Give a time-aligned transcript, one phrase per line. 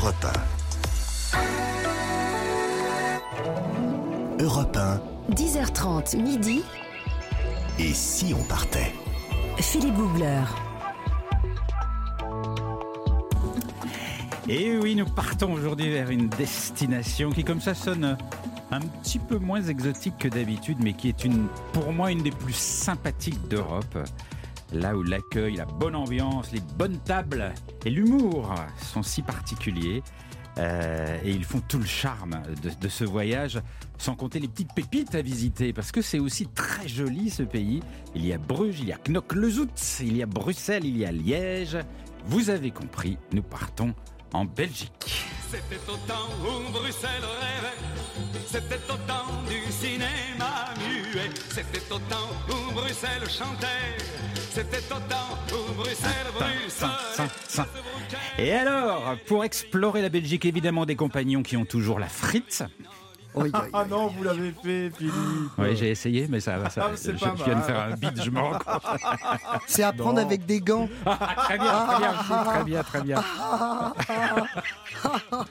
[0.00, 0.26] Europe
[4.38, 4.44] 1.
[4.44, 5.00] Europe 1.
[5.34, 6.62] 10h30 midi.
[7.80, 8.92] Et si on partait?
[9.56, 10.44] Philippe Googler.
[14.48, 18.16] Et oui, nous partons aujourd'hui vers une destination qui, comme ça, sonne
[18.70, 22.30] un petit peu moins exotique que d'habitude, mais qui est une, pour moi une des
[22.30, 23.98] plus sympathiques d'Europe.
[24.72, 27.52] Là où l'accueil, la bonne ambiance, les bonnes tables
[27.86, 30.02] et l'humour sont si particuliers.
[30.58, 32.42] Euh, et ils font tout le charme
[32.80, 33.60] de, ce voyage,
[33.96, 37.80] sans compter les petites pépites à visiter, parce que c'est aussi très joli ce pays.
[38.14, 41.12] Il y a Bruges, il y a Knokke-le-Zout, il y a Bruxelles, il y a
[41.12, 41.78] Liège.
[42.26, 43.94] Vous avez compris, nous partons
[44.32, 45.24] en Belgique.
[45.50, 47.78] C'était au temps où Bruxelles rêvait,
[48.46, 53.96] c'était au temps du cinéma muet, c'était au temps où Bruxelles chantait,
[54.52, 57.66] c'était au temps où Bruxelles, Bruxelles.
[58.38, 62.62] Et alors, pour explorer la Belgique, évidemment des compagnons qui ont toujours la frite.
[63.34, 65.14] Oui, ah non, vous l'avez fait, Philippe.
[65.58, 66.70] Oui, j'ai essayé, mais ça va.
[66.70, 68.82] Ça, Ah, je, pas je viens de faire un bide, je me rends compte.
[69.66, 70.26] C'est à prendre Non.
[70.26, 70.88] avec des gants.
[71.04, 72.12] très bien, très bien,
[72.44, 73.22] très bien, très bien.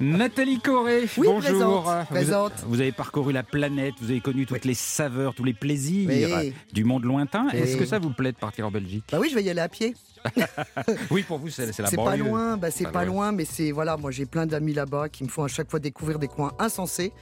[0.00, 1.38] Nathalie Corré, Oui, bonjour.
[1.40, 2.52] présente, Vous- présente.
[2.66, 6.08] Vous, avez parcouru la planète, vous avez connu toutes les saveurs, tous les plaisirs
[6.38, 6.52] Oui.
[6.72, 7.46] du monde lointain.
[7.52, 7.58] Oui.
[7.60, 9.04] Est-ce que ça vous plaît de partir en Belgique?
[9.12, 9.94] Bah oui, je vais y aller à pied.
[11.10, 13.26] Oui, pour vous, c'est la C'est pas loin, bah c'est Pas pas loin.
[13.26, 15.80] loin, mais c'est voilà, moi j'ai plein d'amis là-bas qui me font à chaque fois
[15.80, 17.12] découvrir des coins insensés.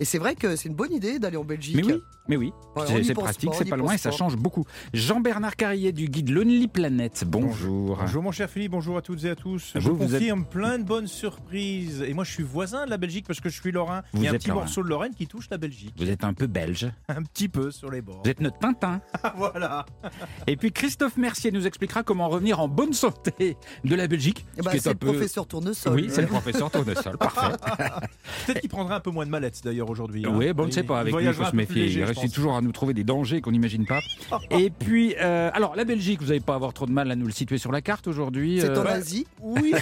[0.00, 1.76] Et c'est vrai que c'est une bonne idée d'aller en Belgique.
[1.76, 2.52] Mais oui, mais oui.
[2.76, 4.16] Ouais, c'est pratique, c'est pas loin et ça pas.
[4.16, 4.64] change beaucoup.
[4.94, 7.96] Jean-Bernard Carrier du guide Lonely Planet, bonjour.
[7.98, 9.72] Bonjour mon cher Philippe, bonjour à toutes et à tous.
[9.74, 12.02] Vous, je vous confirme plein de bonnes surprises.
[12.06, 14.02] Et moi je suis voisin de la Belgique parce que je suis lorrain.
[14.12, 14.60] Vous Il y a un êtes petit lorrain.
[14.62, 15.94] morceau de Lorraine qui touche la Belgique.
[15.98, 16.90] Vous êtes un peu belge.
[17.08, 18.22] Un petit peu sur les bords.
[18.24, 19.00] Vous êtes notre Tintin.
[19.36, 19.84] voilà.
[20.46, 24.46] Et puis Christophe Mercier nous expliquera comment revenir en bonne santé de la Belgique.
[24.56, 25.94] Eh bah, est c'est un le peu- professeur Tournesol.
[25.94, 27.18] Oui, c'est le professeur Tournesol.
[27.18, 27.56] Parfait.
[28.46, 30.24] Peut-être qu'il prendra un peu moins de mallettes d'ailleurs aujourd'hui.
[30.26, 30.32] hein.
[30.34, 31.00] Oui, bon, on ne sait pas.
[31.00, 32.04] Avec lui, il faut se méfier.
[32.12, 34.00] Réussit toujours à nous trouver des dangers qu'on n'imagine pas.
[34.50, 37.26] Et puis, euh, alors, la Belgique, vous n'allez pas avoir trop de mal à nous
[37.26, 39.26] le situer sur la carte aujourd'hui, C'est euh, en Asie.
[39.40, 39.74] Oui.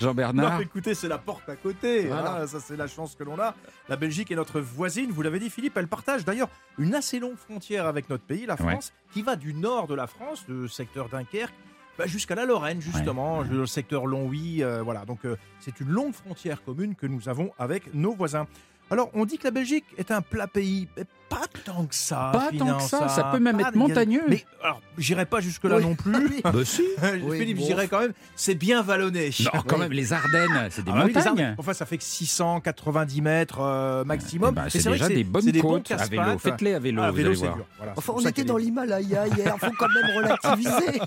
[0.00, 0.54] Jean-Bernard.
[0.54, 2.06] Non, écoutez, c'est la porte à côté.
[2.06, 2.42] Voilà.
[2.42, 3.54] hein, ça, c'est la chance que l'on a.
[3.88, 5.10] La Belgique est notre voisine.
[5.10, 5.76] Vous l'avez dit, Philippe.
[5.76, 6.48] Elle partage d'ailleurs
[6.78, 8.70] une assez longue frontière avec notre pays, la Ouais.
[8.72, 11.54] France, qui va du nord de la France, le secteur Dunkerque,
[11.98, 14.62] bah, jusqu'à la Lorraine, justement, le secteur Longwy.
[14.62, 15.04] euh, voilà.
[15.04, 18.46] Donc, euh, c'est une longue frontière commune que nous avons avec nos voisins.
[18.92, 22.28] Alors, on dit que la Belgique est un plat pays, mais pas tant que ça.
[22.30, 24.20] Pas tant que ça, ça peut même être montagneux.
[24.28, 25.82] Mais alors, j'irai pas jusque-là Oui.
[25.82, 26.42] non plus.
[26.44, 26.82] Bah si.
[27.22, 27.62] Oui, Philippe, bon.
[27.62, 29.30] je dirais quand même, c'est bien vallonné.
[29.54, 31.26] Non, quand même, les Ardennes, c'est des Ah bah montagnes.
[31.26, 31.54] Ardennes.
[31.56, 34.60] Enfin, ça fait que 690 690 mètres euh, maximum.
[34.66, 36.38] Et c'est déjà des bonnes des côtes à vélo.
[36.38, 37.58] Faites-les à vélo, Ah, à vous vélo, allez voir.
[37.78, 41.00] Voilà, Enfin, on était dans l'Himalaya hier, faut quand même relativiser.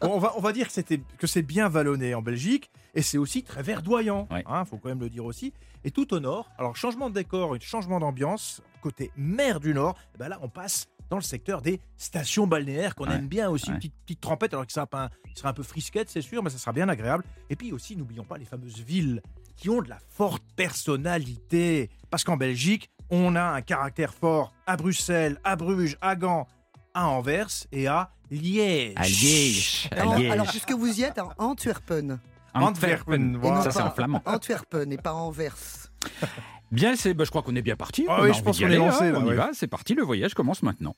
[0.00, 3.02] Bon, on, va, on va dire que, c'était, que c'est bien vallonné en Belgique et
[3.02, 4.26] c'est aussi très verdoyant.
[4.32, 4.42] Ouais.
[4.48, 5.52] Hein, faut quand même le dire aussi.
[5.86, 9.96] Et tout au nord, alors changement de décor et changement d'ambiance, côté mer du Nord,
[10.14, 13.14] eh ben là on passe dans le secteur des stations balnéaires qu'on Ouais.
[13.16, 13.76] aime bien aussi, Ouais.
[13.76, 16.48] petite, petite trempette, alors que ça sera, un, sera un peu frisquette, c'est sûr, mais
[16.50, 17.24] ça sera bien agréable.
[17.50, 19.22] Et puis aussi, n'oublions pas les fameuses villes
[19.56, 21.90] qui ont de la forte personnalité.
[22.10, 26.46] Parce qu'en Belgique, on a un caractère fort à Bruxelles, à Bruges, à Gand,
[26.94, 28.94] à Anvers et à Liège.
[28.96, 29.88] À Liège.
[29.92, 30.30] À Alors, Liège.
[30.32, 32.18] alors, puisque vous y êtes, à Antwerpen.
[32.54, 33.62] Antwerpen, Et voilà.
[33.62, 34.22] Ça, c'est en flamand.
[34.24, 35.56] Antwerpen et pas Anvers.
[36.70, 38.06] Bien, c'est, bah, je crois qu'on est bien parti.
[38.08, 39.34] Ah On oui, je pense qu'on est lancé, hein, là, On y ouais.
[39.34, 40.94] va, c'est parti, le voyage commence maintenant.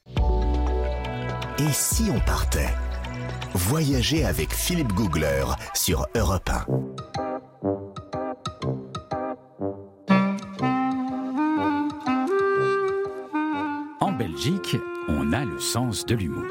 [1.59, 2.69] Et si on partait?
[3.55, 5.45] Voyager avec Philippe Googler
[5.75, 6.67] sur Europe 1.
[14.01, 14.77] En Belgique,
[15.09, 16.45] on a le sens de l'humour.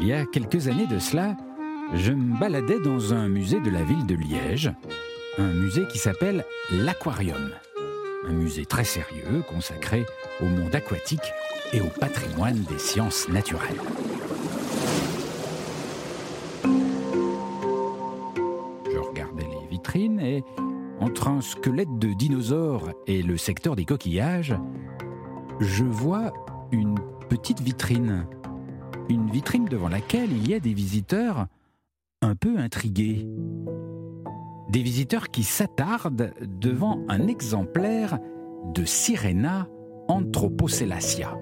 [0.00, 1.36] Il y a quelques années de cela,
[1.94, 4.72] je me baladais dans un musée de la ville de Liège,
[5.38, 7.50] un musée qui s'appelle l'Aquarium.
[8.26, 10.04] Un musée très sérieux consacré
[10.42, 11.32] au monde aquatique
[11.72, 13.80] et au patrimoine des sciences naturelles.
[18.92, 20.44] Je regardais les vitrines et,
[21.00, 24.54] entre un squelette de dinosaure et le secteur des coquillages,
[25.60, 26.32] je vois
[26.72, 26.98] une
[27.30, 28.26] petite vitrine.
[29.08, 31.46] Une vitrine devant laquelle il y a des visiteurs
[32.20, 33.26] un peu intrigués.
[34.70, 38.20] Des visiteurs qui s'attardent devant un exemplaire
[38.72, 39.66] de Sirena
[40.06, 41.36] anthropocellacia.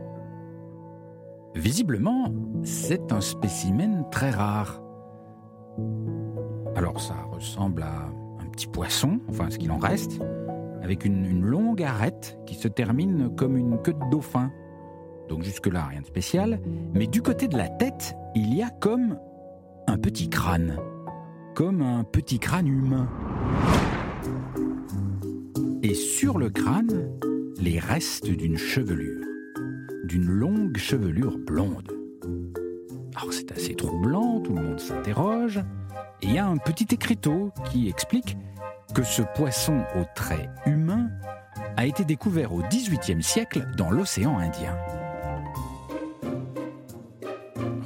[1.55, 2.33] Visiblement,
[2.63, 4.83] c'est un spécimen très rare.
[6.75, 8.07] Alors ça ressemble à
[8.41, 10.21] un petit poisson, enfin ce qu'il en reste,
[10.83, 14.51] avec une, une longue arête qui se termine comme une queue de dauphin.
[15.29, 16.61] Donc jusque-là, rien de spécial.
[16.95, 19.19] Mais du côté de la tête, il y a comme
[19.87, 20.79] un petit crâne.
[21.59, 23.09] Comme un petit crâne humain.
[25.83, 27.11] Et sur le crâne,
[27.61, 29.27] les restes d'une chevelure,
[30.05, 31.91] d'une longue chevelure blonde.
[33.17, 35.59] Alors c'est assez troublant, tout le monde s'interroge,
[36.23, 38.37] et il y a un petit écriteau qui explique
[38.95, 41.11] que ce poisson au trait humain
[41.77, 44.79] a été découvert au XVIIIe siècle dans l'océan Indien.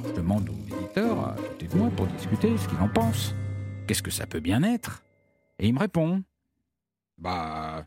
[0.05, 3.33] Je demande au visiteur à côté de moi pour discuter ce qu'il en pense.
[3.93, 5.03] Qu'est-ce que ça peut bien être?
[5.59, 6.23] Et il me répond
[7.19, 7.85] Bah,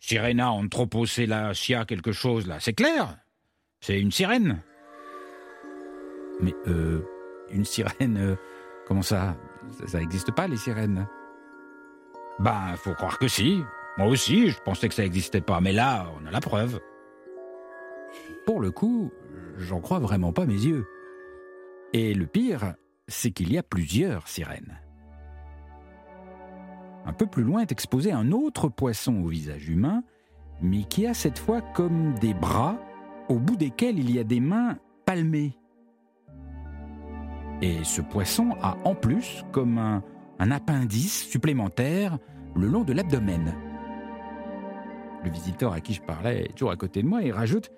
[0.00, 3.18] Sirena anthropocellacia quelque chose là, c'est clair
[3.82, 4.62] C'est une sirène.
[6.40, 7.04] Mais, euh,
[7.50, 8.36] une sirène, euh,
[8.86, 9.36] comment ça?
[9.86, 11.06] Ça n'existe pas les sirènes?
[12.38, 13.62] Ben, faut croire que si.
[13.98, 16.80] Moi aussi, je pensais que ça n'existait pas, mais là, on a la preuve.
[18.46, 19.12] Pour le coup,
[19.58, 20.86] j'en crois vraiment pas mes yeux.
[21.92, 22.76] Et le pire,
[23.08, 24.80] c'est qu'il y a plusieurs sirènes.
[27.06, 30.02] Un peu plus loin est exposé un autre poisson au visage humain,
[30.62, 32.78] mais qui a cette fois comme des bras,
[33.28, 35.58] au bout desquels il y a des mains palmées.
[37.60, 40.02] Et ce poisson a en plus comme un,
[40.50, 42.18] appendice supplémentaire
[42.54, 43.54] le long de l'abdomen.
[45.24, 47.70] Le visiteur à qui je parlais est toujours à côté de moi et rajoute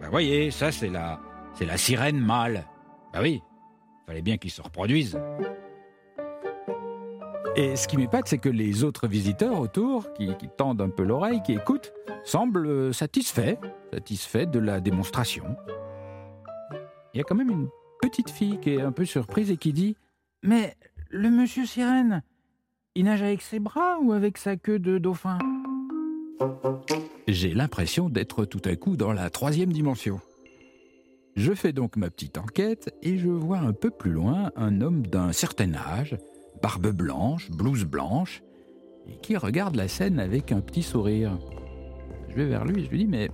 [0.00, 1.20] Bah voyez, ça c'est la,
[1.54, 2.64] c'est la sirène mâle.
[3.12, 3.42] Bah oui,
[4.06, 5.16] fallait bien qu'il se reproduise.
[7.56, 11.04] Et ce qui m'épate, c'est que les autres visiteurs autour, qui, qui tendent un peu
[11.04, 11.92] l'oreille, qui écoutent,
[12.24, 13.56] semblent satisfaits,
[13.92, 15.44] satisfaits de la démonstration.
[17.12, 17.68] Il y a quand même une
[18.02, 19.96] petite fille qui est un peu surprise et qui dit
[20.42, 20.74] Mais
[21.10, 22.24] le monsieur sirène,
[22.96, 25.38] il nage avec ses bras ou avec sa queue de dauphin?
[27.28, 30.20] J'ai l'impression d'être tout à coup dans la troisième dimension.
[31.36, 35.06] Je fais donc ma petite enquête et je vois un peu plus loin un homme
[35.06, 36.16] d'un certain âge,
[36.62, 38.42] barbe blanche, blouse blanche,
[39.06, 41.38] et qui regarde la scène avec un petit sourire.
[42.30, 43.30] Je vais vers lui et je lui dis Mais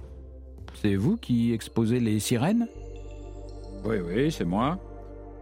[0.74, 2.68] c'est vous qui exposez les sirènes?
[3.84, 4.78] Oui, oui, c'est moi.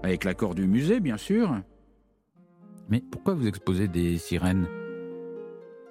[0.02, 1.50] Avec l'accord du musée, bien sûr.
[2.88, 4.66] Mais pourquoi vous exposez des sirènes?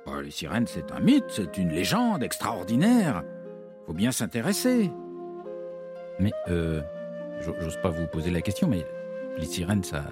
[0.05, 3.23] Bah, Les sirènes, c'est un mythe, c'est une légende extraordinaire.
[3.85, 4.91] Faut bien s'intéresser.
[6.19, 6.81] Mais, euh,
[7.41, 8.85] j'o- j'ose pas vous poser la question, mais
[9.37, 10.03] les sirènes, ça,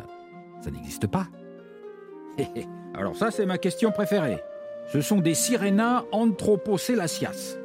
[0.62, 1.27] ça n'existe pas.
[2.93, 4.41] Alors ça, c'est ma question préférée.
[4.91, 7.57] Ce sont des Sirena anthropocellacias.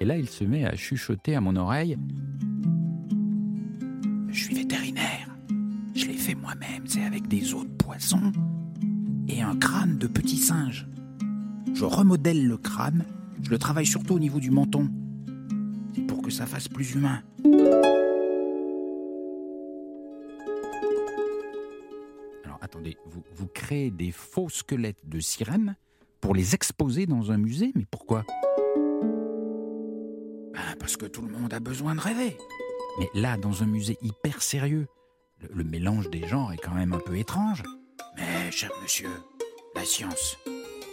[0.00, 1.96] Et là, il se met à chuchoter à mon oreille.
[4.28, 5.28] Je suis vétérinaire.
[5.94, 8.32] Je l'ai fait moi-même, c'est avec des os de poisson
[9.28, 10.88] et un crâne de petit singe.
[11.74, 13.04] Je remodèle le crâne,
[13.42, 14.88] je le travaille surtout au niveau du menton.
[15.94, 17.22] C'est pour que ça fasse plus humain.
[22.80, 25.76] Attendez, vous, vous créez des faux squelettes de sirènes
[26.20, 28.24] pour les exposer dans un musée, mais pourquoi?
[30.52, 32.36] Ben, Parce que tout le monde a besoin de rêver.
[32.98, 34.86] Mais là, dans un musée hyper sérieux,
[35.40, 37.62] le, le mélange des genres est quand même un peu étrange.
[38.16, 39.10] Mais, cher monsieur,
[39.74, 40.38] la science,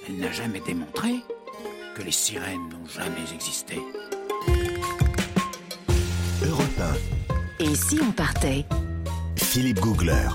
[0.07, 1.15] elle n'a jamais démontré
[1.95, 3.77] que les sirènes n'ont jamais existé.
[6.45, 6.99] Europe
[7.59, 8.65] Et si on partait?
[8.71, 10.27] 1, Philippe Googler.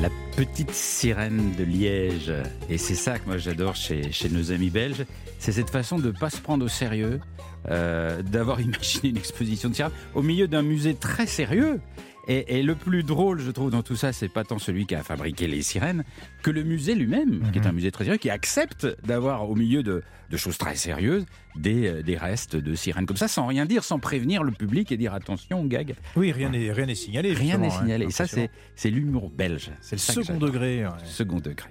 [0.00, 2.32] La petite sirène de Liège.
[2.70, 5.04] Et c'est ça que moi j'adore chez, nos amis belges.
[5.38, 7.20] C'est cette façon de ne pas se prendre au sérieux,
[7.68, 11.80] euh, d'avoir imaginé une exposition de sirènes au milieu d'un musée très sérieux.
[12.28, 14.94] Et, et le plus drôle, je trouve, dans tout ça, c'est pas tant celui qui
[14.94, 16.04] a fabriqué les sirènes
[16.42, 19.82] que le musée lui-même, qui est un musée très sérieux, qui accepte d'avoir au milieu
[19.82, 23.66] de, de choses très sérieuses des, euh, des restes de sirènes comme ça, sans rien
[23.66, 25.94] dire, sans prévenir le public et dire attention, gag.
[26.16, 27.32] Oui, rien n'est rien n'est signalé.
[27.32, 27.84] Rien n'est justement, hein.
[27.84, 28.06] signalé.
[28.06, 29.70] Et ça, c'est l'humour belge.
[29.80, 30.84] c'est le second degré.
[30.84, 30.92] ouais.
[31.04, 31.70] Second degré.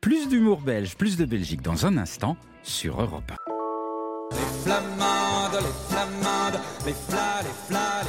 [0.00, 3.34] Plus d'humour belge, plus de Belgique dans un instant sur Europe 1.
[4.32, 8.04] Les flamandes, les flamandes, les flas, les flas,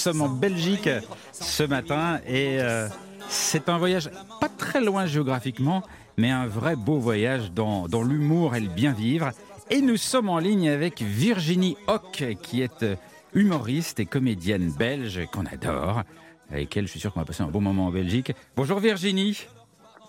[0.00, 0.88] sommes en Belgique
[1.32, 2.88] ce matin et euh,
[3.28, 5.82] c'est un voyage pas très loin géographiquement,
[6.16, 9.30] mais un vrai beau voyage dans, dans l'humour et le bien vivre.
[9.68, 12.96] Et nous sommes en ligne avec Virginie Hoc, qui est euh,
[13.34, 16.02] humoriste et comédienne belge qu'on adore,
[16.50, 18.32] avec elle je suis sûr qu'on va passer un bon moment en Belgique.
[18.56, 19.46] Bonjour Virginie.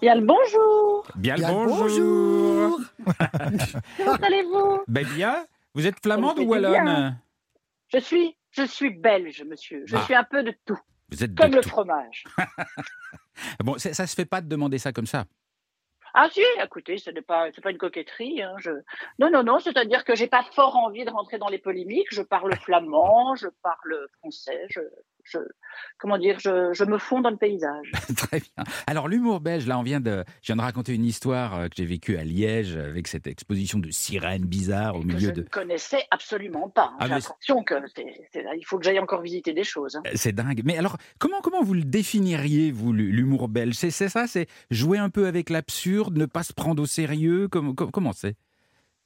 [0.02, 2.80] Bien le bonjour Bien le Bien le bonjour.
[3.98, 4.80] Comment allez-vous?
[4.88, 5.36] Ben bien,
[5.76, 7.18] vous êtes flamande ou wallonne bien.
[7.94, 9.84] Je suis, je suis belge, monsieur.
[9.86, 10.04] Je Ah.
[10.04, 10.80] suis un peu de tout,
[11.10, 11.70] Vous êtes de comme le tout.
[11.70, 12.24] fromage.
[13.64, 15.26] Bon, ça, ça se fait pas de demander ça comme ça?
[16.14, 18.42] Ah si, écoutez, ce n'est pas, une coquetterie.
[18.44, 18.72] hein, je...
[19.18, 22.08] Non, non, non, c'est-à-dire que j'ai pas fort envie de rentrer dans les polémiques.
[22.12, 24.82] Je parle flamand, je parle français, je,
[25.32, 25.40] je,
[25.98, 27.92] comment dire, je, je me fonds dans le paysage.
[28.18, 28.64] Très bien.
[28.88, 31.76] Alors l'humour belge, là on vient de, je viens de raconter une histoire euh, que
[31.78, 35.42] j'ai vécue à Liège avec cette exposition de sirènes bizarres au que milieu je de.
[35.42, 36.92] ne connaissais absolument pas.
[37.00, 37.76] Ah, J'ai l'impression que
[38.58, 39.96] il faut que j'aille encore visiter des choses.
[39.96, 40.02] hein.
[40.08, 40.62] Euh, C'est dingue.
[40.66, 43.76] Mais alors, comment, comment vous le définiriez, vous, l'humour belge?
[43.76, 44.28] C'est ça?
[44.28, 47.48] C'est jouer un peu avec l'absurde, ne pas se prendre au sérieux?
[47.48, 48.36] Comment com- Comment c'est?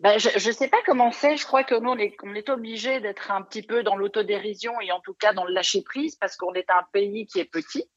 [0.01, 1.37] Ben, je ne sais pas comment c'est.
[1.37, 4.73] Je crois que nous, on est, on est obligé d'être un petit peu dans l'autodérision
[4.81, 7.89] et en tout cas dans le lâcher-prise parce qu'on est un pays qui est petit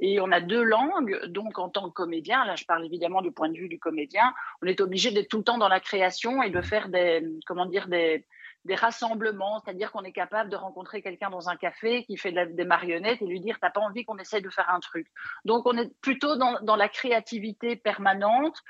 [0.00, 1.26] et on a deux langues.
[1.26, 4.34] Donc, en tant que comédien, là, je parle évidemment du point de vue du comédien,
[4.62, 7.66] on est obligé d'être tout le temps dans la création et de faire des, comment
[7.66, 8.24] dire, des,
[8.70, 9.60] rassemblements.
[9.60, 13.26] C'est-à-dire qu'on est capable de rencontrer quelqu'un dans un café qui fait des marionnettes et
[13.26, 15.06] lui dire T'as pas envie qu'on essaye de faire un truc.
[15.44, 18.62] Donc, on est plutôt dans la créativité permanente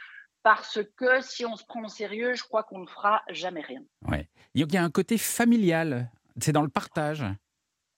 [0.43, 3.83] parce que si on se prend au sérieux, je crois qu'on ne fera jamais rien.
[4.55, 6.11] Il y a un côté familial.
[6.41, 7.25] C'est dans le partage.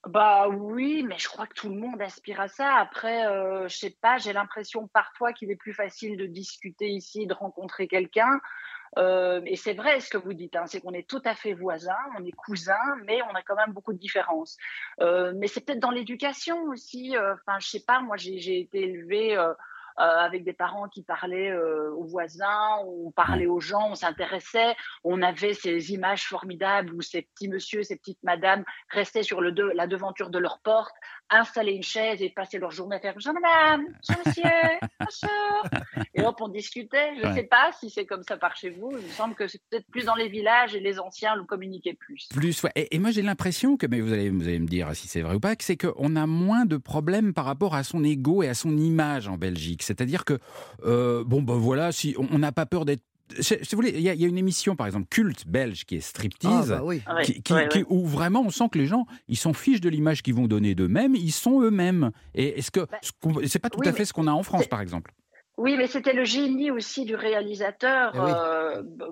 [0.07, 2.75] Bah oui, mais je crois que tout le monde aspire à ça.
[2.75, 7.27] Après, euh, je sais pas, j'ai l'impression parfois qu'il est plus facile de discuter ici,
[7.27, 8.41] de rencontrer quelqu'un.
[8.99, 11.53] Euh, et c'est vrai ce que vous dites, hein, c'est qu'on est tout à fait
[11.55, 14.57] voisins, on est cousins, mais on a quand même beaucoup de différences.
[15.01, 17.17] Euh, mais c'est peut-être dans l'éducation aussi.
[17.17, 19.37] euh, Enfin, je sais pas, moi j'ai été élevée
[19.97, 24.75] avec des parents qui parlaient euh, aux voisins, on parlait aux gens, on s'intéressait,
[25.05, 29.53] on avait ces images formidables où ces petits messieurs, ces petites madames restaient sur le
[29.53, 30.95] de- la devanture de leur porte,
[31.31, 34.43] installaient une chaise et passaient leur journée à faire bonjour madame, bonjour monsieur,
[35.01, 35.65] bonjour.
[36.15, 37.15] Et hop, on discutait.
[37.17, 37.35] Je ne Ouais.
[37.35, 38.91] sais pas si c'est comme ça par chez vous.
[38.99, 41.95] Il me semble que c'est peut-être plus dans les villages et les anciens le communiquaient
[41.95, 42.29] plus.
[42.35, 42.71] Plus, ouais.
[42.77, 45.23] et, et moi j'ai l'impression que, mais vous allez, vous allez me dire si c'est
[45.23, 48.43] vrai ou pas, que c'est qu'on a moins de problèmes par rapport à son ego
[48.43, 49.83] et à son image en Belgique.
[49.85, 50.39] C'est-à-dire que,
[50.85, 53.03] euh, bon, ben voilà, si on n'a pas peur d'être.
[53.41, 55.87] Si vous voulez, il y, a- il y a une émission par exemple culte belge
[55.87, 56.69] qui est Ah, Striptease.
[56.69, 57.01] bah oui.
[57.11, 57.85] Ouais, qui- qui- ouais, qui- ouais.
[57.89, 60.75] où vraiment on sent que les gens ils s'en fichent de l'image qu'ils vont donner
[60.75, 62.11] d'eux-mêmes, ils sont eux-mêmes.
[62.35, 64.31] Et est-ce que Bah, ce qu'on- c'est pas tout oui, à fait ce qu'on a
[64.33, 65.11] en France par exemple
[65.57, 68.13] Oui, mais c'était le génie aussi du réalisateur.
[68.15, 68.31] Eh oui.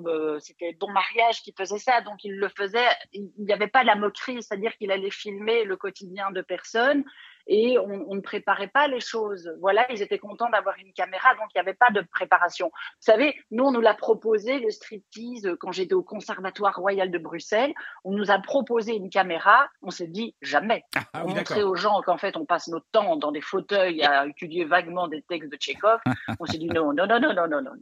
[0.07, 2.85] euh, c'était Bon Mariage qui faisait ça, donc il le faisait.
[3.15, 7.05] Il n'y avait pas la moquerie, c'est-à-dire qu'il allait filmer le quotidien de personnes
[7.47, 9.53] et on, on ne préparait pas les choses.
[9.61, 12.67] Voilà, ils étaient contents d'avoir une caméra, donc il n'y avait pas de préparation.
[12.75, 17.11] Vous savez, nous, on nous l'a proposé, le striptease, euh, quand j'étais au Conservatoire Royal
[17.11, 17.73] de Bruxelles.
[18.05, 20.85] On nous a proposé une caméra, on s'est dit jamais.
[20.97, 24.03] Ah on oui, montrait aux gens qu'en fait, on passe notre temps dans des fauteuils
[24.03, 26.01] à étudier vaguement des textes de Tchekhov.
[26.41, 27.73] On s'est dit non, non, non, non, non, non, non.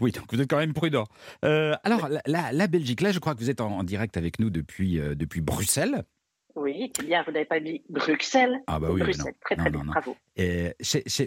[0.00, 1.04] Oui, donc vous êtes quand même prudent.
[1.44, 4.16] Euh, alors la, la- la Belgique, là je crois que vous êtes en, en direct
[4.16, 6.04] avec nous depuis, euh, depuis Bruxelles.
[6.58, 8.58] Oui, c'est bien, vous n'avez pas dit Bruxelles.
[8.66, 9.32] Ah bah oui, Bruxelles, non.
[9.40, 10.16] très très Non, bien, non, bravo.
[10.36, 10.72] Et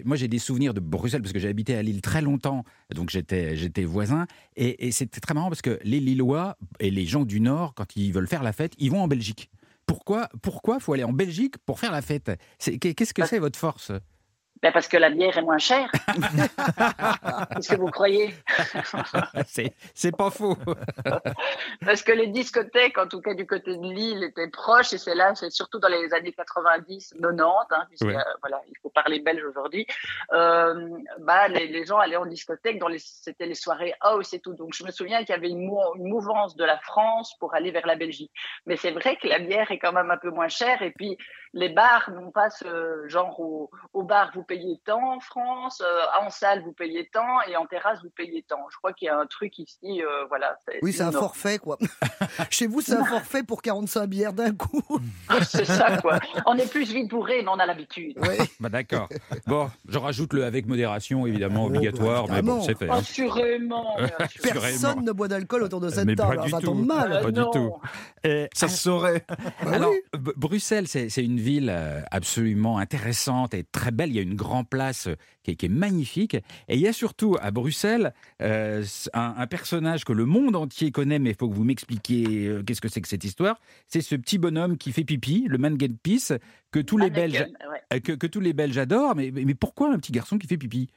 [0.04, 3.10] moi, j'ai des souvenirs de Bruxelles parce que j'ai habité à Lille très longtemps, donc
[3.10, 4.26] j'étais j'étais voisin.
[4.56, 7.96] Et, et c'était très marrant parce que les Lillois et les gens du Nord, quand
[7.96, 9.50] ils veulent faire la fête, ils vont en Belgique.
[9.86, 12.30] Pourquoi Pourquoi faut aller en Belgique pour faire la fête?
[12.58, 13.90] C'est- Qu'est-ce que c'est votre force?
[14.62, 15.90] Ben, parce que la bière est moins chère.
[17.54, 18.34] Qu'est-ce que vous croyez?
[19.46, 20.56] C'est c'est pas faux.
[21.84, 25.14] Parce que les discothèques, en tout cas du côté de Lille, étaient proches, et c'est
[25.14, 29.18] là, c'est surtout dans les années 90, 90, hein, puisque euh, voilà, il faut parler
[29.20, 29.86] belge aujourd'hui.
[30.32, 30.88] Euh,
[31.20, 34.54] bah, les, les gens allaient en discothèque, dans les, c'était les soirées house et tout.
[34.54, 37.54] Donc je me souviens qu'il y avait une, mou- une mouvance de la France pour
[37.54, 38.30] aller vers la Belgique.
[38.66, 41.16] Mais c'est vrai que la bière est quand même un peu moins chère, et puis
[41.52, 46.24] les bars n'ont pas ce genre au, au bar vous payez tant en France, euh,
[46.26, 48.58] en salle vous payez tant, et en terrasse vous payez tant.
[48.70, 50.58] Je crois qu'il y a un truc ici, euh, voilà.
[50.82, 51.78] Oui, c'est un forfait, quoi.
[52.50, 54.82] Chez vous, c'est un forfait pour 45 bières d'un coup.
[55.48, 56.18] C'est ça, quoi.
[56.46, 58.18] On est plus vite bourré, mais on a l'habitude.
[58.18, 58.36] Ouais.
[58.60, 59.08] Bah d'accord.
[59.46, 62.88] Bon, je rajoute le avec modération, évidemment, bah, obligatoire, mais bon, c'est fait.
[62.90, 62.96] hein.
[62.98, 63.96] Assurément.
[64.42, 66.42] Personne ne boit d'alcool autour de cette Mais pas table.
[66.44, 66.66] du Ça tout.
[66.66, 67.12] tombe mal.
[67.12, 67.50] Euh, Pas du non.
[67.50, 67.72] tout.
[68.24, 69.24] Et- Ça se saurait.
[69.64, 69.98] Bah Alors, oui.
[70.36, 74.10] Bruxelles, c'est c'est une ville euh, absolument intéressante et très belle.
[74.10, 76.34] Il y a une grande place euh, qui est, qui est magnifique.
[76.68, 80.90] Et il y a surtout à Bruxelles euh, un, un personnage que le monde entier
[80.90, 83.60] connaît, mais il faut que vous m'expliquiez euh, qu'est-ce que c'est que cette histoire.
[83.88, 86.32] C'est ce petit bonhomme qui fait pipi, le Mangen Peace,
[86.70, 87.46] que tous les Belges,
[87.90, 88.00] ouais.
[88.00, 89.14] que, que tous les Belges adorent.
[89.14, 90.88] Mais, mais pourquoi un petit garçon qui fait pipi?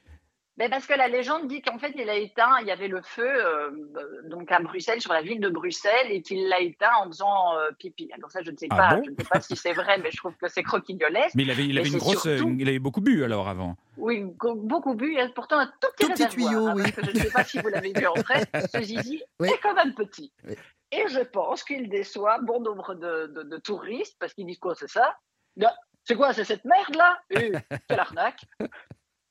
[0.58, 3.02] Mais parce que la légende dit qu'en fait, il a éteint, il y avait le
[3.02, 6.94] feu euh, euh, donc à Bruxelles, sur la ville de Bruxelles, et qu'il l'a éteint
[7.02, 8.08] en faisant euh, pipi.
[8.14, 9.98] Alors ça, je ne sais Ah pas, bon je ne sais pas si c'est vrai,
[9.98, 11.34] mais je trouve que c'est croquignolesque.
[11.34, 13.76] Mais il avait, il avait une grosse, surtout- il avait beaucoup bu alors avant.
[13.98, 16.90] Oui, beaucoup bu, il y a pourtant un tout petit, Tout petit tuyau, hein, oui.
[16.92, 18.44] que je ne sais pas si vous l'avez vu en vrai,
[18.74, 19.48] ce zizi Oui.
[19.48, 20.32] est quand même petit.
[20.48, 20.54] Oui.
[20.92, 24.74] Et je pense qu'il déçoit bon nombre de, de- de touristes, parce qu'ils disent quoi,
[24.74, 25.16] c'est ça?
[25.58, 25.68] Non,
[26.04, 27.18] C'est quoi, c'est cette merde-là?
[27.30, 27.52] Eh,
[27.88, 28.40] Quelle arnaque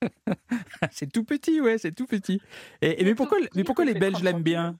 [0.91, 2.41] c'est tout petit, ouais, c'est tout petit.
[2.81, 4.77] Et, et mais pourquoi, mais les Belges 30 l'aiment bien?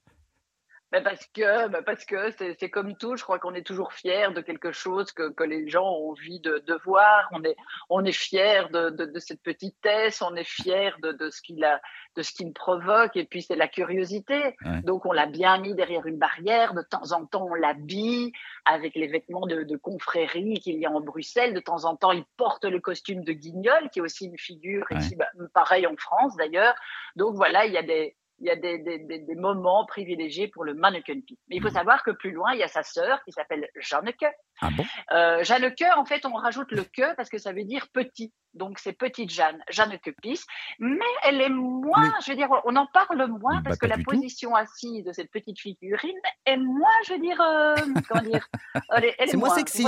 [1.01, 4.41] Parce que, bah parce que c'est comme tout, je crois qu'on est toujours fier de
[4.41, 7.27] quelque chose que, que les gens ont envie de, de voir.
[7.31, 7.55] On est,
[7.89, 11.63] on est fier de, de, de cette petitesse, on est fier de, de ce qu'il
[11.63, 11.81] a,
[12.15, 13.15] de ce qu'il provoque.
[13.15, 14.55] Et puis c'est la curiosité.
[14.65, 14.81] Ouais.
[14.83, 16.73] Donc on l'a bien mis derrière une barrière.
[16.73, 18.31] De temps en temps, on l'habille
[18.65, 21.53] avec les vêtements de, de confrérie qu'il y a en Bruxelles.
[21.53, 24.85] De temps en temps, il porte le costume de Guignol, qui est aussi une figure
[24.91, 24.97] Ouais.
[24.97, 26.75] ici, bah, pareil en France d'ailleurs.
[27.15, 30.47] Donc voilà, il y a des, il y a des, des, des, des moments privilégiés
[30.49, 31.39] pour le mannequin pie.
[31.49, 31.73] Mais il faut Mhm.
[31.75, 34.25] savoir que plus loin, il y a sa sœur qui s'appelle Jeanneke.
[34.61, 34.83] Ah bon?
[35.11, 38.33] Euh, Jeanneke, en fait, on rajoute le que parce que ça veut dire petit.
[38.53, 40.41] Donc c'est petite Jeanne, Jeanneke Pis.
[40.79, 43.85] Mais elle est moins, Mais- je veux dire, on en parle moins Bah, parce que
[43.85, 44.03] la tout.
[44.03, 46.15] position assise de cette petite figurine
[46.45, 47.75] est moins, je veux dire, euh,
[48.07, 48.47] comment dire,
[48.95, 49.83] elle est, elle est C'est moins moins sexy.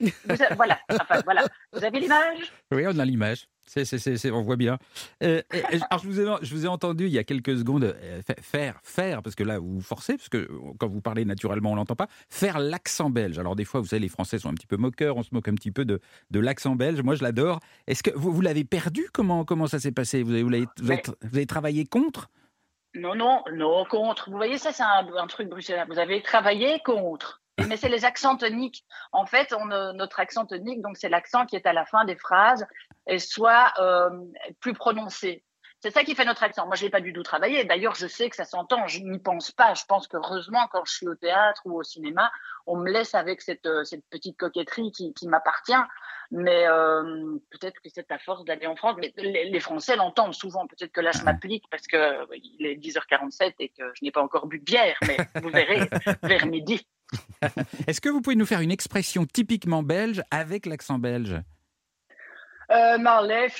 [0.00, 0.08] vous
[0.56, 1.44] voilà, enfin voilà.
[1.72, 2.52] Vous avez l'image?
[2.72, 3.46] Oui, on a l'image.
[3.64, 4.78] C'est, c'est, c'est, on voit bien.
[5.22, 8.20] Euh, alors, je vous, ai, je vous ai entendu il y a quelques secondes euh,
[8.20, 11.24] fa- faire, faire, parce que là, vous vous forcez, parce que euh, quand vous parlez
[11.24, 13.38] naturellement, on l'entend pas, faire l'accent belge.
[13.38, 15.48] Alors, des fois, vous savez, les Français sont un petit peu moqueurs, on se moque
[15.48, 16.00] un petit peu de,
[16.30, 17.00] de l'accent belge.
[17.02, 17.60] Moi, je l'adore.
[17.86, 19.08] Est-ce que vous, vous l'avez perdu?
[19.12, 20.22] Comment, comment ça s'est passé?
[20.22, 20.52] Vous avez, vous,
[20.90, 22.30] avez, vous avez travaillé contre?
[22.94, 24.28] Non, non, non, contre.
[24.28, 25.86] Vous voyez, ça, c'est un, un truc bruxellois.
[25.88, 27.40] Vous avez travaillé contre.
[27.68, 28.84] Mais c'est les accents toniques.
[29.12, 32.16] En fait, on, notre accent tonique, donc c'est l'accent qui est à la fin des
[32.16, 32.66] phrases,
[33.18, 34.10] soit euh,
[34.60, 35.44] plus prononcé.
[35.80, 36.64] C'est ça qui fait notre accent.
[36.66, 37.64] Moi, je l'ai pas du tout travaillé.
[37.64, 38.86] D'ailleurs, je sais que ça s'entend.
[38.86, 39.74] Je n'y pense pas.
[39.74, 42.30] Je pense que heureusement, quand je suis au théâtre ou au cinéma,
[42.66, 45.72] on me laisse avec cette, euh, cette petite coquetterie qui, qui m'appartient.
[46.30, 48.94] Mais euh, peut-être que c'est à force d'aller en France.
[49.00, 50.68] Mais les, les Français l'entendent souvent.
[50.68, 54.22] Peut-être que là, je m'applique parce que il est 10h47 et que je n'ai pas
[54.22, 54.96] encore bu de bière.
[55.08, 55.80] Mais vous verrez
[56.22, 56.86] vers midi.
[57.88, 61.42] Est-ce que vous pouvez nous faire une expression typiquement belge avec l'accent belge?
[62.72, 63.52] Euh, Marlève,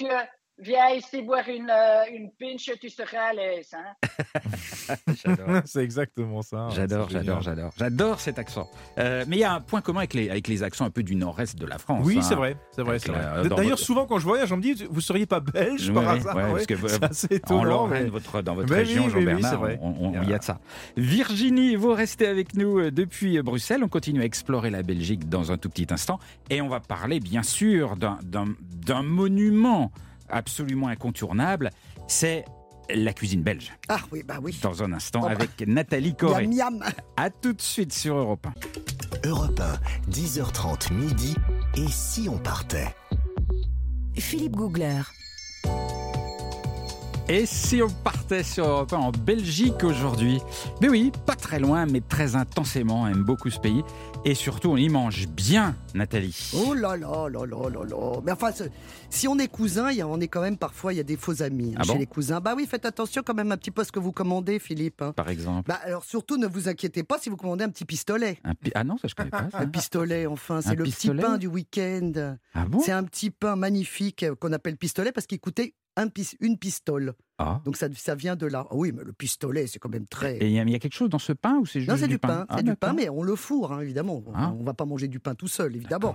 [0.63, 3.71] viens ici boire une, euh, une pinche, tu seras à l'aise.
[3.75, 4.09] Hein?
[5.25, 5.49] J'adore.
[5.65, 6.69] c'est exactement ça.
[6.71, 7.57] J'adore, C'est j'adore, génial.
[7.57, 7.73] j'adore.
[7.79, 8.71] J'adore cet accent.
[8.99, 11.03] Euh, mais il y a un point commun avec les, avec les accents un peu
[11.03, 12.05] du nord-est de la France.
[12.07, 12.23] Oui, hein.
[12.23, 15.01] c'est vrai, c'est vrai, dans D'ailleurs, votre- souvent quand je voyage, on me dit vous
[15.01, 16.53] seriez pas belge Oui, par oui, hasard ouais, ouais.
[16.53, 17.65] parce que, euh, C'est assez En étonnant.
[17.65, 19.69] Lorraine, mais- votre, dans votre oui, région, oui, oui, Jean-Bernard,
[20.25, 20.61] il y a de ça.
[20.97, 23.83] Virginie, vous restez avec nous euh, depuis euh, Bruxelles.
[23.85, 26.19] On continue à explorer la Belgique dans un tout petit instant.
[26.51, 28.47] Et on va parler, bien sûr, d'un- d'un
[28.87, 29.93] d'un monument
[30.33, 31.71] absolument incontournable.
[32.09, 32.45] C'est
[32.93, 33.73] la cuisine belge.
[33.89, 34.59] Ah oui, bah oui.
[34.63, 35.33] Dans un instant, Oh bah.
[35.33, 36.47] avec Nathalie Corré.
[36.47, 36.85] Miam, miam.
[37.17, 38.47] À tout de suite sur Europe
[39.25, 39.29] 1.
[39.29, 41.35] Europe 1, 10h30 midi.
[41.77, 42.95] Et si on partait?
[44.19, 45.01] Philippe Googler.
[47.29, 50.41] Et si on partait sur Europe 1 en Belgique aujourd'hui?
[50.83, 53.03] Mais oui, pas très loin, mais très intensément.
[53.03, 53.83] On aime beaucoup ce pays.
[54.25, 56.51] Et surtout, on y mange bien, Nathalie.
[56.55, 58.21] Oh là là là là là là.
[58.25, 58.51] Mais enfin,
[59.09, 61.73] si on est cousin, on est quand même parfois, il y a des faux amis
[61.75, 61.99] hein, Ah chez bon?
[62.01, 62.41] les cousins.
[62.41, 65.01] Bah oui, faites attention quand même un petit peu à ce que vous commandez, Philippe.
[65.01, 65.13] hein.
[65.13, 65.69] Par exemple?
[65.69, 68.39] Bah alors surtout, ne vous inquiétez pas si vous commandez un petit pistolet.
[68.45, 69.49] Un pi- Ah non, ça je connais pas.
[69.51, 69.59] ça.
[69.61, 71.21] Un pistolet, enfin, c'est le pistolet?
[71.23, 72.37] petit pain du week-end.
[72.55, 72.81] Ah bon?
[72.81, 76.59] C'est un petit pain magnifique euh, qu'on appelle pistolet parce qu'il coûtait un pis- une
[76.59, 77.15] pistole.
[77.45, 77.61] Ah.
[77.65, 78.67] Donc ça, ça vient de là.
[78.71, 80.37] Ah oui, mais le pistolet, c'est quand même très.
[80.39, 81.91] Et il y, a- il y a quelque chose dans ce pain ou c'est juste
[81.91, 84.23] Non, c'est du pain, Ah, c'est du pain, mais on le fourre, hein, évidemment.
[84.27, 84.55] On- Ah.
[84.59, 86.15] On va pas manger du pain tout seul, évidemment.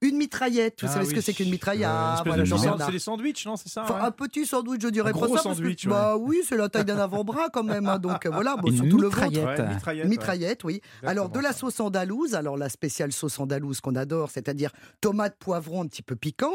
[0.00, 1.86] Une mitraillette, vous Ah savez ce que c'est qu'une mitraillette?
[1.86, 4.80] Euh, Ah, voilà, de- c'est- des sandwichs, non C'est ça Enfin, ouais un petit sandwich,
[4.82, 5.42] je dirais Un pas gros ça.
[5.42, 5.90] parce que- sandwich, ouais.
[5.90, 7.86] Bah oui, c'est la taille d'un avant-bras quand même.
[7.86, 9.08] hein, donc euh, voilà, bon, surtout le.
[9.08, 10.80] Ouais, mitraillette, mitraillette, oui.
[11.02, 15.82] Alors de la sauce andalouse, alors la spéciale sauce andalouse qu'on adore, c'est-à-dire tomate, poivron
[15.82, 16.54] un petit peu piquant,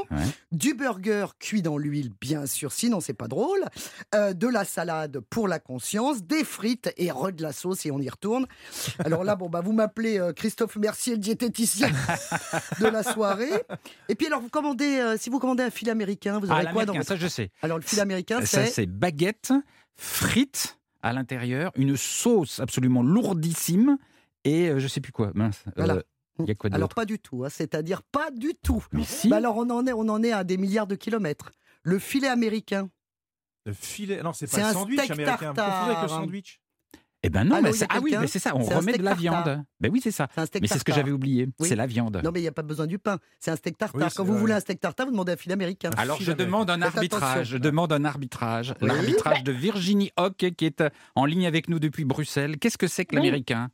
[0.51, 3.59] du burger cuit dans l'huile, bien sûr, sinon c'est pas drôle,
[4.15, 7.91] euh, de la salade pour la conscience, des frites et re de la sauce et
[7.91, 8.45] on y retourne.
[9.03, 11.89] Alors là, bon bah vous m'appelez euh, Christophe Mercier, le diététicien
[12.79, 13.51] de la soirée.
[14.09, 16.71] Et puis alors vous commandez, euh, si vous commandez un filet américain, vous Ah, aurez
[16.73, 17.05] quoi dans votre...
[17.05, 17.51] ça je sais.
[17.61, 19.51] Alors le filet américain, Ça c'est c'est baguette,
[19.95, 23.97] frites à l'intérieur, une sauce absolument lourdissime
[24.45, 25.31] et je sais plus quoi.
[25.35, 25.63] Mince.
[25.75, 26.01] Voilà.
[26.39, 28.85] Il y a quoi alors pas du tout, hein, c'est-à-dire pas du tout.
[28.91, 29.27] Mais si.
[29.27, 31.51] Bah alors on en est, on en est à des milliards de kilomètres.
[31.83, 32.89] Le filet américain.
[33.67, 34.21] Le filet.
[34.23, 35.49] Non, c'est pas le un sandwich steak américain.
[35.49, 35.65] Vous tartare.
[35.79, 36.59] confondez avec le sandwich?
[37.23, 39.03] Eh ben non, Allô, mais c'est- a ah oui, mais c'est ça, on remet de
[39.03, 39.43] la tartare.
[39.43, 39.63] viande.
[39.81, 40.27] Ben oui, c'est ça.
[40.33, 41.67] C'est un steak Mais c'est ce que j'avais oublié, Oui.
[41.67, 42.21] c'est la viande.
[42.23, 43.17] Non mais il n'y a pas besoin du pain.
[43.39, 43.99] C'est un steak tartare.
[44.01, 44.39] Oui, Quand vous vrai.
[44.39, 45.89] voulez un steak tartare, vous demandez un filet américain.
[45.97, 48.87] Alors je demande un arbitrage, je demande un arbitrage, Oui.
[48.87, 52.57] l'arbitrage de Virginie Hock qui est euh, en ligne avec nous depuis Bruxelles.
[52.59, 53.69] Qu'est-ce que c'est que l'américain?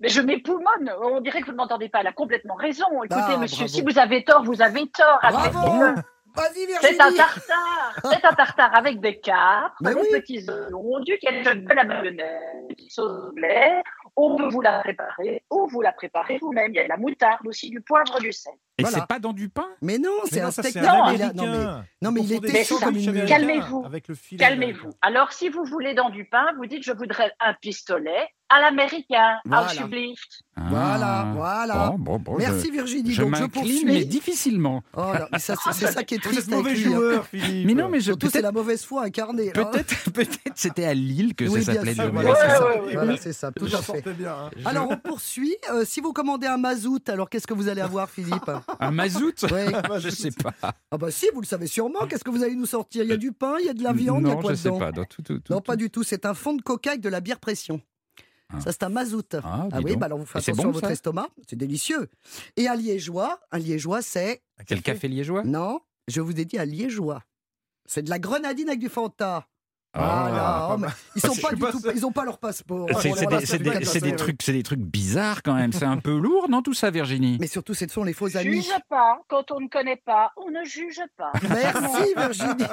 [0.00, 0.90] Mais je m'époumonne.
[1.02, 2.00] On dirait que vous ne m'entendez pas.
[2.00, 2.86] Elle a complètement raison.
[3.04, 3.72] Écoutez, Ah, monsieur, bravo.
[3.74, 5.18] si vous avez tort, vous avez tort.
[5.22, 6.00] Bravo
[6.80, 7.94] C'est un tartare.
[8.12, 10.08] C'est un tartare avec des carpes, des oui.
[10.12, 13.82] petits oignons, du ketchup, de la mayonnaise, du sauce blé.
[14.16, 16.72] On peut vous la préparer ou vous la préparez vous-même.
[16.72, 18.52] Il y a de la moutarde aussi, du poivre, du sel.
[18.78, 18.98] Et Voilà.
[18.98, 19.66] c'est pas dans du pain?
[19.82, 21.32] Mais non, c'est un steak Non, un américain.
[21.34, 21.84] Non, mais, américain.
[22.02, 23.84] non, mais il était chaud comme une Calmez-vous.
[24.38, 24.90] Calmez-vous.
[25.02, 29.38] Alors, si vous voulez dans du pain, vous dites je voudrais un pistolet à l'américain,
[29.44, 29.68] Voilà.
[30.56, 31.32] Voilà, Ah.
[31.34, 31.74] voilà.
[31.90, 33.12] Bon, bon, bon, Merci Virginie.
[33.12, 34.06] Je, Donc je m'incline, mais poursuis.
[34.06, 34.82] difficilement.
[34.96, 35.54] Oh c'est
[35.86, 36.74] ça qui est Vous êtes triste avec mauvais hein.
[36.90, 37.66] joueur, Philippe.
[37.66, 39.52] Mais non, mais je Surtout, c'est la mauvaise foi incarnée.
[39.54, 39.64] là.
[39.66, 42.66] peut-être peut-être c'était à Lille que Oui, ça s'appelait de Voilà, c'est ça.
[42.66, 42.92] Ouais, ouais, ouais.
[42.94, 44.04] Voilà, c'est ça, tout à fait.
[44.26, 44.50] hein.
[44.64, 45.54] Alors on poursuit.
[45.72, 48.50] Euh, si vous commandez un mazout, alors qu'est-ce que vous allez avoir, Philippe?
[48.80, 49.66] un mazout Ouais.
[50.00, 50.54] Je sais pas.
[50.90, 52.06] Ah bah si, vous le savez sûrement.
[52.06, 53.02] Qu'est-ce que vous allez nous sortir?
[53.04, 54.40] Il y a du pain, il y a de la viande, il y a non,
[54.40, 54.78] quoi je sais dedans?
[54.78, 54.92] pas.
[54.92, 56.02] Non, tout, tout, tout, Non, pas du tout.
[56.02, 57.80] C'est un fond de coca avec de la bière pression.
[58.50, 58.60] Ah.
[58.60, 59.34] Ça, c'est un mazout.
[59.42, 61.28] Ah, Ah oui, bah alors vous faites attention bon, à votre estomac.
[61.48, 62.08] C'est délicieux.
[62.56, 64.42] Et un liégeois, un liégeois, c'est.
[64.66, 65.44] Quel café liégeois?
[65.44, 67.22] Non, je vous ai dit un liégeois.
[67.84, 69.46] C'est de la grenadine avec du Fanta.
[69.94, 70.90] Ah, mal.
[71.16, 71.92] ils sont Je pas du pas tout, sûr.
[71.94, 72.88] ils ont pas leur passeport.
[73.00, 75.72] C'est voilà, des, trucs, c'est des trucs bizarres quand même.
[75.72, 77.38] C'est un peu lourd, non, tout ça, Virginie?
[77.40, 78.62] Mais surtout, ce sont les faux amis.
[78.62, 79.20] Juge pas.
[79.28, 81.32] Quand on ne connaît pas, on ne juge pas.
[81.48, 82.64] Merci Virginie.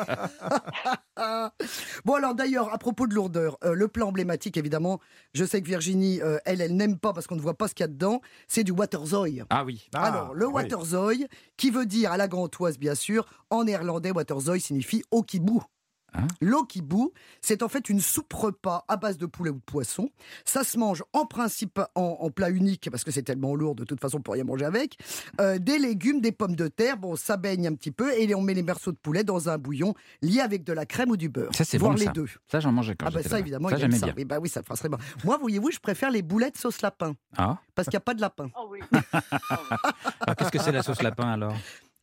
[2.05, 4.99] bon alors d'ailleurs à propos de lourdeur, euh, le plat emblématique évidemment,
[5.33, 7.73] je sais que Virginie, euh, elle, elle n'aime pas parce qu'on ne voit pas ce
[7.73, 9.45] qu'il y a dedans, c'est du waterzooi.
[9.49, 9.87] Ah oui.
[9.93, 10.53] Ah, alors le oui.
[10.53, 11.13] waterzooi,
[11.57, 15.63] qui veut dire à la gantoise bien sûr, en néerlandais waterzooi signifie okibou.
[16.17, 20.09] Hein L'okibou, c'est en fait une soupe repas à base de poulet ou de poisson.
[20.45, 23.83] Ça se mange en principe en, en plat unique parce que c'est tellement lourd, de
[23.83, 24.97] toute façon, on peut rien manger avec.
[25.41, 28.41] Euh, des légumes, des pommes de terre, bon, ça baigne un petit peu et on
[28.41, 31.29] met les morceaux de poulet dans un bouillon lié avec de la crème ou du
[31.29, 31.53] beurre.
[31.55, 32.11] Ça, c'est bon, les ça.
[32.11, 32.27] deux.
[32.49, 33.39] Ça, j'en mangeais quand Ah bah ça là-bas.
[33.39, 34.13] évidemment, Ça, j'aimais bien.
[34.15, 34.97] Oui, bah oui, ça ferait bien.
[35.23, 38.21] Moi, voyez-vous, je préfère les boulettes sauce lapin Ah, parce qu'il n'y a pas de
[38.21, 38.49] lapin.
[38.57, 38.79] Oh oui.
[40.27, 41.55] Ah, qu'est-ce que c'est la sauce lapin alors?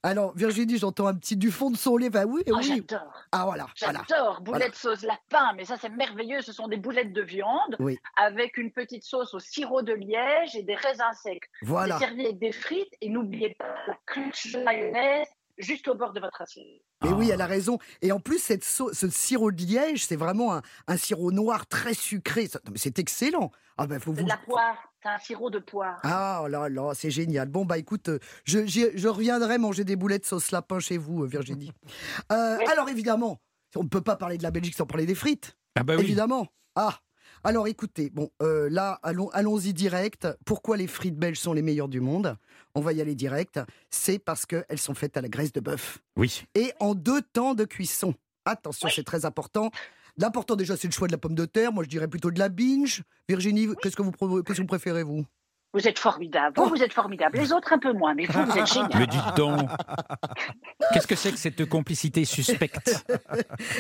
[0.05, 2.11] Alors Virginie, j'entends un petit du fond de son lait.
[2.11, 2.85] Bah oui, Oh, oui.
[2.89, 3.13] J'adore.
[3.31, 4.03] Ah voilà, voilà.
[4.09, 4.41] J'adore.
[4.41, 5.53] Boulettes sauce lapin.
[5.57, 6.43] Mais ça, c'est merveilleux.
[6.43, 7.99] Ce sont des boulettes de viande Oui.
[8.17, 11.49] avec une petite sauce au sirop de liège et des raisins secs.
[11.63, 11.99] Voilà.
[11.99, 16.13] C'est servi avec des frites et n'oubliez pas la crunch de mayonnaise juste au bord
[16.13, 16.67] de votre assiette.
[17.05, 17.35] Mais oui, Ah.
[17.35, 17.79] elle a raison.
[18.01, 21.95] Et en plus, cette ce sirop de liège, c'est vraiment un, un sirop noir très
[21.95, 22.47] sucré.
[22.49, 23.51] Ça- non, mais c'est excellent.
[23.79, 24.25] Ah ben, faut C'est vous.
[24.27, 24.77] de la poire.
[25.03, 25.99] C'est un sirop de poire.
[26.05, 27.49] Ah là là, c'est génial.
[27.49, 31.27] Bon bah écoute, euh, je, je reviendrai manger des boulettes sauce lapin chez vous, euh,
[31.27, 31.73] Virginie.
[32.31, 32.65] Euh, Oui.
[32.71, 33.41] Alors évidemment,
[33.75, 35.57] on ne peut pas parler de la Belgique sans parler des frites.
[35.75, 36.03] Ah bah oui.
[36.03, 36.47] Évidemment.
[36.77, 36.99] Ah.
[37.45, 40.29] Alors écoutez, bon, euh, là, allons, allons-y direct.
[40.45, 42.37] Pourquoi les frites belges sont les meilleures du monde?
[42.75, 43.61] On va y aller direct.
[43.91, 46.45] C'est parce qu'elles sont faites à la graisse de bœuf Oui.
[46.55, 48.15] et en deux temps de cuisson.
[48.45, 49.71] Attention, c'est très important.
[50.19, 51.73] L'important déjà, c'est le choix de la pomme de terre.
[51.73, 53.03] Moi, je dirais plutôt de la binge.
[53.29, 55.25] Virginie, qu'est-ce que vous, qu'est-ce que vous préférez, vous?
[55.75, 56.55] Vous êtes formidable.
[56.57, 57.39] Vous, vous êtes formidable.
[57.39, 58.15] Les autres, un peu moins.
[58.15, 58.91] Mais vous, vous êtes génial.
[58.95, 59.69] Mais dites donc.
[60.93, 63.07] Qu'est-ce que c'est que cette complicité suspecte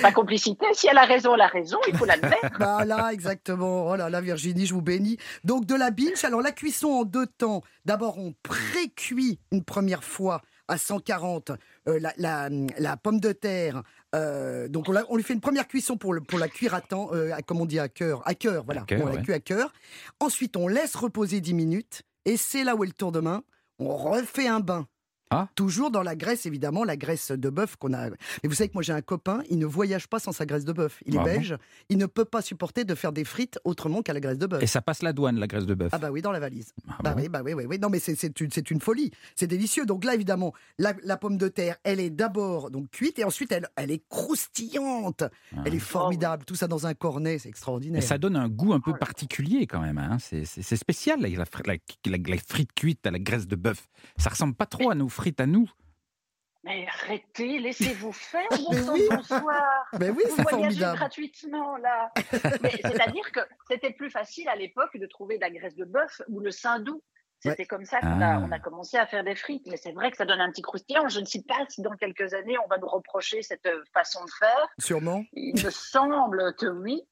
[0.00, 0.64] Pas complicité.
[0.72, 1.78] Si elle a raison, elle a raison.
[1.88, 2.59] Il faut l'admettre.
[2.59, 3.88] Bah là, exactement.
[3.88, 5.18] Oh là là, Virginie, je vous bénis.
[5.44, 6.24] Donc, de la binge.
[6.24, 7.62] Alors, la cuisson en deux temps.
[7.85, 10.40] D'abord, on pré-cuit une première fois
[10.72, 11.52] à 140
[11.88, 13.82] euh, la, la- la pomme de terre.
[14.14, 16.74] Euh, donc, on, la- on lui fait une première cuisson pour, le- pour la cuire
[16.74, 18.22] à temps, euh, à- comme on dit, à cœur.
[18.26, 18.82] À cœur, voilà.
[18.82, 19.72] À on la cuit à cœur.
[20.20, 22.02] Ensuite, on laisse reposer 10 minutes.
[22.24, 23.42] Et c'est là où est le tour de main.
[23.78, 24.87] On refait un bain.
[25.33, 25.49] Ah.
[25.55, 28.11] Toujours dans la graisse, évidemment, la graisse de bœuf qu'on a.
[28.11, 30.64] Mais vous savez que moi j'ai un copain, il ne voyage pas sans sa graisse
[30.64, 31.01] de bœuf.
[31.07, 31.57] Il est Ah bon belge,
[31.88, 34.62] il ne peut pas supporter de faire des frites autrement qu'à la graisse de bœuf.
[34.62, 35.90] Et ça passe la douane, la graisse de bœuf.
[35.92, 36.73] Ah bah oui, dans la valise.
[36.88, 37.79] Ah Bah bon oui, bah oui, oui, oui.
[37.79, 39.87] Non mais c'est- une, une folie, c'est délicieux.
[39.87, 43.53] Donc là évidemment, la, la pomme de terre, elle est d'abord donc cuite et ensuite
[43.53, 45.23] elle, elle est croustillante.
[45.57, 45.62] Ah.
[45.64, 46.45] Elle est formidable.
[46.45, 48.03] Tout ça dans un cornet, c'est Et extraordinaire.
[48.03, 49.99] ça donne un goût un peu particulier quand même.
[49.99, 50.18] hein.
[50.21, 50.45] C'est-
[50.77, 51.45] spécial, la- la
[52.49, 53.88] frite cuite à la graisse de bœuf.
[54.18, 55.70] Ça ressemble pas trop à nos frites à nous.
[56.64, 58.46] Mais arrêtez, laissez-vous faire.
[58.50, 59.02] Bon sang, oui.
[59.11, 59.87] bonsoir.
[59.98, 60.96] Mais oui, Vous c'est voyagez formidable.
[60.98, 62.12] gratuitement, là.
[62.30, 66.38] C'est-à-dire que c'était plus facile à l'époque de trouver de la graisse de bœuf ou
[66.40, 67.02] le saindoux.
[67.40, 68.37] C'était comme ça qu'on Ah.
[68.37, 69.66] a, on a commencé à faire des frites.
[69.66, 71.08] Mais c'est vrai que ça donne un petit croustillant.
[71.08, 74.24] Je ne sais pas si dans quelques années, on va nous reprocher cette euh, façon
[74.24, 74.68] de faire.
[74.78, 75.24] Sûrement.
[75.32, 77.02] Il me semble que oui.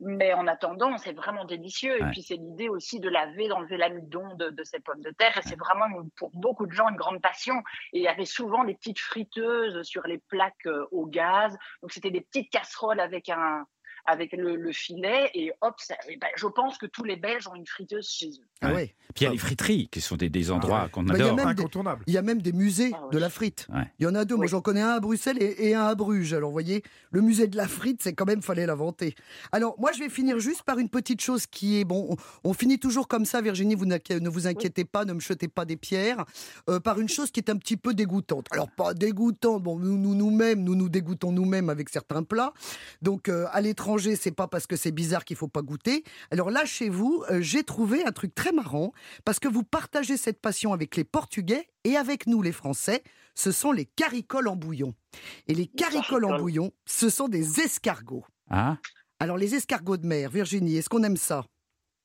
[0.00, 1.92] Mais en attendant, c'est vraiment délicieux.
[2.00, 2.08] Ouais.
[2.08, 5.36] Et puis, c'est l'idée aussi de laver, d'enlever l'amidon de, de ces pommes de terre.
[5.36, 7.54] Et c'est vraiment, une- pour beaucoup de gens, une grande passion.
[7.92, 11.56] Et il y avait souvent des petites friteuses sur les plaques euh, au gaz.
[11.82, 13.66] Donc, c'était des petites casseroles avec un
[14.06, 15.30] avec le, le filet.
[15.34, 18.28] Et hop, ça- et ben, je pense que tous les Belges ont une friteuse chez
[18.28, 18.44] eux.
[18.60, 18.74] Ah Ouais.
[18.74, 18.94] ouais.
[19.14, 21.22] Puis il y a les friteries qui sont des, des endroits qu'on Bah, il y
[21.22, 21.36] a adore.
[21.36, 22.04] même des- Incontournable.
[22.06, 23.66] Il y a même des musées Ah de la frite.
[23.72, 23.90] Ouais.
[23.98, 24.36] Il y en a deux.
[24.36, 26.32] Moi, j'en connais un à Bruxelles et, et un à Bruges.
[26.34, 29.14] Alors, vous voyez, le musée de la frite, c'est quand même, fallait l'inventer.
[29.52, 32.52] Alors, moi, je vais finir juste par une petite chose qui est, bon, on, on
[32.52, 35.76] finit toujours comme ça, Virginie, vous ne vous inquiétez pas, ne me jetez pas des
[35.76, 36.24] pierres,
[36.68, 38.46] euh, par une chose qui est un petit peu dégoûtante.
[38.50, 42.52] Alors, pas dégoûtante, bon, nous, nous, nous-mêmes, nous nous dégoûtons nous-mêmes avec certains plats.
[43.02, 46.04] Donc, euh, à l'étranger, l'étranger, c'est pas parce que c'est bizarre qu'il faut pas goûter.
[46.30, 48.92] Alors là, chez vous, euh, j'ai trouvé un truc très marrant
[49.24, 53.02] parce que vous partagez cette passion avec les Portugais et avec nous, les Français.
[53.34, 54.94] Ce sont les caricoles en bouillon.
[55.46, 58.26] Et les caricoles en bouillon, ce sont des escargots.
[58.50, 58.76] Ah,
[59.20, 61.46] Alors les escargots de mer, Virginie, est-ce qu'on aime ça?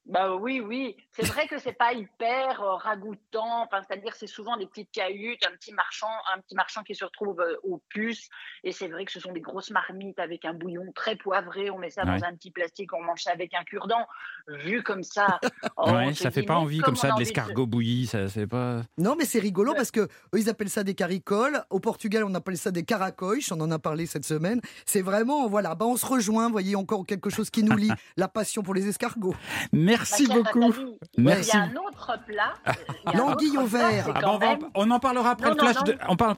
[0.06, 0.96] Bah oui, oui.
[1.16, 3.64] C'est vrai que c'est pas hyper euh, ragoûtant.
[3.64, 7.06] Enfin, c'est-à-dire c'est souvent des petites cahutes, un petit marchand, un petit marchand qui se
[7.06, 8.30] retrouve euh, aux puces.
[8.64, 11.70] Et c'est vrai que ce sont des grosses marmites avec un bouillon très poivré.
[11.70, 12.18] On met ça Ouais.
[12.20, 14.06] dans un petit plastique, on mange ça avec un cure-dent.
[14.48, 15.40] Vu comme ça,
[15.78, 18.82] oh, ouais, ça fait pas envie comme ça a de l'escargot bouilli, ça c'est pas.
[18.98, 19.78] Non, mais c'est rigolo Ouais.
[19.78, 21.64] parce que eux, ils appellent ça des caricoles.
[21.70, 23.52] Au Portugal, on appelle ça des caracoches.
[23.52, 24.60] On en a parlé cette semaine.
[24.86, 26.48] C'est vraiment, voilà, bah, on se rejoint.
[26.48, 29.36] Vous voyez, encore quelque chose qui nous lie la passion pour les escargots.
[29.72, 30.74] Merci beaucoup.
[31.18, 31.58] Nathalie, Il Merci.
[31.58, 32.54] y a un autre plat.
[32.68, 35.00] il y a un L'anguille au c'est Ah bon, on, va en- même- on en
[35.00, 35.84] parlera après Non, le non, flash non.
[35.84, 35.98] de.
[36.10, 36.36] On parlera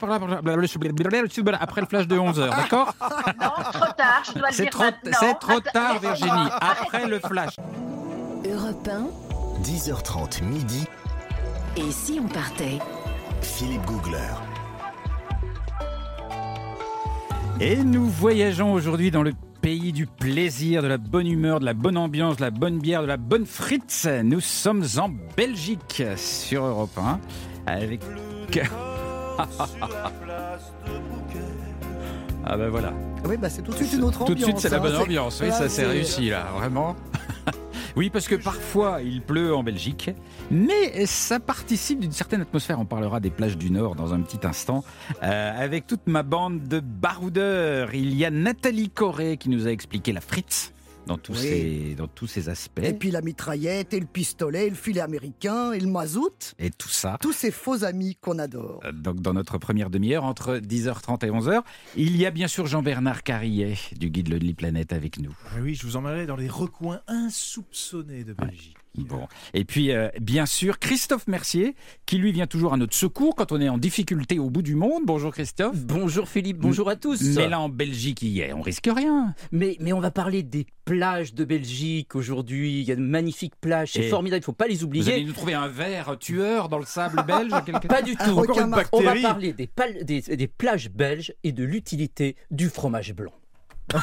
[1.60, 2.94] après le flash de 11h, d'accord
[3.40, 5.16] Non, trop tard, je dois le dire trop, maintenant.
[5.20, 5.98] c'est trop Attends, tard.
[6.00, 6.48] Virginie.
[6.60, 7.56] Après le flash.
[8.44, 9.62] Europe 1.
[9.62, 10.86] 10h30 midi,
[11.76, 12.78] Et si on partait?
[13.42, 14.18] Philippe Googler.
[17.60, 19.32] Et nous voyageons aujourd'hui dans le
[19.66, 23.02] pays du plaisir, de la bonne humeur, de la bonne ambiance, de la bonne bière,
[23.02, 24.08] de la bonne frite.
[24.22, 27.18] Nous sommes en Belgique sur Europe 1
[27.66, 28.00] avec.
[32.44, 32.92] ah ben voilà.
[32.94, 34.38] Ah Oui, bah, c'est tout de suite une autre Tout ambiance.
[34.38, 34.80] de suite, c'est la hein.
[34.82, 35.40] bonne ambiance.
[35.42, 36.94] Oui, là, ça c'est- réussi là, vraiment.
[37.96, 40.10] oui, parce que parfois il pleut en Belgique,
[40.50, 42.78] mais ça participe d'une certaine atmosphère.
[42.78, 44.84] On parlera des plages du Nord dans un petit instant.
[45.22, 49.70] Euh, avec toute ma bande de baroudeurs, il y a Nathalie Corré qui nous a
[49.70, 50.74] expliqué la frite
[51.06, 51.48] dans tous, Oui.
[51.48, 52.80] ses, dans tous ses aspects.
[52.82, 56.54] Et puis la mitraillette, et le pistolet, et le filet américain, et le mazout.
[56.58, 57.16] Et tout ça.
[57.20, 58.80] Tous ces faux amis qu'on adore.
[58.84, 61.62] Euh, Donc dans notre première demi-heure, entre 10h30 et 11h,
[61.96, 65.36] il y a bien sûr Jean-Bernard Carillet du guide Lonely Planet avec nous.
[65.50, 68.76] Ah Oui, je vous emmènerai dans les recoins insoupçonnés de Belgique.
[68.98, 69.26] Bon.
[69.54, 71.74] Et puis, euh, bien sûr, Christophe Mercier,
[72.06, 74.74] qui lui vient toujours à notre secours quand on est en difficulté au bout du
[74.74, 75.02] monde.
[75.06, 75.76] Bonjour Christophe.
[75.84, 77.20] Bonjour Philippe, bonjour à tous.
[77.36, 79.34] Mais là, en Belgique, est, on risque rien.
[79.52, 82.80] mais, mais on va parler des plages de Belgique aujourd'hui.
[82.80, 85.12] Il y a de magnifiques plages, c'est formidable, il ne faut pas les Vous oublier.
[85.14, 88.30] allez nous trouver un verre tueur dans le sable belge quelque- Pas du tout.
[88.38, 88.74] Encore une.
[88.92, 93.32] On va parler des, pal- des, des plages belges et de l'utilité du fromage blanc.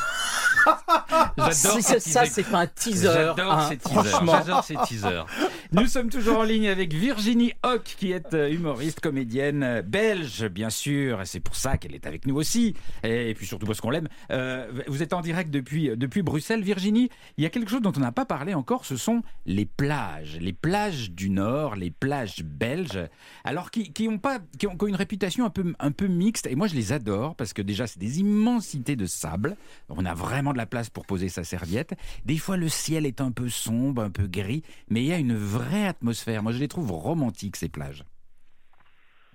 [1.37, 3.09] J'adore Si ces c'est- ça, c'est pas un teaser.
[3.13, 4.03] J'adore hein, ces teasers.
[4.05, 4.33] franchement.
[4.37, 5.25] J'adore ces teasers.
[5.71, 10.45] Nous sommes toujours en ligne avec Virginie Hoc, qui est euh, humoriste, comédienne euh, belge,
[10.47, 11.21] bien sûr.
[11.21, 12.75] et C'est pour ça qu'elle est avec nous aussi.
[13.03, 14.07] Et puis surtout parce qu'on l'aime.
[14.31, 17.09] Euh, vous êtes en direct depuis, depuis Bruxelles, Virginie.
[17.37, 18.85] Il y a quelque chose dont on n'a pas parlé encore.
[18.85, 20.37] Ce sont les plages.
[20.39, 22.99] Les plages du Nord, les plages belges.
[23.43, 26.07] Alors qui, qui ont pas, qui ont, qui ont une réputation un peu, un peu
[26.07, 26.47] mixte.
[26.47, 29.57] Et moi, je les adore parce que déjà, c'est des immensités de sable.
[29.89, 31.93] On a vraiment de la place pour poser sa serviette.
[32.25, 35.17] Des fois, le ciel est un peu sombre, un peu gris, mais il y a
[35.17, 36.43] une vraie atmosphère.
[36.43, 38.03] Moi, je les trouve romantiques, ces plages.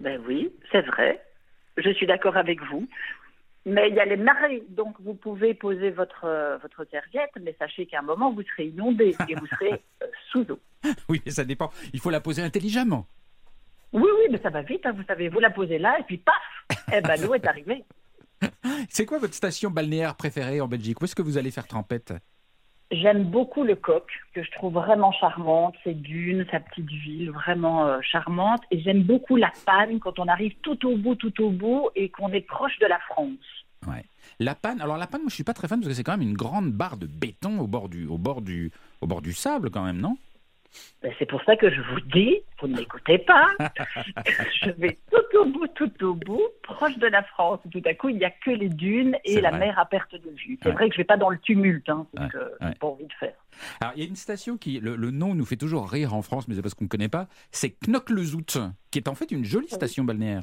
[0.00, 1.22] Ben oui, c'est vrai.
[1.76, 2.88] Je suis d'accord avec vous.
[3.66, 7.54] Mais il y a les marées, donc vous pouvez poser votre, euh, votre serviette, mais
[7.58, 10.58] sachez qu'à un moment, vous serez inondé et vous serez euh, sous eau.
[11.08, 11.70] Oui, mais ça dépend.
[11.92, 13.06] Il faut la poser intelligemment.
[13.92, 16.18] Oui, oui, mais ça va vite, hein, vous savez, vous la posez là et puis
[16.18, 16.34] paf,
[16.94, 17.84] eh ben l'eau est arrivée.
[18.88, 21.00] C'est quoi votre station balnéaire préférée en Belgique?
[21.00, 22.14] Où est-ce que vous allez faire trempette?
[22.90, 27.86] J'aime beaucoup le coq, que je trouve vraiment charmante, ses dunes, sa petite ville, vraiment
[27.86, 28.62] euh, charmante.
[28.70, 32.08] Et j'aime beaucoup la panne quand on arrive tout au bout, tout au bout, et
[32.08, 33.36] qu'on est proche de la France.
[33.86, 34.04] Ouais.
[34.40, 36.16] La panne, alors la panne, moi je suis pas très fan parce que c'est quand
[36.16, 38.70] même une grande barre de béton au bord du, au bord du,
[39.00, 40.16] au bord du sable quand même, non?
[41.02, 43.46] Ben, c'est pour ça que je vous dis, vous ne m'écoutez pas.
[44.62, 47.60] je vais tout au bout, tout au bout, proche de la France.
[47.70, 49.58] Tout à coup, il n'y a que les dunes et la vrai.
[49.60, 50.58] mer à perte de vue.
[50.62, 50.74] C'est Ouais.
[50.74, 52.74] vrai que je ne vais pas dans le tumulte, hein, donc Ouais, euh, ouais.
[52.74, 53.34] pas envie de faire.
[53.80, 56.22] Alors il y a une station qui, le, le nom nous fait toujours rire en
[56.22, 57.28] France, mais c'est parce qu'on ne connaît pas.
[57.50, 58.58] C'est Knock-le-Zout,
[58.90, 60.42] qui est en fait une jolie station balnéaire.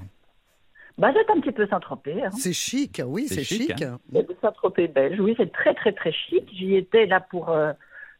[0.97, 2.23] Bah, c'est un petit peu Saint-Tropez.
[2.23, 2.31] Hein.
[2.31, 3.83] C'est chic, oui, C'est c'est chic, chic.
[4.11, 5.19] De Saint-Tropez belge.
[5.19, 6.49] Oui, c'est très, très, très chic.
[6.53, 7.73] J'y étais là pour euh,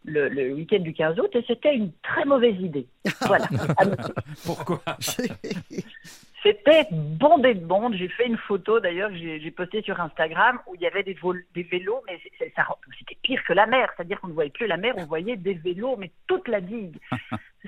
[0.05, 2.87] le, le week-end du 15 août et c'était une très mauvaise idée.
[3.27, 3.47] Voilà.
[4.45, 4.81] Pourquoi
[6.45, 7.95] C'était bondé de monde.
[7.95, 11.17] J'ai fait une photo d'ailleurs que j'ai postée sur Instagram où il y avait des,
[11.63, 13.89] vélos, mais c'était pire que la mer.
[13.95, 16.97] C'est-à-dire qu'on ne voyait plus la mer, on voyait des vélos, mais toute la digue.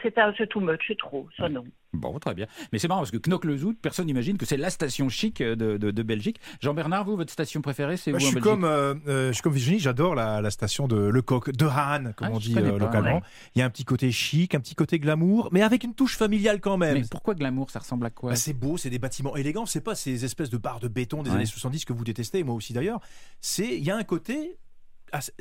[0.01, 1.63] C'est too much, c'est trop, ça non.
[1.93, 2.45] Bon, très bien.
[2.71, 5.91] Mais c'est marrant parce que Knock-le-Zout, personne n'imagine que c'est la station chic de, de-
[5.91, 6.39] de Belgique.
[6.61, 9.27] Jean-Bernard, vous, votre station préférée, c'est Moi, où je, en suis Belgique comme, euh, euh,
[9.29, 12.31] je suis comme Virginie, j'adore la, la station de Le Coq, de Hahn, comme Ah,
[12.33, 13.15] on dit euh, pas, localement.
[13.15, 13.21] ouais.
[13.55, 16.17] Il y a un petit côté chic, un petit côté glamour, mais avec une touche
[16.17, 16.95] familiale quand même.
[16.99, 18.31] Mais pourquoi glamour Ça ressemble à quoi?
[18.31, 21.23] Bah, c'est beau, c'est des bâtiments élégants, c'est pas ces espèces de barres de béton
[21.23, 21.37] des Ouais.
[21.37, 22.99] années 70 que vous détestez, moi aussi d'ailleurs.
[23.39, 24.57] C'est, il y a un côté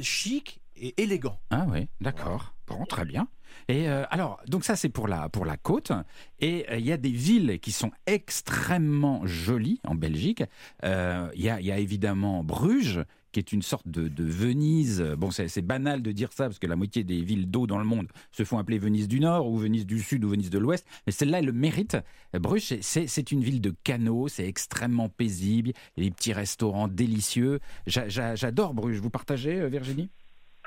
[0.01, 1.39] chic et élégant.
[1.51, 2.55] Ah oui, d'accord.
[2.67, 3.27] Bon, très bien.
[3.69, 5.93] Et euh, alors, donc ça c'est pour la, pour la côte.
[6.41, 10.43] Et euh, il y a des villes qui sont extrêmement jolies en Belgique.
[10.85, 15.03] Euh, Il y, a, évidemment Bruges, qui est une sorte de, de Venise.
[15.19, 17.85] Bon, c'est banal de dire ça, parce que la moitié des villes d'eau dans le
[17.85, 20.87] monde se font appeler Venise du Nord, ou Venise du Sud, ou Venise de l'Ouest.
[21.07, 21.97] Mais celle-là, elle le mérite.
[22.35, 25.73] Bruges, c'est- une ville de canaux, c'est extrêmement paisible.
[25.97, 27.61] Il petits restaurants délicieux.
[27.87, 29.01] J'a- j'a- J'adore Bruges.
[29.01, 30.09] Vous partagez, Virginie?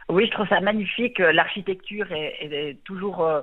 [0.09, 1.19] Oui, je trouve ça magnifique.
[1.19, 3.41] L'architecture est, toujours euh,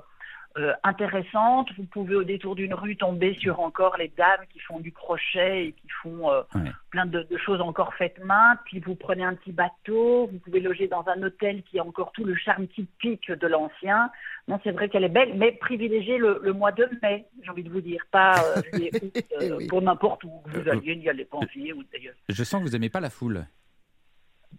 [0.58, 1.68] euh, intéressante.
[1.78, 5.66] Vous pouvez au détour d'une rue tomber sur encore les dames qui font du crochet
[5.66, 6.72] et qui font euh, Ouais.
[6.90, 8.56] plein de, de choses encore faites main.
[8.64, 12.10] Puis vous prenez un petit bateau, vous pouvez loger dans un hôtel qui a encore
[12.12, 14.10] tout le charme typique de l'ancien.
[14.48, 17.62] Non, c'est vrai qu'elle est belle, mais privilégiez le, le mois de mai, j'ai envie
[17.64, 19.24] de vous dire, pas euh, juillet, août,
[19.58, 19.66] Oui.
[19.68, 22.14] pour n'importe où vous alliez, n'y allez pas en juillet, août d'ailleurs.
[22.28, 23.44] Je sens que vous aimez pas la foule.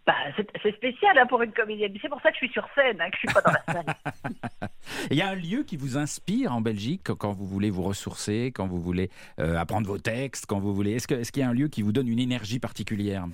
[0.06, 1.94] Bah, c'est spécial hein, pour une comédienne.
[2.02, 3.74] C'est pour ça que je suis sur scène, hein, que je suis pas dans la
[3.74, 4.70] salle.
[5.12, 8.54] Il y a un lieu qui vous inspire en Belgique quand vous voulez vous ressourcer,
[8.56, 10.94] quand vous voulez euh, apprendre vos textes, quand vous voulez.
[10.94, 13.26] Est-ce qu'il y a un lieu qui vous donne une énergie particulière?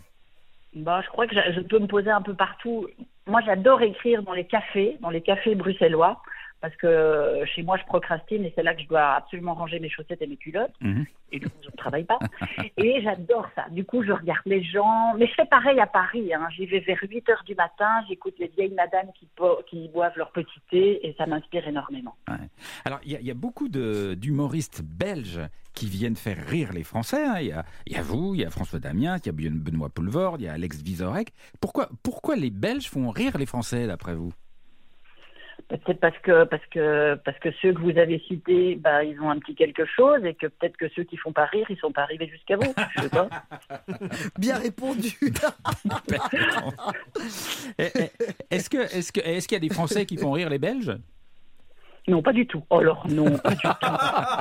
[0.75, 2.87] Bah, je crois que je peux me poser un peu partout.
[3.27, 6.21] Moi, j'adore écrire dans les cafés, dans les cafés bruxellois,
[6.63, 9.89] parce que chez moi, je procrastine et c'est là que je dois absolument ranger mes
[9.89, 10.71] chaussettes et mes culottes.
[10.79, 11.05] Mhm.
[11.33, 12.19] Et du coup, je ne travaille pas.
[12.77, 13.65] et j'adore ça.
[13.69, 15.13] Du coup, je regarde les gens.
[15.17, 16.33] Mais je fais pareil à Paris.
[16.33, 16.47] Hein.
[16.55, 17.89] J'y vais vers 8 heures du matin.
[18.07, 19.27] J'écoute les vieilles madames qui,
[19.69, 22.15] qui boivent leur petit thé et ça m'inspire énormément.
[22.85, 25.41] Alors, il y, a- il y a beaucoup d'humoristes belges
[25.73, 27.25] qui viennent faire rire les Français.
[27.25, 27.35] hein.
[27.41, 29.31] Il y, a, il y a vous, il y a François Damien, il y a
[29.33, 31.33] Ben- Benoît Poulvord, il y a Alex Vizorek.
[31.59, 34.31] Pourquoi, pourquoi les Belges font rire les Français, d'après vous?
[35.85, 39.29] Peut-être parce que, parce, que, parce que ceux que vous avez cités, bah, ils ont
[39.31, 41.91] un petit quelque chose et que peut-être que ceux qui font pas rire, ils sont
[41.91, 42.73] pas arrivés jusqu'à vous.
[42.95, 43.27] Je sais pas.
[44.37, 45.09] Bien répondu.
[48.51, 50.95] Est-ce que- est-ce que- est-ce qu'il y a des Français qui font rire les Belges?
[52.07, 52.63] Non, pas du tout.
[52.69, 53.69] Oh, alors non, pas du tout.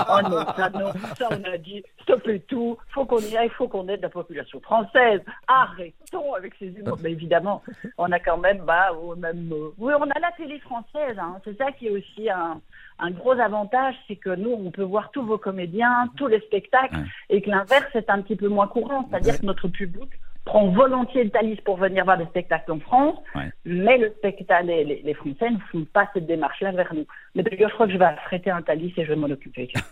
[0.09, 3.69] Oh non, ça non, ça on a dit, stoppez tout, faut qu'on y aille, faut
[3.69, 5.21] qu'on aide la population française.
[5.47, 6.99] Arrêtons avec ces humours.
[7.03, 7.63] Mais évidemment,
[7.99, 11.17] on a quand même, bah, oh, même, euh, oui, on a la télé française.
[11.19, 11.41] Hein.
[11.45, 12.61] C'est ça qui est aussi un,
[12.99, 16.97] un gros avantage, c'est que nous, on peut voir tous vos comédiens, tous les spectacles,
[17.31, 19.07] et que l'inverse est un petit peu moins courant.
[19.09, 20.11] C'est-à-dire que notre public
[20.45, 23.51] prend volontiers le Thalys pour venir voir des spectacles en France, Ouais.
[23.65, 27.07] mais le spectacle, les, les- les Français ne font pas cette démarche-là vers nous.
[27.37, 29.73] Mais d'ailleurs, je crois que je vais affréter un Thalys et je vais m'en occuper.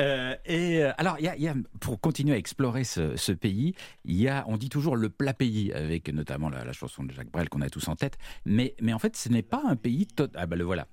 [0.00, 3.16] Euh, et euh, alors, il y a, il y a- pour continuer à explorer ce,
[3.16, 3.74] ce pays,
[4.04, 7.12] il y a, on dit toujours le plat pays, avec notamment la, la chanson de
[7.12, 8.18] Jacques Brel qu'on a tous en tête.
[8.44, 10.86] Mais, mais en fait, ce n'est pas un pays tot- Ah bah le voilà.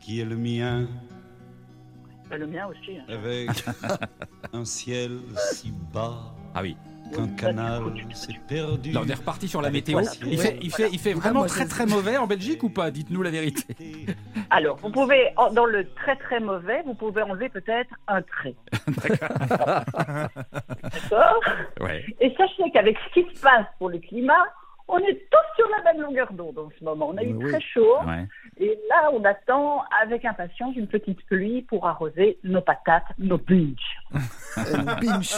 [0.00, 0.86] qui est le mien?
[2.30, 2.98] Bah, le mien aussi.
[2.98, 3.04] hein.
[3.08, 3.48] avec
[4.52, 5.18] un ciel
[5.52, 6.76] si bas Ah oui.
[7.36, 7.82] Canal
[8.48, 8.92] perdu.
[8.92, 9.94] Là, on est reparti sur la météo.
[9.94, 10.10] voilà.
[10.24, 12.90] Il fait, il fait, il fait vraiment très très mauvais en Belgique ou pas?
[12.90, 13.74] Dites-nous la vérité.
[14.50, 18.54] Alors, vous pouvez, dans le très très mauvais, vous pouvez enlever peut-être un trait.
[20.82, 21.40] D'accord?
[21.80, 22.04] Ouais.
[22.20, 24.44] Et sachez qu'avec ce qui se passe pour le climat,
[24.88, 25.67] on est tous sur
[25.98, 27.08] même longueur d'onde en ce moment.
[27.10, 27.96] On a eu Oui, très chaud.
[28.06, 28.26] Ouais.
[28.58, 33.80] Et là, on attend avec impatience une petite pluie pour arroser nos patates, nos pinch.
[34.58, 35.34] Euh, binge.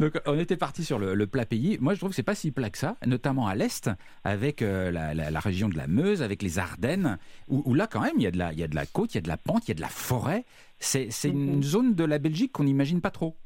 [0.00, 1.78] Donc on était parti sur le, le plat pays.
[1.80, 3.90] Moi je trouve que c'est pas si plat que ça, notamment à l'est,
[4.24, 7.18] avec euh, la, la- la région de la Meuse, avec les Ardennes,
[7.48, 8.86] où, où là quand même il y, a de la, il y a de la
[8.86, 10.44] côte, il y a de la pente, il y a de la forêt.
[10.78, 11.62] C'est c'est une Mhm.
[11.62, 13.36] zone de la Belgique qu'on n'imagine pas trop.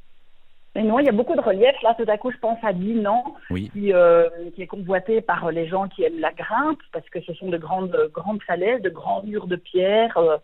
[0.76, 1.74] Mais non, il y a beaucoup de relief.
[1.82, 3.70] Là, tout à coup, je pense à Dinan, Oui.
[3.72, 7.34] qui, euh, qui est convoité par les gens qui aiment la grimpe, parce que ce
[7.34, 10.36] sont de grandes, grandes falaises, de grands murs de pierre, euh,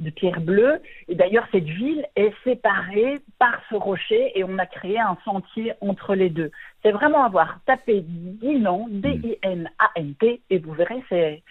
[0.00, 0.80] de pierre bleue.
[1.08, 5.72] Et d'ailleurs, cette ville est séparée par ce rocher et on a créé un sentier
[5.80, 6.50] entre les deux.
[6.82, 11.42] C'est vraiment avoir tapé Dinan, D-I-N-A-N-T, et vous verrez, c'est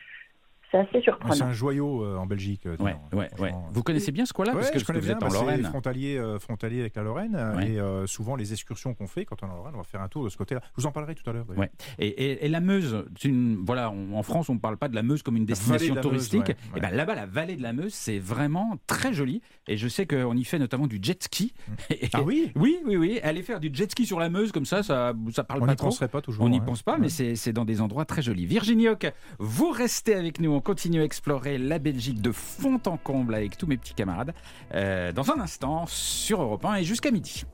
[0.72, 1.46] c'est assez C'est surprenant.
[1.46, 2.66] un joyau euh, en Belgique.
[2.66, 3.50] euh, Ouais, Dinan, ouais, ouais.
[3.50, 3.70] franchement.
[3.72, 4.52] Vous connaissez bien ce coin-là?
[4.54, 5.64] Ouais, parce que, je parce que connais vous bien, êtes en bah, c'est Lorraine.
[5.66, 7.36] frontalier, euh, frontalier avec la Lorraine.
[7.36, 7.72] euh, Ouais.
[7.72, 10.02] Et euh, souvent, les excursions qu'on fait quand on est en Lorraine, on va faire
[10.02, 10.62] un tour de ce côté-là.
[10.78, 11.46] Je vous en parlerai tout à l'heure.
[11.56, 11.72] Ouais.
[12.00, 14.88] Et, et- et la Meuse, c'est une, voilà, on- en France, on ne parle pas
[14.90, 16.48] de la Meuse comme une destination de la Meuse, touristique.
[16.48, 19.42] ouais, Et ben là-bas, la vallée de la Meuse, c'est vraiment très joli.
[19.68, 21.54] Et je sais qu'on y fait notamment du jet ski.
[21.90, 22.52] Et- Ah oui?
[22.56, 23.20] Oui, oui, oui.
[23.24, 25.72] Aller faire du jet ski sur la Meuse comme ça, ça, ça parle On pas
[25.72, 25.88] n'y trop.
[25.88, 26.46] penserait pas toujours.
[26.46, 26.64] On n'y hein.
[26.66, 27.10] pense pas, mais Ouais.
[27.10, 28.46] c'est c'est dans des endroits très jolis.
[28.46, 30.57] Virginie Hoc, vous restez avec nous.
[30.58, 34.34] On continue à explorer la Belgique de fond en comble avec tous mes petits camarades.
[34.74, 37.46] euh, dans un instant, sur Europe 1 et jusqu'à midi.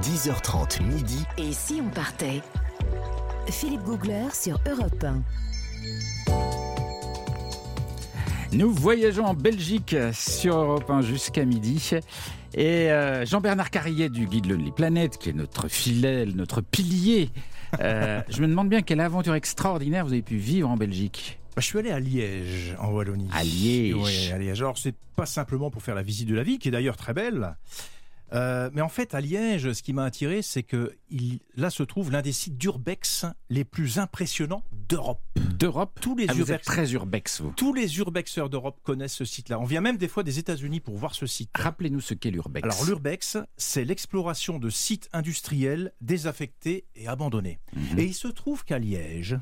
[0.00, 1.22] 10h30 midi.
[1.36, 2.40] Et si on partait?
[3.48, 5.22] Philippe Googler sur Europe 1.
[8.52, 11.90] Nous voyageons en Belgique sur Europe 1 jusqu'à midi.
[12.54, 17.28] Et euh, Jean-Bernard Carrier du guide Lonely Planet, qui est notre fidèle, notre pilier,
[17.82, 21.38] euh, je me demande bien quelle aventure extraordinaire vous avez pu vivre en Belgique.
[21.56, 23.30] Bah, je suis allé à Liège, en Wallonie.
[23.32, 23.94] À Liège.
[23.94, 24.60] Oui, à Liège.
[24.60, 27.14] Alors, c'est pas simplement pour faire la visite de la ville, qui est d'ailleurs très
[27.14, 27.56] belle.
[28.34, 31.82] Euh, mais en fait, à Liège, ce qui m'a attiré, c'est que il, là se
[31.82, 35.22] trouve l'un des sites d'urbex les plus impressionnants d'Europe.
[35.36, 35.98] D'Europe?
[36.02, 37.52] Tous les Ah, vous êtes urbex, très urbex, vous.
[37.56, 39.58] tous les urbexeurs d'Europe connaissent ce site-là.
[39.58, 41.48] On vient même des fois des États-Unis pour voir ce site.
[41.54, 42.64] Rappelez-nous ce qu'est l'urbex.
[42.64, 47.60] Alors l'urbex, c'est l'exploration de sites industriels désaffectés et abandonnés.
[47.74, 47.98] Mhm.
[47.98, 49.38] Et il se trouve qu'à Liège,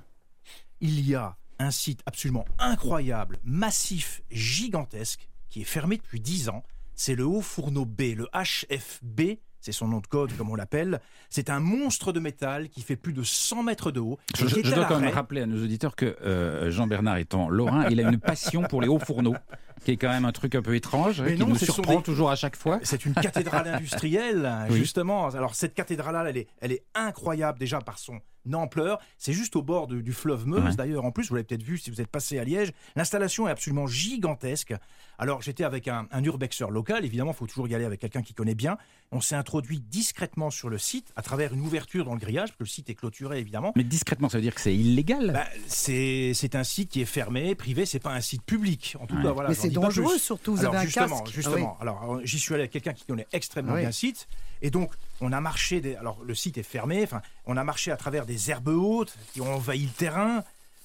[0.81, 6.63] il y a un site absolument incroyable, massif, gigantesque, qui est fermé depuis 10 ans.
[6.95, 11.01] C'est le Haut Fourneau B, le HFB, c'est son nom de code comme on l'appelle.
[11.31, 14.19] C'est un monstre de métal qui fait plus de 100 mètres de haut.
[14.37, 18.11] Je, dois quand même rappeler à nos auditeurs que euh, Jean-Bernard étant lorrain, il a
[18.11, 19.37] une passion pour les hauts fourneaux,
[19.85, 21.75] qui est quand même un truc un peu étrange, Mais qui non, nous ce sont
[21.75, 22.81] surprend des- toujours à chaque fois.
[22.83, 24.77] C'est une cathédrale industrielle, Oui.
[24.79, 25.29] justement.
[25.29, 28.21] Alors cette cathédrale, elle est, elle est incroyable déjà par son
[28.53, 28.99] ampleur.
[29.17, 30.75] C'est juste au bord de- du fleuve Meuse, Ouais.
[30.77, 31.05] d'ailleurs.
[31.07, 32.73] En plus, vous l'avez peut-être vu si vous êtes passé à Liège.
[32.95, 34.75] L'installation est absolument gigantesque.
[35.19, 37.05] Alors j'étais avec un, un urbexeur local.
[37.05, 38.77] Évidemment, il faut toujours y aller avec quelqu'un qui connaît bien.
[39.13, 42.59] On s'est introduit discrètement sur le site à travers une ouverture dans le grillage, parce
[42.59, 43.73] que le site est clôturé évidemment.
[43.77, 45.31] Mais discrètement, ça veut dire que c'est illégal?
[45.33, 48.97] Bah, c'est un site qui est fermé, privé, c'est pas un site public.
[49.01, 49.23] En tout Ouais.
[49.23, 49.49] cas, voilà.
[49.51, 51.35] Mais c'est dangereux, surtout, vous Alors, avez un justement, casque.
[51.35, 53.81] Justement, alors euh, j'y suis allé avec quelqu'un qui connaît extrêmement Ah oui.
[53.81, 54.27] bien le site,
[54.63, 55.81] et donc on a marché.
[55.81, 57.03] Des, alors le site est fermé.
[57.03, 60.43] Enfin, on a marché à travers des herbes hautes qui ont envahi le terrain.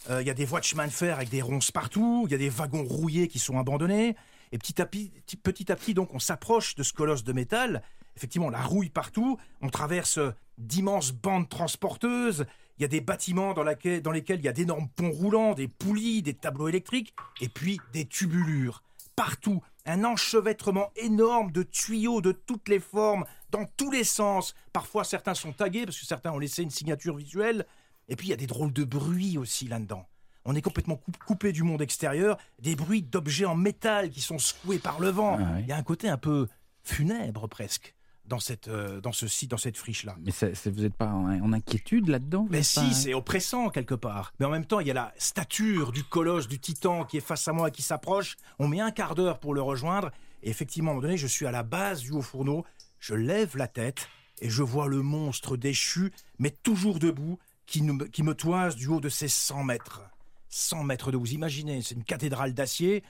[0.09, 2.23] Euh, Il y a des voies de chemin de fer avec des ronces partout.
[2.27, 4.15] Il y a des wagons rouillés qui sont abandonnés.
[4.51, 5.11] Et petit à petit,
[5.43, 7.83] petit à petit, donc, on s'approche de ce colosse de métal.
[8.17, 9.37] Effectivement, la rouille partout.
[9.61, 12.45] On traverse euh, d'immenses bandes transporteuses.
[12.79, 15.53] Il y a des bâtiments dans, laquelle- dans lesquels il y a d'énormes ponts roulants,
[15.53, 18.81] des poulies, des tableaux électriques, et puis des tubulures.
[19.17, 24.53] Partout, un enchevêtrement énorme de tuyaux de toutes les formes, dans tous les sens.
[24.71, 27.65] Parfois, certains sont tagués parce que certains ont laissé une signature visuelle.
[28.07, 30.07] Et puis, il y a des drôles de bruits aussi là-dedans.
[30.45, 34.37] On est complètement coup- coupé du monde extérieur, des bruits d'objets en métal qui sont
[34.39, 35.37] secoués par le vent.
[35.39, 35.59] Ah.
[35.59, 36.47] Il y a un côté un peu
[36.83, 37.93] funèbre presque
[38.29, 40.15] dans, cette, euh, dans ce site, dans cette friche-là.
[40.21, 43.69] Mais ça- ça- vous n'êtes pas en, en inquiétude là-dedans Mais si, pas- c'est oppressant
[43.69, 44.31] quelque part.
[44.39, 47.21] Mais en même temps, il y a la stature du colosse, du titan qui est
[47.21, 48.37] face à moi et qui s'approche.
[48.59, 50.11] On met un quart d'heure pour le rejoindre.
[50.43, 52.63] Et effectivement, à un moment donné, je suis à la base du haut fourneau.
[52.99, 54.07] Je lève la tête
[54.41, 58.87] et je vois le monstre déchu, mais toujours debout, qui, nous- qui me toise du
[58.87, 60.01] haut de ses 100 mètres.
[60.49, 61.17] 100 mètres de.
[61.17, 63.03] Vous imaginez, c'est une cathédrale d'acier.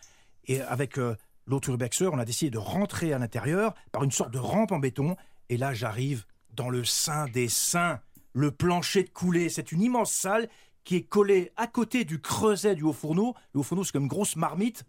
[0.48, 1.16] Et avec euh,
[1.50, 4.80] l'autre urbexeur, on a décidé de rentrer à l'intérieur par une sorte de rampe en
[4.80, 5.16] béton.
[5.50, 8.00] Et là, j'arrive dans le sein des saints,
[8.34, 9.50] le plancher de coulée.
[9.50, 10.48] C'est une immense salle
[10.84, 13.34] qui est collée à côté du creuset du haut fourneau.
[13.54, 14.86] Le haut fourneau, c'est comme une grosse marmite.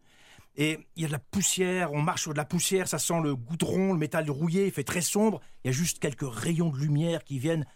[0.57, 3.21] Et il y a de la poussière, on marche sur de la poussière, ça sent
[3.23, 5.41] le goudron, le métal rouillé, il fait très sombre.
[5.65, 7.67] Il y a juste quelques rayons de lumière qui viennent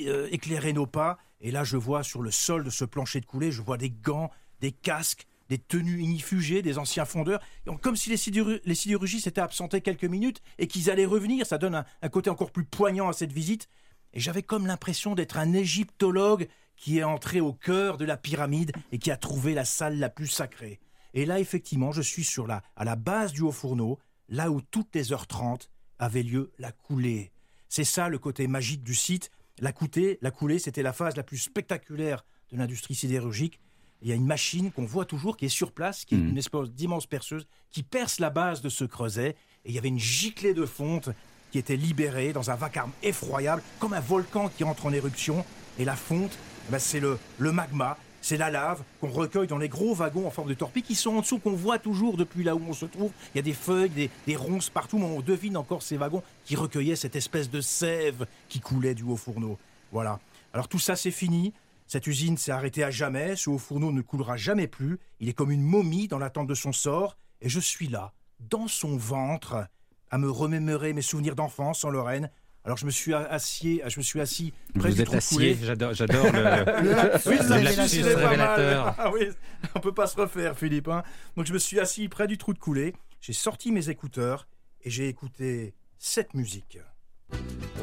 [0.00, 1.16] euh, éclairer nos pas.
[1.40, 3.90] Et là, je vois sur le sol de ce plancher de coulée, je vois des
[3.90, 4.30] gants,
[4.60, 7.40] des casques, des tenues inifugées, des anciens fondeurs.
[7.82, 11.46] Comme si les, sidéru- les sidérurgistes s'étaient absentés quelques minutes et qu'ils allaient revenir.
[11.46, 13.68] Ça donne un, un côté encore plus poignant à cette visite.
[14.12, 18.72] Et j'avais comme l'impression d'être un égyptologue qui est entré au cœur de la pyramide
[18.92, 20.80] et qui a trouvé la salle la plus sacrée.
[21.12, 24.60] Et là, effectivement, je suis sur la, à la base du haut fourneau, là où
[24.60, 27.32] toutes les heures 30 avait lieu la coulée.
[27.68, 29.30] C'est ça le côté magique du site.
[29.60, 33.60] La, coûtée, la coulée, c'était la phase la plus spectaculaire de l'industrie sidérurgique.
[34.04, 36.28] Il y a une machine qu'on voit toujours qui est sur place, qui est Mhm.
[36.28, 39.30] une espèce d'immense perceuse, qui perce la base de ce creuset.
[39.64, 41.08] Et il y avait une giclée de fonte
[41.50, 45.44] qui était libérée dans un vacarme effroyable, comme un volcan qui entre en éruption.
[45.78, 46.36] Et la fonte,
[46.68, 50.26] eh ben, c'est le, le magma, c'est la lave qu'on recueille dans les gros wagons
[50.26, 52.72] en forme de torpille qui sont en dessous, qu'on voit toujours depuis là où on
[52.74, 53.10] se trouve.
[53.34, 56.22] Il y a des feuilles, des, des ronces partout, mais on devine encore ces wagons
[56.44, 59.56] qui recueillaient cette espèce de sève qui coulait du haut fourneau.
[59.92, 60.20] Voilà.
[60.52, 61.52] Alors tout ça, c'est fini.
[61.94, 63.36] Cette usine s'est arrêtée à jamais.
[63.36, 64.98] Ce haut fourneau ne coulera jamais plus.
[65.20, 67.16] Il est comme une momie dans l'attente de son sort.
[67.40, 69.68] Et je suis là, dans son ventre,
[70.10, 72.32] à me remémorer mes souvenirs d'enfance en Lorraine.
[72.64, 75.18] Alors je me suis assis, je me suis assis près Vous du êtes trou de
[75.18, 75.58] acier, coulée.
[75.62, 76.32] j'adore, j'adore le,
[76.82, 77.62] Le lapsus le révélateur.
[77.78, 78.24] lapsus il est pas mal.
[78.26, 78.94] révélateur.
[78.98, 79.28] Ah oui,
[79.76, 80.88] on peut pas se refaire, Philippe.
[80.88, 81.04] hein.
[81.36, 82.92] Donc je me suis assis près du trou de coulée.
[83.20, 84.48] J'ai sorti mes écouteurs
[84.82, 86.80] et j'ai écouté cette musique.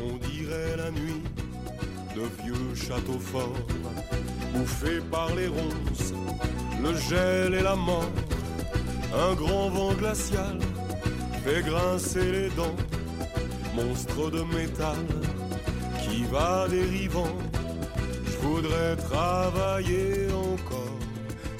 [0.03, 1.21] On dirait la nuit
[2.21, 3.65] de vieux châteaux forts,
[4.53, 6.13] bouffés par les ronces,
[6.81, 8.11] le gel et la mort.
[9.13, 10.59] Un grand vent glacial
[11.43, 12.75] fait grincer les dents,
[13.75, 14.97] monstre de métal
[16.01, 17.35] qui va dérivant.
[18.25, 20.99] Je voudrais travailler encore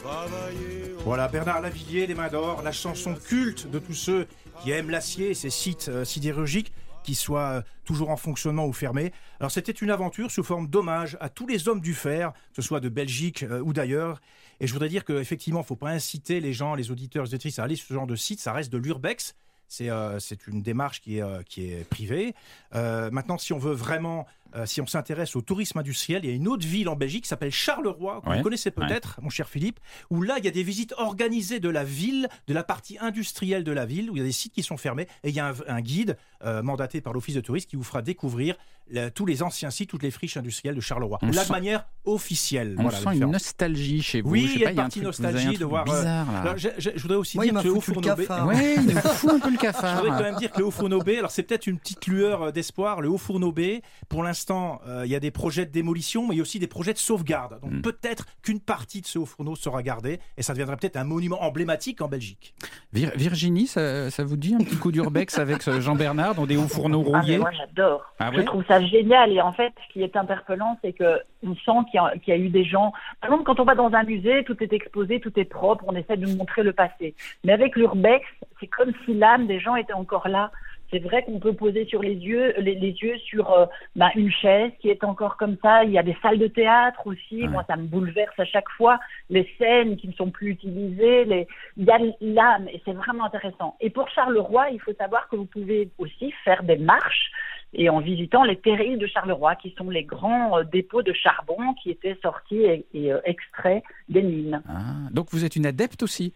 [0.04, 0.96] travailler.
[1.04, 4.28] Voilà, Bernard Lavillier, Les Mains d'Or, la chanson culte de tous ceux
[4.62, 6.72] qui aiment l'acier, ces sites euh, sidérurgiques,
[7.04, 9.12] qu'ils soient euh, toujours en fonctionnement ou fermés.
[9.40, 12.68] Alors c'était une aventure sous forme d'hommage à tous les hommes du fer, que ce
[12.68, 14.22] soit de Belgique euh, ou d'ailleurs.
[14.60, 17.30] Et je voudrais dire qu'effectivement, il ne faut pas inciter les gens, les auditeurs, les
[17.30, 19.36] auditrices à aller sur ce genre de site, ça reste de l'urbex.
[19.68, 22.36] C'est euh, une démarche qui est, qui est privée.
[22.74, 26.36] Maintenant, si on veut vraiment, euh, si on s'intéresse au tourisme industriel, il y a
[26.36, 28.38] une autre ville en Belgique qui s'appelle Charleroi, que Ouais.
[28.38, 29.80] vous connaissez peut-être, mon cher Philippe,
[30.10, 33.64] où là, il y a des visites organisées de la ville, de la partie industrielle
[33.64, 35.40] de la ville, où il y a des sites qui sont fermés, et il y
[35.40, 38.56] a un, un guide euh, mandaté par l'Office de tourisme qui vous fera découvrir
[38.90, 41.20] la- tous les anciens sites, toutes les friches industrielles de Charleroi.
[41.22, 42.76] On là, sent- de manière officielle.
[42.78, 44.32] On Voilà, sent une nostalgie chez vous.
[44.32, 45.84] Oui, Je sais il y a une partie nostalgie de voir.
[45.90, 46.42] euh, Bizarre, là.
[46.42, 48.16] alors, je, je- je voudrais aussi Moi, il dire que le haut foutu le fourneau
[48.28, 48.48] cafard.
[48.48, 49.96] Ouais, il nous fout un peu le je cafard.
[50.04, 52.52] voudrais quand même dire que le Haut Fourneau B, alors c'est peut-être une petite lueur
[52.52, 53.80] d'espoir, le Haut Fourneau B,
[54.10, 54.41] pour l'instant,
[54.88, 56.94] euh, il y a des projets de démolition, mais il y a aussi des projets
[56.94, 57.60] de sauvegarde.
[57.62, 57.82] Donc Mm.
[57.82, 61.42] peut-être qu'une partie de ce Haut Fourneau sera gardée, et ça deviendra peut-être un monument
[61.44, 62.54] emblématique en Belgique.
[62.94, 66.46] Vir- Virginie, ça, ça vous dit un petit coup d'urbex avec ce Jean Bernard dans
[66.46, 68.02] des hauts fourneaux Ah, rouillés moi j'adore.
[68.20, 69.32] Ah je trouve ça génial.
[69.32, 72.38] Et en fait, ce qui est interpellant, c'est que on sent qu'il y, y a
[72.38, 72.94] eu des gens.
[73.20, 75.96] Par exemple, quand on va dans un musée, tout est exposé, tout est propre, on
[75.96, 77.16] essaie de nous montrer le passé.
[77.44, 78.26] Mais avec l'urbex,
[78.60, 80.52] c'est comme si l'âme des gens était encore là.
[80.92, 83.66] C'est vrai qu'on peut poser sur les yeux, les, les yeux sur euh,
[83.96, 85.84] bah, une chaise qui est encore comme ça.
[85.86, 87.44] Il y a des salles de théâtre aussi.
[87.44, 87.48] Ouais.
[87.48, 89.00] Moi, ça me bouleverse à chaque fois.
[89.30, 91.26] Les scènes qui ne sont plus utilisées.
[91.26, 91.48] Les...
[91.78, 93.76] Il y a l'âme et c'est vraiment intéressant.
[93.80, 97.32] Et pour Charleroi, il faut savoir que vous pouvez aussi faire des marches
[97.74, 101.74] et en visitant les terrils de Charleroi, qui sont les grands euh, dépôts de charbon
[101.82, 104.62] qui étaient sortis et, et, euh, extraits des mines.
[104.68, 106.34] Ah, Donc vous êtes une adepte aussi?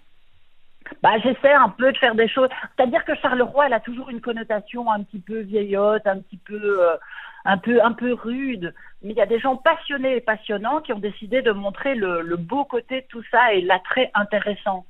[1.02, 2.50] Bah, j'essaie un peu de faire des choses.
[2.76, 6.60] C'est-à-dire que Charleroi, elle a toujours une connotation un petit peu vieillotte, un petit peu,
[6.82, 6.96] euh,
[7.46, 8.74] un peu, un peu rude.
[9.02, 12.22] Mais il y a des gens passionnés et passionnants qui ont décidé de montrer le,
[12.22, 14.86] le beau côté de tout ça et l'attrait intéressant.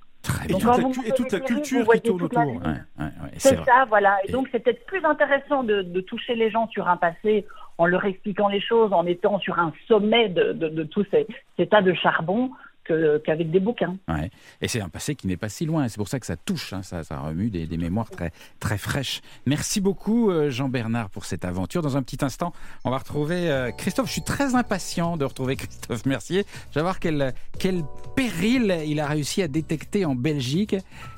[0.45, 0.57] Et bien.
[0.57, 2.41] toute la et toute la culture qui tourne autour.
[2.41, 4.17] Ouais, ouais, ouais, C'est ça, voilà.
[4.23, 7.45] Et Et- donc, c'est peut-être plus intéressant de, de toucher les gens sur un passé
[7.77, 11.27] en leur expliquant les choses, en étant sur un sommet de, de, de tous ces,
[11.57, 12.49] ces tas de charbon
[12.85, 13.97] qu'avec des bouquins.
[14.07, 14.29] Ouais.
[14.61, 15.87] Et c'est un passé qui n'est pas si loin.
[15.87, 19.21] C'est pour ça que ça touche, hein, ça, remue des, mémoires très, très fraîches.
[19.45, 21.81] Merci beaucoup, euh, Jean-Bernard, pour cette aventure.
[21.81, 24.07] Dans un petit instant, on va retrouver euh, Christophe.
[24.07, 26.45] Je suis très impatient de retrouver Christophe Mercier.
[26.71, 27.83] Je vais voir quel, quel
[28.15, 30.75] péril il a réussi à détecter en Belgique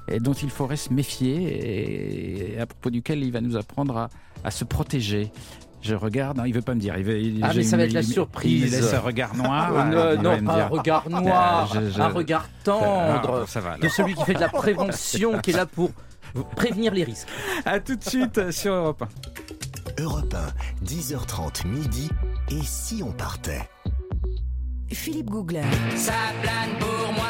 [0.07, 4.09] et dont il faudrait se méfier et à propos duquel il va nous apprendre
[4.43, 5.31] à se protéger.
[5.81, 6.97] Je regarde, non, il veut pas me dire.
[6.97, 8.63] Il veut, il- Ah, mais ça va être la surprise.
[8.65, 9.71] Il laisse un regard noir.
[9.73, 13.77] Oh, euh, non, pas un regard noir, Euh, je- je- un regard tendre, ça va,
[13.77, 15.91] de celui qui fait de la prévention, qui est là pour
[16.55, 17.27] prévenir les risques.
[17.65, 20.03] À tout de suite sur Europe 1.
[20.03, 22.09] Europe 1, 10h30 midi.
[22.51, 23.67] Et si on partait?
[24.91, 25.61] Philippe Googler.
[25.95, 27.25] Ça plane pour moi.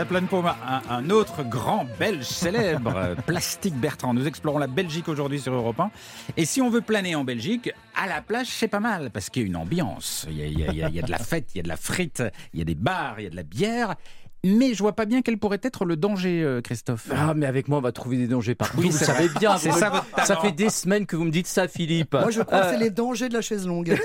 [0.00, 0.46] Ça plane pour.
[0.48, 4.14] Un, un autre grand belge célèbre, Plastique Bertrand.
[4.14, 5.90] Nous explorons la Belgique aujourd'hui sur Europe 1.
[6.38, 9.42] Et si on veut planer en Belgique, à la plage, c'est pas mal, parce qu'il
[9.42, 10.26] y a une ambiance.
[10.30, 11.58] Y a, il y a- il y a- il y a de la fête, il
[11.58, 12.22] y a de la frite,
[12.54, 13.94] il y a des bars, il y a de la bière.
[14.44, 17.08] Mais je vois pas bien quel pourrait être le danger, euh, Christophe.
[17.14, 18.78] Ah, mais avec moi, on va trouver des dangers partout.
[18.78, 19.58] Oui, vous c'est savez bien.
[19.58, 22.14] C'est vous ça votre ça fait des semaines que vous me dites ça, Philippe.
[22.14, 23.96] Moi, je crois que Euh, c'est les dangers de la chaise longue.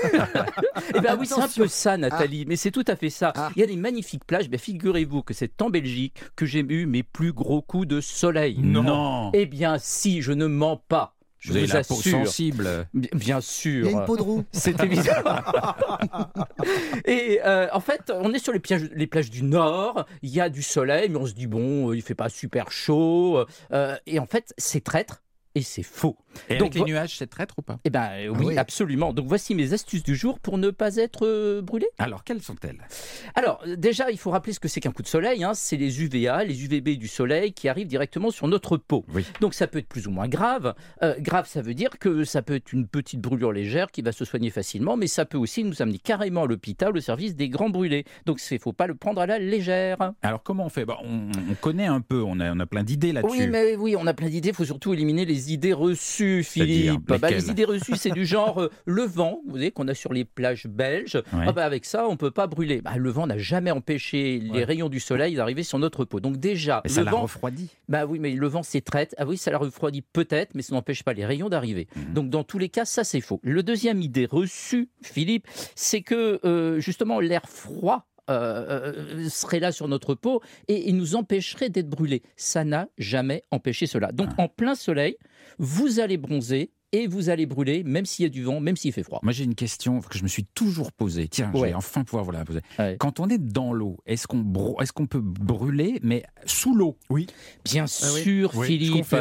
[0.94, 3.32] Eh ben oui, c'est un peu ça, Nathalie, mais c'est tout à fait ça.
[3.34, 3.50] Ah.
[3.56, 4.48] Il y a des magnifiques plages.
[4.48, 8.58] Ben, figurez-vous que c'est en Belgique que j'ai eu mes plus gros coups de soleil.
[8.60, 9.30] Non.
[9.34, 11.15] Eh bien, si, je ne mens pas.
[11.38, 12.24] Je Vous vous, avez la peau assure.
[12.26, 12.88] sensible.
[12.94, 13.86] Bien, sûr.
[13.86, 14.44] Il y a une peau de roue.
[14.52, 15.12] C'est évident.
[17.04, 20.06] Et euh, en fait, on est sur les plages, les plages du Nord.
[20.22, 22.70] Il y a du soleil, mais on se dit bon, euh, il fait pas super
[22.70, 23.44] chaud.
[23.72, 25.22] euh, et en fait, c'est traître
[25.56, 26.16] et c'est faux.
[26.50, 28.58] Et Donc, avec les nuages, c'est traître ou pas Eh ben euh, oui, oui.
[28.58, 29.14] absolument.
[29.14, 31.86] Donc voici mes astuces du jour pour ne pas être euh, brûlé.
[31.98, 32.86] Alors, quelles sont-elles?
[33.34, 35.42] Alors, euh, déjà, il faut rappeler ce que c'est qu'un coup de soleil.
[35.44, 35.54] hein.
[35.54, 39.06] C'est les UVA, les UVB du soleil qui arrivent directement sur notre peau.
[39.14, 39.24] Oui.
[39.40, 40.74] Donc, ça peut être plus ou moins grave.
[41.02, 44.12] Euh, grave, ça veut dire que ça peut être une petite brûlure légère qui va
[44.12, 47.48] se soigner facilement, mais ça peut aussi nous amener carrément à l'hôpital au service des
[47.48, 48.04] grands brûlés.
[48.26, 50.12] Donc, il ne faut pas le prendre à la légère.
[50.20, 50.84] Alors, comment on fait?
[50.84, 53.38] Bah, on, on connaît un peu, on a, on a plein d'idées là-dessus.
[53.38, 54.50] Oui, mais oui, on a plein d'idées.
[54.50, 57.02] Il faut surtout éliminer les idées reçues, Philippe.
[57.06, 59.94] Bah, lesquelles les idées reçues, c'est du genre euh, le vent, vous savez, qu'on a
[59.94, 61.16] sur les plages belges.
[61.32, 61.44] Ouais.
[61.48, 62.80] Ah bah, avec ça, on peut pas brûler.
[62.82, 64.64] Bah, le vent n'a jamais empêché les Ouais.
[64.64, 66.20] rayons du soleil d'arriver sur notre peau.
[66.20, 67.70] Donc déjà, ça le la vent, refroidit.
[67.88, 69.14] bah oui, mais le vent c'est traite.
[69.18, 71.88] Ah oui, ça la refroidit peut-être, mais ça n'empêche pas les rayons d'arriver.
[71.96, 72.12] Mhm.
[72.14, 73.40] Donc dans tous les cas, ça c'est faux.
[73.42, 79.72] Le deuxième idée reçue, Philippe, c'est que euh, justement l'air froid euh, euh, serait là
[79.72, 82.22] sur notre peau et, et nous empêcherait d'être brûlés.
[82.36, 84.12] Ça n'a jamais empêché cela.
[84.12, 84.42] Donc Ah.
[84.42, 85.16] en plein soleil,
[85.58, 86.70] vous allez bronzer
[87.02, 89.20] et vous allez brûler, même s'il y a du vent, même s'il fait froid.
[89.22, 91.28] Moi, j'ai une question que je me suis toujours posée.
[91.28, 91.68] Tiens, je Ouais.
[91.68, 92.60] vais enfin pouvoir vous la poser.
[92.78, 92.96] Ouais.
[92.98, 96.96] Quand on est dans l'eau, est-ce qu'on peut brûler, mais sous l'eau?
[97.10, 97.26] Oui.
[97.64, 98.22] Bien Ah oui.
[98.22, 99.14] sûr, Oui, je Philippe.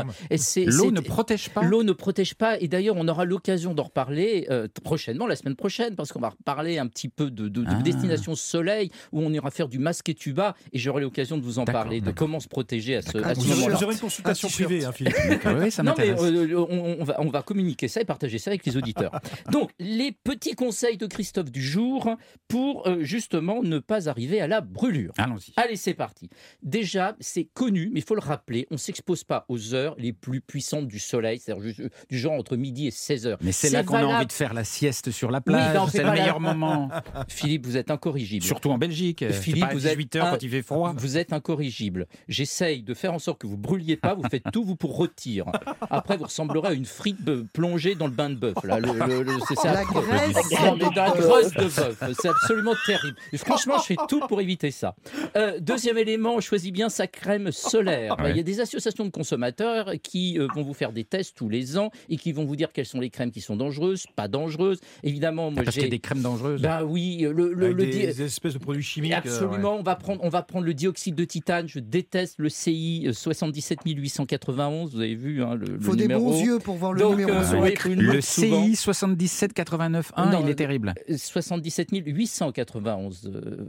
[0.68, 1.62] L'eau ne protège pas?
[1.64, 5.56] L'eau ne protège pas, et d'ailleurs on aura l'occasion d'en reparler euh, prochainement, la semaine
[5.56, 7.82] prochaine, parce qu'on va reparler un petit peu de, de- de Ah.
[7.82, 11.60] destination soleil, où on ira faire du masque et tuba, et j'aurai l'occasion de vous
[11.60, 13.76] en parler, de comment se protéger à ce, à moment-là.
[13.76, 14.70] vous aurez une consultation t-shirt.
[14.70, 15.16] privée, hein, Philippe.
[15.60, 16.22] Oui, ça Non, mais m'intéresse.
[16.34, 19.12] euh, on, on va, on va communiquer ça et partager ça avec les auditeurs.
[19.52, 22.16] Donc, les petits conseils de Christophe du jour
[22.48, 25.14] pour euh, justement ne pas arriver à la brûlure.
[25.18, 25.54] Allons-y.
[25.58, 26.30] Allez, c'est parti.
[26.64, 30.14] Déjà, c'est connu, mais il faut le rappeler, on ne s'expose pas aux heures les
[30.14, 33.38] plus puissantes du soleil, c'est-à-dire euh, du genre entre midi et 16 heures.
[33.42, 35.86] Mais c'est là qu'on a envie de faire la sieste sur la Oui, plage.
[35.86, 36.90] fait c'est le la- meilleur moment.
[37.28, 38.44] Philippe, vous êtes incorrigible.
[38.46, 39.20] Surtout en Belgique.
[39.28, 40.94] C'est Philippe, pas vous êtes 18 heures un- quand il fait froid.
[40.98, 42.08] Vous êtes incorrigible.
[42.28, 45.46] J'essaye de faire en sorte que vous brûliez pas, vous faites tout, vous pour rôtir.
[45.90, 47.24] Après, vous ressemblerez à une frite
[47.56, 48.56] plongée dans le bain de bœuf.
[48.64, 48.80] Là.
[48.80, 49.74] Le- le- le- c'est ça.
[49.74, 51.18] La graisse de bœuf.
[51.18, 52.04] graisse de bœuf.
[52.22, 53.16] C'est absolument terrible.
[53.34, 54.96] Et franchement, je fais tout pour éviter ça.
[55.36, 58.18] Euh, deuxième élément, on choisit bien sa crème solaire.
[58.20, 58.32] Ouais.
[58.32, 61.50] Il y a des associations de consommateurs qui euh, vont vous faire des tests tous
[61.50, 64.28] les ans et qui vont vous dire quelles sont les crèmes qui sont dangereuses, pas
[64.28, 64.80] dangereuses.
[65.04, 65.92] Évidemment, moi Parce qu'il y a j'ai.
[65.92, 66.62] des crèmes dangereuses.
[66.62, 69.14] Ben oui, le, le, Avec le des, di- espèces de produits chimiques.
[69.14, 71.68] euh, Absolument, on, va prendre, on va prendre le dioxyde de titane.
[71.68, 74.92] Je déteste le CI 77 891.
[74.94, 76.32] Vous avez vu hein, le, le faut des numéro.
[76.32, 77.35] bons yeux pour voir le Donc, numéro.
[77.40, 78.22] Euh, sur oui, une le.
[78.22, 80.94] CI 77 89 1, Non, il est terrible.
[81.10, 83.32] Euh, 77 891.
[83.34, 83.66] euh,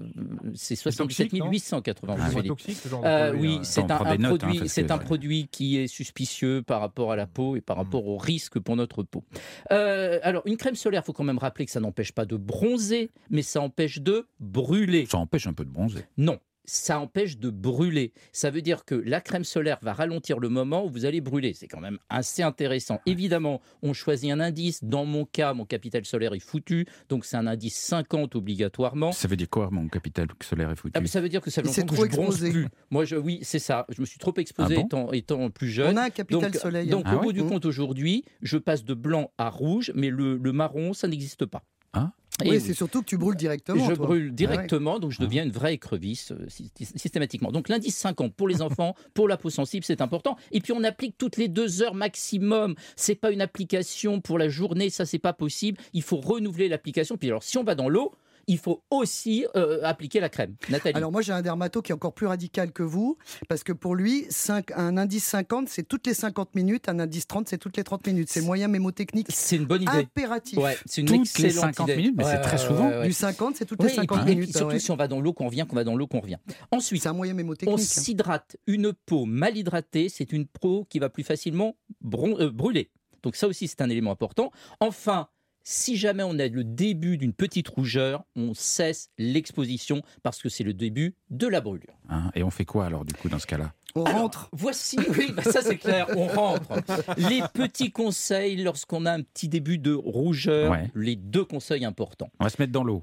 [0.54, 2.20] c'est 77 toxique, non 891.
[2.24, 2.48] C'est Philippe.
[2.48, 3.64] toxique, ce genre de Euh, produit, oui, hein.
[3.64, 7.16] c'est un, notes, hein, produit, parce c'est un produit qui est suspicieux par rapport à
[7.16, 9.24] la peau et par rapport au risque pour notre peau.
[9.72, 12.36] Euh, alors, une crème solaire, il faut quand même rappeler que ça n'empêche pas de
[12.36, 15.06] bronzer, mais ça empêche de brûler.
[15.10, 16.04] Ça empêche un peu de bronzer.
[16.16, 18.12] Non, ça empêche de brûler.
[18.32, 21.54] Ça veut dire que la crème solaire va ralentir le moment où vous allez brûler.
[21.54, 23.00] C'est quand même assez intéressant.
[23.06, 24.84] Évidemment, on choisit un indice.
[24.84, 29.12] Dans mon cas, mon capital solaire est foutu, donc c'est un indice 50 obligatoirement.
[29.12, 30.92] Ça veut dire quoi, mon capital solaire est foutu?
[30.96, 32.50] Ah, mais ça veut dire que ça fait longtemps que trop je bronze exposé.
[32.52, 32.66] plus.
[32.90, 33.86] Moi, je, oui, c'est ça.
[33.88, 34.86] Je me suis trop exposé Ah bon?
[34.86, 35.94] étant, étant plus jeune.
[35.94, 36.88] On a un capital donc, soleil.
[36.88, 37.10] donc hein.
[37.12, 37.48] Ah au bout du Mmh.
[37.48, 41.62] compte, aujourd'hui, je passe de blanc à rouge, mais le, le marron, ça n'existe pas.
[41.92, 42.10] Ah.
[42.44, 43.88] Et oui, c'est surtout que tu brûles directement.
[43.88, 44.06] Je toi.
[44.06, 44.30] brûle Ah ouais.
[44.32, 47.50] directement, donc je deviens une vraie écrevisse euh, sy- systématiquement.
[47.50, 50.36] Donc l'indice 50 pour les enfants, pour la peau sensible, c'est important.
[50.52, 52.74] Et puis on applique toutes les deux heures maximum.
[52.94, 55.78] C'est pas une application pour la journée, ça c'est pas possible.
[55.94, 57.16] Il faut renouveler l'application.
[57.16, 58.12] Puis alors si on va dans l'eau,
[58.48, 60.54] il faut aussi euh, appliquer la crème.
[60.68, 60.96] Nathalie.
[60.96, 63.18] Alors moi j'ai un dermato qui est encore plus radical que vous,
[63.48, 64.26] parce que pour lui,
[64.74, 68.06] un indice 50, c'est toutes les 50 minutes, un indice 30, c'est toutes les 30
[68.06, 68.28] minutes.
[68.30, 69.90] C'est le moyen mémotechnique c'est une bonne idée.
[69.92, 70.58] impératif.
[70.58, 71.96] Ouais, c'est une Toutes les excellente 50 idée.
[71.96, 73.02] minutes, mais c'est très souvent.
[73.02, 74.56] Du 50, c'est toutes les et 50 puis- et puis minutes.
[74.56, 74.80] surtout ouais.
[74.80, 76.38] si on va dans l'eau qu'on revient, qu'on va dans l'eau qu'on revient.
[76.70, 77.78] Ensuite, C'est un moyen on mémotechnique.
[77.78, 77.82] hein.
[77.82, 78.56] s'hydrate.
[78.66, 82.90] Une peau mal hydratée, c'est une peau qui va plus facilement euh, brûler.
[83.22, 84.50] Donc ça aussi, c'est un élément important.
[84.80, 85.28] Enfin,
[85.68, 90.62] si jamais on a le début d'une petite rougeur, on cesse l'exposition parce que c'est
[90.62, 91.98] le début de la brûlure.
[92.08, 93.72] Hein, et on fait quoi alors, du coup, dans ce cas-là?
[93.96, 94.48] On rentre?
[94.52, 96.68] Voici, oui, bah ça c'est clair, on rentre.
[97.16, 100.88] Les petits conseils lorsqu'on a un petit début de rougeur, Ouais.
[100.94, 102.30] les deux conseils importants.
[102.38, 103.02] On va se mettre dans l'eau.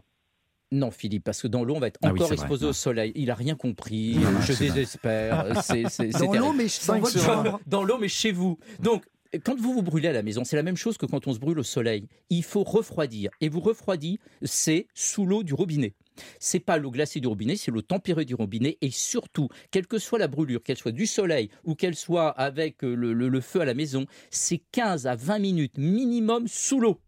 [0.72, 3.11] Non, Philippe, parce que dans l'eau, on va être Ah oui, encore exposé au soleil.
[3.16, 4.18] Il a rien compris.
[4.41, 5.61] Je désespère.
[5.64, 5.84] C'est,
[6.14, 6.68] Dans l'eau, mais.
[7.68, 8.57] Dans l'eau, mais chez vous.
[8.80, 9.03] Donc,
[9.39, 11.39] quand vous vous brûlez à la maison, c'est la même chose que quand on se
[11.39, 12.07] brûle au soleil.
[12.29, 13.31] Il faut refroidir.
[13.41, 15.93] Et vous refroidissez, c'est sous l'eau du robinet.
[16.39, 18.77] C'est pas l'eau glacée du robinet, c'est l'eau tempérée du robinet.
[18.81, 22.84] Et surtout, quelle que soit la brûlure, qu'elle soit du soleil ou qu'elle soit avec
[22.84, 26.79] euh, le, le- le feu à la maison, c'est 15 à 20 minutes minimum sous
[26.79, 26.99] l'eau.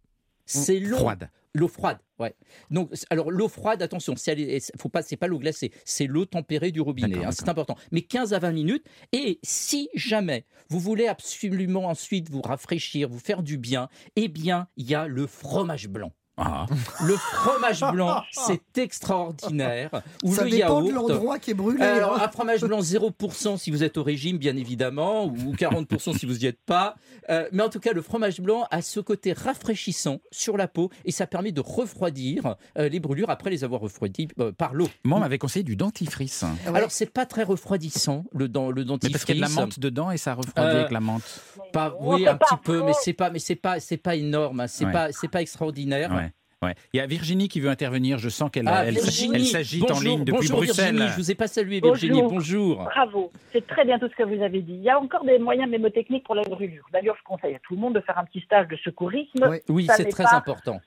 [0.45, 0.97] C'est long.
[0.97, 1.29] Froide.
[1.55, 2.35] L'eau froide, ouais.
[2.69, 6.73] Donc, alors l'eau froide, attention, c'est, faut pas, c'est pas l'eau glacée, c'est l'eau tempérée
[6.73, 7.23] du robinet.
[7.23, 7.77] Hein, c'est important.
[7.93, 8.85] Mais 15 à 20 minutes.
[9.13, 13.87] Et si jamais vous voulez absolument ensuite vous rafraîchir, vous faire du bien,
[14.17, 16.11] eh bien, il y a le fromage blanc.
[16.37, 16.65] Ah.
[17.03, 19.89] Le fromage blanc, c'est extraordinaire.
[20.23, 21.07] Ou Ça le dépend de yaourt.
[21.09, 21.81] l'endroit qui est brûlé.
[21.81, 22.21] Alors, hein.
[22.25, 26.33] un fromage blanc 0% si vous êtes au régime, bien évidemment, ou 40% si vous
[26.33, 26.95] n'y êtes pas.
[27.29, 30.89] Euh, mais en tout cas, le fromage blanc a ce côté rafraîchissant sur la peau
[31.05, 34.87] et ça permet de refroidir euh, les brûlures après les avoir refroidies euh, par l'eau.
[35.03, 36.43] Moi, on m'avait conseillé du dentifrice.
[36.43, 36.77] Ah ouais.
[36.77, 39.11] Alors, c'est pas très refroidissant, le, dent- le Mais dentifrice.
[39.13, 41.23] parce qu'il y a de la menthe dedans et ça refroidit Euh, avec la menthe.
[41.71, 44.67] Pas, oui, un petit peu, mais c'est pas, mais c'est pas, c'est pas énorme, hein,
[44.67, 44.91] c'est Ouais.
[44.91, 46.11] pas, c'est pas extraordinaire.
[46.13, 46.24] Ouais.
[46.65, 46.75] Ouais.
[46.93, 48.17] Il y a Virginie qui veut intervenir.
[48.17, 50.95] Je sens qu'elle Ah, elle, s'agite en ligne depuis bonjour Bruxelles.
[50.95, 51.95] Virginie, je vous ai pas salué Bonjour.
[51.95, 52.83] Virginie, bonjour.
[52.83, 54.73] Bravo, c'est très bien tout ce que vous avez dit.
[54.73, 56.85] Il y a encore des moyens mémotechniques pour la brûlure.
[56.91, 59.43] D'ailleurs, je conseille à tout le monde de faire un petit stage de secourisme.
[59.47, 59.63] Ouais.
[59.69, 60.79] Oui, c'est très pas- important.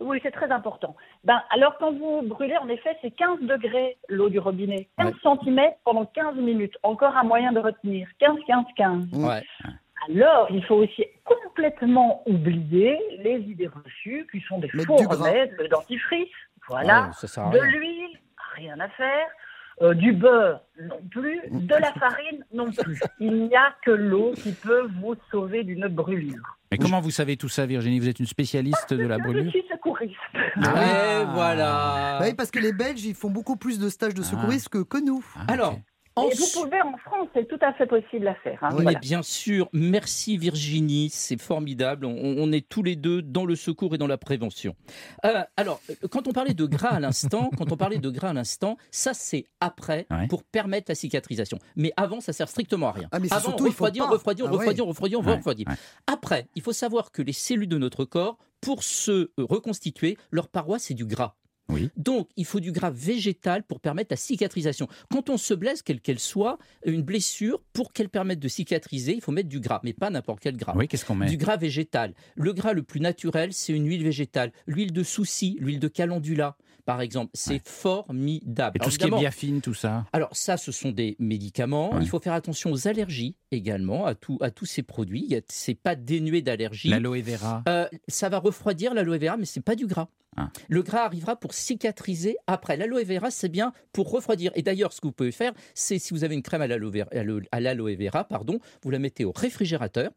[0.00, 0.96] Oui, c'est très important.
[1.22, 4.88] Ben, alors, quand vous brûlez, en effet, c'est 15 degrés l'eau du robinet.
[4.98, 6.74] 15 cm pendant 15 minutes.
[6.82, 8.08] Encore un moyen de retenir.
[8.18, 9.04] 15, 15, 15.
[9.12, 9.42] Ouais.
[10.08, 15.54] Alors, il faut aussi complètement oublier les idées reçues qui sont des Mettre faux remèdes,
[15.58, 16.28] le dentifrice,
[16.68, 17.70] voilà, ça de rien.
[17.70, 18.18] l'huile,
[18.54, 19.26] rien à faire,
[19.82, 23.00] euh, du beurre non plus, de la farine non plus.
[23.18, 26.58] Il n'y a que l'eau qui peut vous sauver d'une brûlure.
[26.70, 28.00] Mais comment vous savez tout ça, Virginie?
[28.00, 30.14] Vous êtes une spécialiste de la Je brûlure suis secouriste.
[30.34, 32.18] Et voilà.
[32.18, 34.82] Bah oui, parce que les Belges, ils font beaucoup plus de stages de secouristes que,
[34.82, 35.24] que nous.
[35.36, 35.78] Ah, Alors.
[36.16, 38.58] En Et vous pouvez en France, c'est tout à fait possible à faire.
[38.62, 38.98] hein, Mais voilà.
[39.00, 42.06] bien sûr, merci Virginie, c'est formidable.
[42.06, 44.76] On, on est tous les deux dans le secours et dans la prévention.
[45.24, 48.28] Euh, alors, euh, quand on parlait de gras à l'instant, quand on parlait de gras
[48.30, 50.28] à l'instant, ça c'est après Ouais.
[50.28, 51.58] pour permettre la cicatrisation.
[51.76, 53.08] Mais avant, ça sert strictement à rien.
[53.10, 54.10] Ah, mais avant, surtout, il faut refroidir, pas.
[54.12, 54.56] refroidir, Ah ouais.
[54.58, 55.66] refroidir, refroidir, Ouais, refroidir.
[55.68, 55.74] ouais.
[56.06, 60.78] Après, il faut savoir que les cellules de notre corps, pour se reconstituer, leur paroi
[60.78, 61.34] c'est du gras.
[61.68, 61.90] Oui.
[61.96, 64.88] Donc, il faut du gras végétal pour permettre la cicatrisation.
[65.10, 69.20] Quand on se blesse, quelle qu'elle soit, une blessure, pour qu'elle permette de cicatriser, il
[69.20, 70.74] faut mettre du gras, mais pas n'importe quel gras.
[70.76, 72.14] Oui, qu'est-ce qu'on met Du gras végétal.
[72.34, 74.52] Le gras le plus naturel, c'est une huile végétale.
[74.66, 77.30] L'huile de souci, l'huile de calendula, par exemple.
[77.34, 78.76] C'est formidable.
[78.76, 81.94] Et tout Alors, ce qui est biafine, tout ça alors ça, ce sont des médicaments.
[81.94, 82.02] Ouais.
[82.02, 85.34] Il faut faire attention aux allergies également, à, tout, à tous ces produits.
[85.48, 86.88] C'est pas dénué d'allergies.
[86.88, 90.08] L'aloe vera Euh, ça va refroidir l'aloe vera, mais c'est pas du gras.
[90.36, 90.50] Ah.
[90.68, 92.76] Le gras arrivera pour cicatriser après.
[92.76, 94.52] L'aloe vera, c'est bien pour refroidir.
[94.54, 96.90] Et d'ailleurs, ce que vous pouvez faire, c'est si vous avez une crème à l'aloe
[96.90, 97.08] vera,
[97.96, 100.10] vera, pardon, vous la mettez au réfrigérateur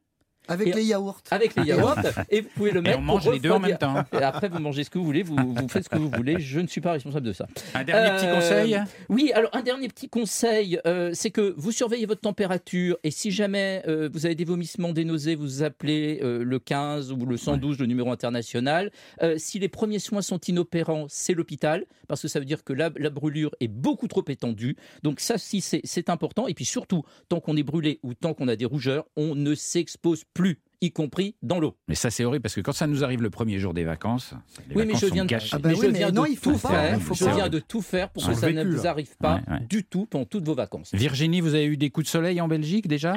[0.47, 1.21] Avec Et- les yaourts.
[1.31, 1.95] avec les yaourts
[2.29, 2.99] et vous pouvez le Et mettre.
[2.99, 3.95] on pour mange les deux en même temps.
[4.13, 6.39] Et après, vous mangez ce que vous voulez, vous, vous faites ce que vous voulez.
[6.39, 7.47] Je ne suis pas responsable de ça.
[7.73, 8.79] Un dernier petit Euh, conseil
[9.09, 13.31] Oui, alors un dernier petit conseil, euh, c'est que vous surveillez votre température et si
[13.31, 17.37] jamais euh, vous avez des vomissements, des nausées, vous appelez euh, le 15 ou le
[17.37, 18.91] 112, le numéro international.
[19.21, 22.73] Euh, si les premiers soins sont inopérants, c'est l'hôpital parce que ça veut dire que
[22.73, 24.75] la, la brûlure est beaucoup trop étendue.
[25.03, 26.47] Donc ça, si c'est c'est important.
[26.47, 29.55] Et puis surtout, tant qu'on est brûlé ou tant qu'on a des rougeurs, on ne
[29.55, 30.36] s'expose plus,
[30.81, 31.75] y compris dans l'eau.
[31.87, 34.33] Mais ça, c'est horrible parce que quand ça nous arrive le premier jour des vacances,
[34.69, 35.35] les Oui, mais je sont viens de.
[35.51, 37.01] Ah bah mais oui, je mais non, de il faut tout pas, faire.
[37.01, 39.59] faut je viens de tout faire pour que ça ne vous arrive pas Ouais, ouais.
[39.67, 40.93] du tout pendant toutes vos vacances.
[40.93, 43.13] Virginie, vous avez eu des coups de soleil en Belgique déjà?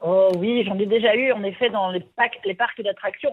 [0.00, 3.32] Oh oui, j'en ai déjà eu, en effet, dans les, parcs- les parcs d'attractions.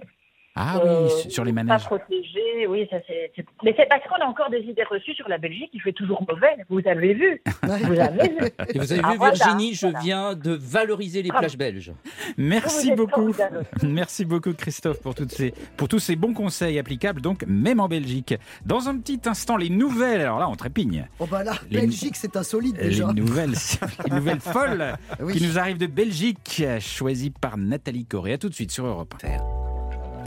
[0.53, 1.85] Ah Euh, oui, sur les Pas manèges.
[1.85, 3.31] protégés, oui, ça c'est.
[3.63, 6.25] Mais c'est parce qu'on a encore des idées reçues sur la Belgique, il fait toujours
[6.27, 6.57] mauvais.
[6.69, 10.35] Vous avez vu Vous avez vu Et vous avez Ah, vu, voilà, Virginie, je viens
[10.35, 11.43] de valoriser les Bravo.
[11.43, 11.93] plages belges.
[12.37, 13.33] Merci beaucoup.
[13.83, 17.87] Merci beaucoup Christophe pour, toutes ces, pour tous ces bons conseils applicables, donc même en
[17.87, 18.35] Belgique.
[18.65, 20.19] Dans un petit instant, les nouvelles.
[20.21, 21.07] Alors là, on trépigne.
[21.19, 23.07] Oh bah là, Les- Belgique, c'est insolite Les déjà.
[23.13, 23.53] nouvelles,
[24.05, 25.33] les nouvelles folles Oui.
[25.37, 28.33] qui nous arrivent de Belgique, choisies par Nathalie Corée.
[28.33, 29.70] À tout de suite sur Europe 1.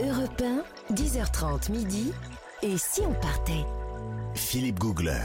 [0.01, 2.11] Europe 1, 10h30 midi.
[2.61, 3.65] Et si on partait?
[4.33, 5.21] Philippe Googler.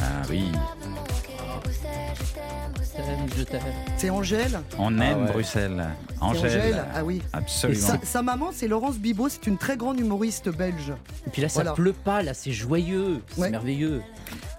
[0.00, 0.52] Ah oui.
[3.96, 5.32] C'est Angèle on aime ouais.
[5.32, 5.84] Bruxelles.
[6.10, 6.46] C'est Angèle.
[6.46, 7.22] Angèle Ah oui.
[7.32, 7.80] Absolument.
[7.86, 10.92] sa, sa maman, c'est Laurence Bibot, c'est une très grande humoriste belge.
[11.26, 11.72] Et puis là, ça Voilà.
[11.72, 13.50] pleut pas, là, c'est joyeux, c'est Ouais.
[13.50, 14.02] merveilleux.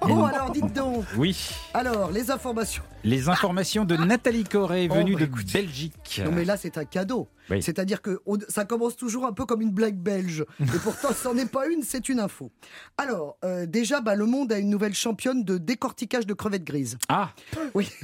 [0.02, 2.84] Oh alors, dites donc Oui, Alors, les informations.
[3.04, 5.52] les informations de Nathalie Corée, Oh, venue bah, de écoute.
[5.52, 6.22] Belgique.
[6.24, 7.28] Non mais là, c'est un cadeau.
[7.50, 7.62] Oui.
[7.64, 10.46] C'est-à-dire que ça commence toujours un peu comme une blague belge.
[10.60, 12.52] Et pourtant, ce n'en est pas une, c'est une info.
[12.98, 16.98] Alors, euh, déjà, bah, le monde a une nouvelle championne de décortiquage de crevettes grises.
[17.10, 17.32] Ah,
[17.74, 17.90] Oui.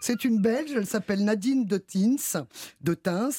[0.00, 2.46] C'est une Belge, elle s'appelle Nadine de Tins.
[2.80, 3.30] De Tins.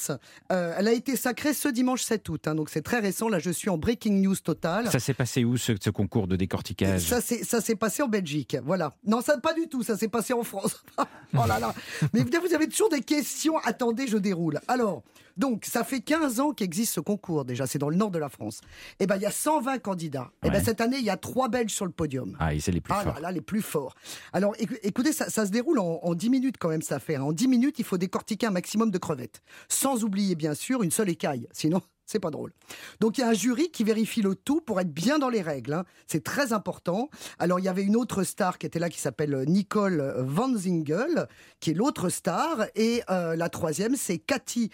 [0.50, 3.28] Euh, elle a été sacrée ce dimanche 7 août, hein, donc c'est très récent.
[3.28, 4.90] Là, je suis en breaking news total.
[4.90, 8.96] ça s'est passé où ce, ce concours de décortiquage Ça s'est passé en Belgique, voilà.
[9.06, 10.82] Non, ça pas du tout, ça s'est passé en France.
[11.34, 11.74] oh là là.
[12.12, 13.58] Mais vous avez toujours des questions.
[13.58, 14.60] Attendez, je déroule.
[14.66, 15.02] Alors,
[15.36, 18.28] donc, ça fait 15 ans qu'existe ce concours déjà, c'est dans le nord de la
[18.28, 18.60] France.
[18.98, 20.30] Eh ben, il y a 120 candidats.
[20.44, 20.64] Eh ben, Ouais.
[20.64, 22.36] cette année, il y a trois Belges sur le podium.
[22.40, 23.14] Ah, et c'est les plus Ah forts.
[23.14, 23.94] là là, les plus forts.
[24.32, 27.16] Alors écou- écoutez, ça, ça se déroule en, en 10 minutes quand même, ça fait.
[27.16, 27.22] hein.
[27.22, 29.40] En 10 minutes, il faut décortiquer un maximum de crevettes.
[29.68, 31.46] Sans oublier, bien sûr, une seule écaille.
[31.52, 32.52] Sinon, c'est pas drôle.
[33.00, 35.42] Donc il y a un jury qui vérifie le tout pour être bien dans les
[35.42, 35.72] règles.
[35.74, 35.84] hein.
[36.06, 37.08] C'est très important.
[37.38, 40.52] Alors il y avait une autre star qui était là qui s'appelle euh, Nicole Van
[40.56, 41.28] Zingel,
[41.60, 42.66] qui est l'autre star.
[42.74, 44.70] Et euh, la troisième, c'est Cathy.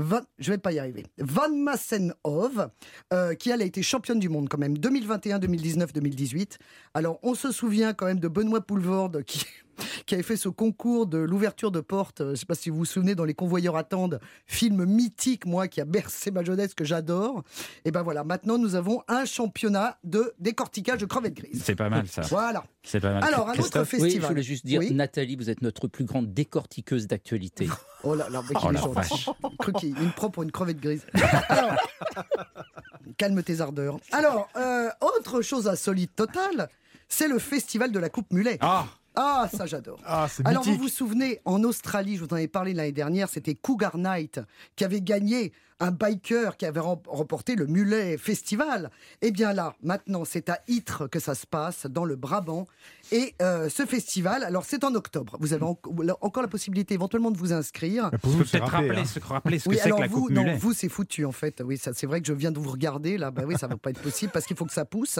[0.00, 1.06] Van, je vais pas y arriver.
[1.18, 2.70] Van Massenhove,
[3.12, 6.58] euh, qui elle a été championne du monde quand même 2021, 2019, 2018.
[6.94, 9.44] Alors on se souvient quand même de Benoît Poulvorde qui
[10.06, 12.22] qui avait fait ce concours de l'ouverture de porte.
[12.24, 15.68] Je ne sais pas si vous vous souvenez, dans Les Convoyeurs attendent, film mythique, moi,
[15.68, 17.42] qui a bercé ma jeunesse, que j'adore.
[17.84, 21.62] Et ben voilà, maintenant nous avons un championnat de décortiquage de crevettes grises.
[21.64, 22.22] C'est pas mal ça.
[22.22, 22.64] Voilà.
[22.82, 23.24] C'est pas mal.
[23.24, 24.22] Alors, un autre Oui, festival.
[24.22, 24.92] je voulais juste dire, Oui.
[24.92, 27.68] Nathalie, vous êtes notre plus grande décortiqueuse d'actualité.
[28.04, 29.28] Oh là là, mais Oh la vache.
[29.82, 31.04] Une propre pour une crevette grise.
[31.48, 31.72] Alors,
[33.16, 33.98] calme tes ardeurs.
[34.12, 36.68] Alors, euh, autre chose insolite totale,
[37.08, 38.58] c'est le festival de la Coupe Mulet.
[38.60, 38.86] Ah
[39.20, 39.98] Ah, ça j'adore.
[40.06, 40.82] Ah, Alors vous mythique.
[40.82, 44.40] vous souvenez, en Australie, je vous en avais parlé l'année dernière, c'était Cougar Knight
[44.76, 48.90] qui avait gagné un biker qui avait rem- remporté le Mulet Festival.
[49.22, 52.66] Eh bien là, maintenant, c'est à Ytre que ça se passe, dans le Brabant.
[53.12, 55.36] Et euh, ce festival, alors c'est en octobre.
[55.40, 55.78] Vous avez en-
[56.20, 58.10] encore la possibilité éventuellement de vous inscrire.
[58.22, 59.04] Pour c'est peut-être rappeler, hein.
[59.04, 60.56] ce, rappeler ce que Oui, c'est que alors la vous, coupe non, mulet.
[60.56, 61.62] vous c'est foutu en fait.
[61.64, 63.30] Oui, ça, c'est vrai que je viens de vous regarder là.
[63.30, 65.18] Bah oui, ça va pas être possible parce qu'il faut que ça pousse.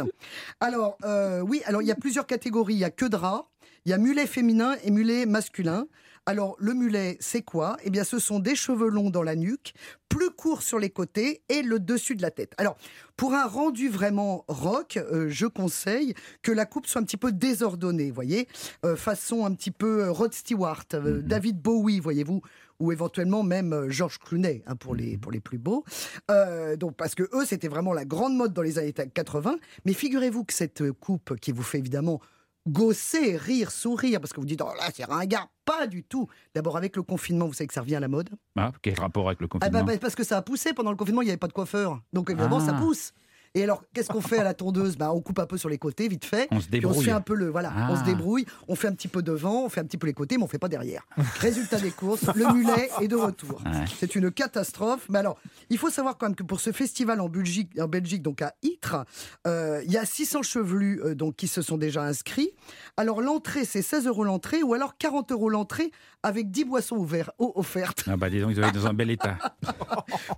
[0.60, 2.74] Alors euh, oui, alors il y a plusieurs catégories.
[2.74, 3.48] Il y a que drap,
[3.84, 5.86] il y a mulet féminin et mulet masculin.
[6.28, 7.78] Alors le mulet, c'est quoi?
[7.84, 9.72] Eh bien, ce sont des cheveux longs dans la nuque,
[10.10, 12.52] plus courts sur les côtés et le dessus de la tête.
[12.58, 12.76] Alors
[13.16, 16.12] pour un rendu vraiment rock, euh, je conseille
[16.42, 18.46] que la coupe soit un petit peu désordonnée, voyez,
[18.84, 22.42] Euh, façon un petit peu euh, Rod Stewart, euh, David Bowie, voyez-vous,
[22.78, 25.82] ou éventuellement même euh, George Clooney hein, pour les pour les plus beaux.
[26.30, 29.56] Euh, donc parce que eux c'était vraiment la grande mode dans les années 80.
[29.86, 32.20] Mais figurez-vous que cette coupe qui vous fait évidemment
[32.68, 36.28] gosser, rire, sourire, parce que vous dites oh là c'est ringard, pas du tout.
[36.54, 38.30] D'abord avec le confinement, vous savez que ça revient à la mode.
[38.56, 39.84] Ah, quel rapport avec le Ah confinement?
[39.84, 41.52] bah, bah, parce que ça a poussé pendant le confinement, il n'y avait pas de
[41.52, 42.00] coiffeur.
[42.12, 42.66] Donc évidemment, Ah.
[42.66, 43.12] ça pousse.
[43.54, 44.96] Et alors, qu'est-ce qu'on fait à la tondeuse?
[44.96, 46.48] Bah, On coupe un peu sur les côtés, vite fait.
[46.50, 47.04] On se Puis on se débrouille.
[47.04, 47.48] fait un peu le.
[47.48, 48.04] Voilà, on se Ah.
[48.04, 50.44] débrouille, on fait un petit peu devant, on fait un petit peu les côtés, mais
[50.44, 51.02] on fait pas derrière.
[51.40, 53.62] Résultat des courses, le mulet est de retour.
[53.64, 53.84] Ouais.
[53.98, 55.06] C'est une catastrophe.
[55.08, 55.38] Mais alors,
[55.70, 58.54] il faut savoir quand même que pour ce festival en Belgique, en Belgique donc à
[58.62, 59.04] Ytre,
[59.46, 62.50] euh, il y a 600 chevelus euh, donc, qui se sont déjà inscrits.
[62.96, 65.90] Alors, l'entrée, c'est 16 euros l'entrée ou alors 40 euros l'entrée
[66.22, 68.04] avec 10 boissons ouvertes, offertes.
[68.08, 69.38] Ah bah dis donc, ils doivent être dans un bel état.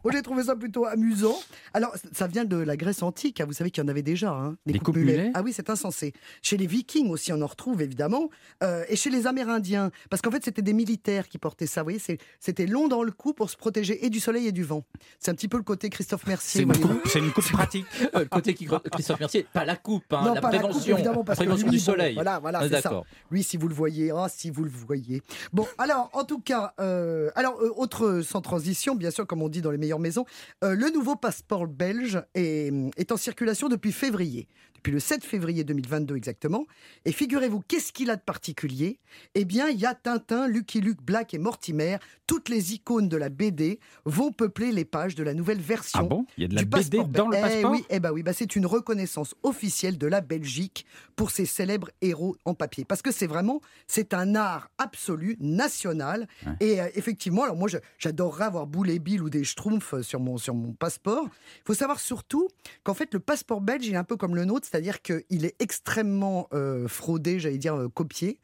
[0.04, 1.36] Moi, j'ai trouvé ça plutôt amusant.
[1.74, 3.40] Alors, ça vient de la Grèce antique.
[3.40, 3.44] hein.
[3.46, 4.30] Vous savez qu'il y en avait déjà.
[4.32, 6.12] hein, Des coupes mulets Ah oui, c'est insensé.
[6.42, 8.28] Chez les Vikings aussi, on en retrouve évidemment.
[8.62, 9.90] Euh, et chez les Amérindiens.
[10.10, 11.82] Parce qu'en fait, c'était des militaires qui portaient ça.
[11.82, 12.00] Vous voyez,
[12.40, 14.84] c'était long dans le cou pour se protéger et du soleil et du vent.
[15.18, 16.62] C'est un petit peu le côté Christophe C'est Mercier.
[16.62, 17.86] une, coupe- c'est une coupe pratique.
[18.14, 20.68] Euh, le côté qui Christophe Mercier, pas la coupe, hein, Non, la pas la coupe,
[20.68, 22.14] prévention, évidemment, parce que prévention lui, du bon, soleil.
[22.14, 22.80] voilà, voilà, Ah, c'est ça.
[22.82, 23.06] D'accord.
[23.30, 25.22] Lui, si vous le voyez, ah, si vous le voyez.
[25.52, 29.48] Bon, alors, en tout cas, euh, alors, euh, autre sans transition, bien sûr, comme on
[29.48, 30.24] dit dans les meilleures maisons,
[30.64, 34.46] euh, le nouveau passeport belge est, est en circulation depuis février,
[34.80, 36.64] depuis le 7 février 2022 exactement.
[37.04, 38.98] Et figurez-vous, qu'est-ce qu'il a de particulier?
[39.34, 41.98] Eh bien, il y a Tintin, Lucky Luke, Black et Mortimer.
[42.26, 46.04] Toutes les icônes de la BD vont peupler les pages de la nouvelle version Ah
[46.04, 46.24] bon?
[46.38, 47.36] Il y a de la BD dans le.
[47.36, 47.70] Eh passeport?
[47.72, 51.90] oui, eh ben oui, bah c'est une reconnaissance officielle de la Belgique pour ses célèbres
[52.00, 52.86] héros en papier.
[52.86, 56.26] Parce que c'est vraiment, c'est un art absolu, national.
[56.46, 56.52] Ouais.
[56.60, 57.68] Et euh, effectivement, alors moi,
[57.98, 61.24] j'adorerais avoir Boule et Bill ou des Schtroumpfs sur mon, sur mon passeport.
[61.58, 62.48] Il faut savoir surtout
[62.82, 65.56] qu'en fait, le passeport belge, il est un peu comme le nôtre, c'est-à-dire qu'il est
[65.58, 68.38] extrêmement euh, fraudé, j'allais dire euh, copié,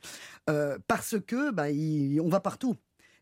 [0.50, 1.66] euh, parce que bah,
[2.20, 2.76] on va partout.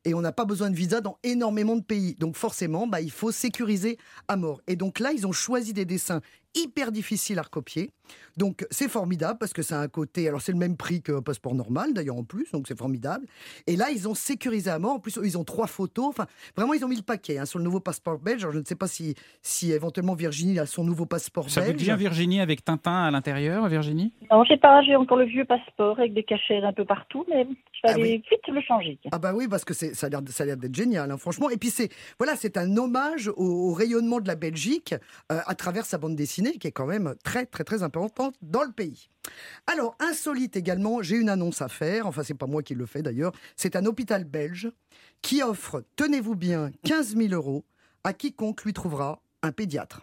[0.07, 2.15] Et on n'a pas besoin de visa dans énormément de pays.
[2.17, 3.99] Donc forcément, bah, il faut sécuriser
[4.29, 4.61] à mort.
[4.67, 6.21] Et donc là, ils ont choisi des dessins
[6.55, 7.91] hyper difficiles à recopier.
[8.37, 10.29] Donc c'est formidable parce que ça a un côté...
[10.29, 13.27] Alors c'est le même prix qu'un passeport normal d'ailleurs en plus, donc c'est formidable.
[13.67, 14.95] Et là, ils ont sécurisé à mort.
[14.95, 16.07] En plus, ils ont trois photos.
[16.07, 16.27] Enfin,
[16.57, 18.43] vraiment, ils ont mis le paquet hein, sur le nouveau passeport belge.
[18.43, 21.69] Alors, je ne sais pas si, si éventuellement Virginie a son nouveau passeport Ça vous
[21.69, 21.83] belge.
[21.83, 24.13] dit un Virginie avec Tintin à l'intérieur, Virginie?
[24.31, 27.45] Non, j'ai pas, j'ai encore le vieux passeport avec des cachets un peu partout, mais
[27.73, 28.23] je vais Ah oui.
[28.31, 28.99] vite le changer.
[29.13, 31.17] Ah bah oui, parce que c'est, ça a l'air, ça a l'air d'être génial, hein,
[31.19, 31.51] franchement.
[31.51, 31.89] Et puis c'est,
[32.19, 34.95] voilà, c'est un hommage au, au rayonnement de la Belgique
[35.31, 37.94] euh, à travers sa bande dessinée, qui est quand même très très très importante
[38.43, 39.09] dans le pays.
[39.67, 42.07] Alors insolite également, j'ai une annonce à faire.
[42.07, 43.33] Enfin, c'est pas moi qui le fais d'ailleurs.
[43.57, 44.71] C'est un hôpital belge
[45.23, 47.65] qui offre, tenez-vous bien, 15 000 euros
[48.05, 50.03] à quiconque lui trouvera un pédiatre.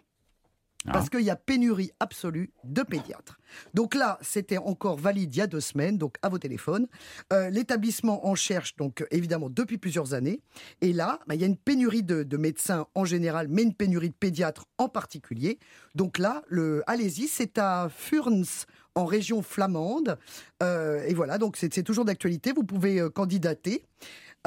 [0.86, 3.38] Parce qu'il y a pénurie absolue de pédiatres.
[3.74, 6.88] Donc là, c'était encore valide il y a deux semaines, donc à vos téléphones.
[7.32, 10.42] Euh, L'établissement en cherche, donc évidemment, depuis plusieurs années.
[10.82, 13.76] Et là, bah, il y a une pénurie de, de médecins en général, mais une
[13.76, 15.60] pénurie de pédiatres en particulier.
[15.94, 18.66] Donc là, le, allez-y, c'est à Furns,
[18.96, 20.18] en région flamande.
[20.64, 22.52] Euh, et voilà, donc c'est toujours d'actualité.
[22.54, 23.86] Vous pouvez euh, candidater.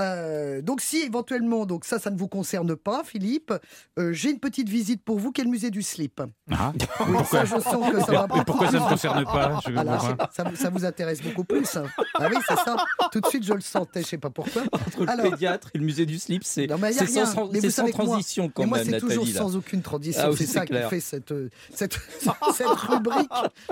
[0.01, 3.53] Euh, donc si éventuellement, donc ça, ça ne vous concerne pas, Philippe,
[3.99, 6.21] euh, j'ai une petite visite pour vous, qui est le musée du slip.
[6.51, 6.73] Ah.
[7.09, 9.73] Oui, ça, je sens que ça va Mais pourquoi ça ne me concerne pas Je
[9.73, 10.31] Voilà, comprends pas.
[10.35, 11.77] ça, vous- ça vous intéresse beaucoup plus.
[11.77, 11.85] hein.
[12.15, 12.77] Ah oui, c'est ça.
[13.13, 14.63] Tout de suite, je le sentais, je sais pas pourquoi.
[14.73, 17.93] Entre le Alors- pédiatre et le musée du slip, c'est sans, Mais vous sans que
[17.97, 19.33] moi- transition quand Mais moi, même, c'est toujours là.
[19.33, 20.23] sans aucune transition.
[20.25, 20.85] Ah oui, c'est ça clair.
[20.89, 21.99] qui fait cette, euh, cette,
[22.55, 23.31] cette rubrique.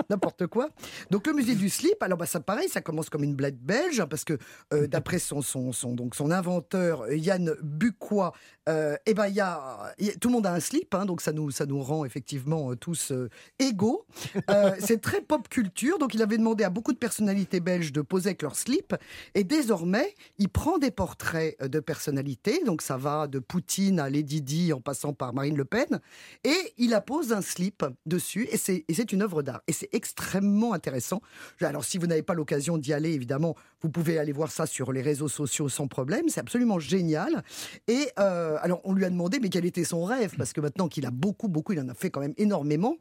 [0.09, 0.69] N'importe quoi.
[1.11, 3.99] Donc, le musée du slip, alors bah, ça pareil, ça commence comme une blague belge,
[3.99, 4.37] hein, parce que
[4.73, 8.33] euh, d'après son, son, son, donc, son inventeur, euh, Yann Bucois,
[8.69, 11.31] euh, eh ben, y y a- tout le monde a un slip, hein, donc ça
[11.33, 13.11] nous, ça nous rend effectivement euh, tous
[13.59, 14.05] égaux.
[14.79, 18.29] C'est très pop culture, donc il avait demandé à beaucoup de personnalités belges de poser
[18.29, 18.95] avec leur slip,
[19.35, 24.41] et désormais, il prend des portraits de personnalités, donc ça va de Poutine à Lady
[24.41, 25.99] Di en passant par Marine Le Pen,
[26.43, 31.21] et il appose un slip dessus, et c'est une œuvre d'art, et c'est extrêmement intéressant.
[31.61, 34.91] Alors si vous n'avez pas l'occasion d'y aller, évidemment, vous pouvez aller voir ça sur
[34.91, 37.43] les réseaux sociaux sans problème, c'est absolument génial.
[37.87, 40.87] Et euh, alors on lui a demandé, mais quel était son rêve, parce que maintenant
[40.87, 42.95] qu'il a beaucoup, beaucoup, il en a fait quand même énormément,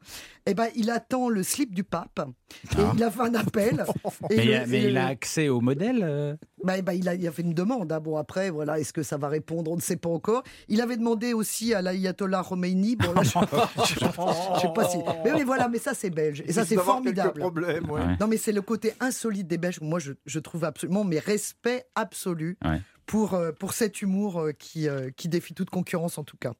[0.47, 2.21] eh ben il attend le slip du pape,
[2.79, 3.85] et il a fait un appel.
[4.31, 6.35] et Mais, le- mais et il a accès au modèle euh?
[6.65, 7.91] Bah, bah, il, a, il a fait une demande.
[7.91, 7.99] hein.
[7.99, 9.71] Bon, après, voilà, est-ce que ça va répondre?
[9.73, 10.45] On ne sait pas encore.
[10.69, 12.95] Il avait demandé aussi à l'ayatollah Khomeini.
[12.95, 13.31] Bon, là, je
[13.85, 14.99] je sais pas si.
[15.25, 16.45] Mais voilà, mais ça, c'est belge.
[16.47, 17.41] Et ça, c'est formidable.
[17.41, 18.01] problèmes, ouais.
[18.01, 18.17] Ouais.
[18.21, 19.81] Non, mais c'est le côté insolite des Belges.
[19.81, 22.81] Moi, je, je trouve absolument, mais respect absolu Ouais.
[23.07, 26.53] Pour, euh, pour cet humour euh, qui, euh, qui défie toute concurrence, en tout cas.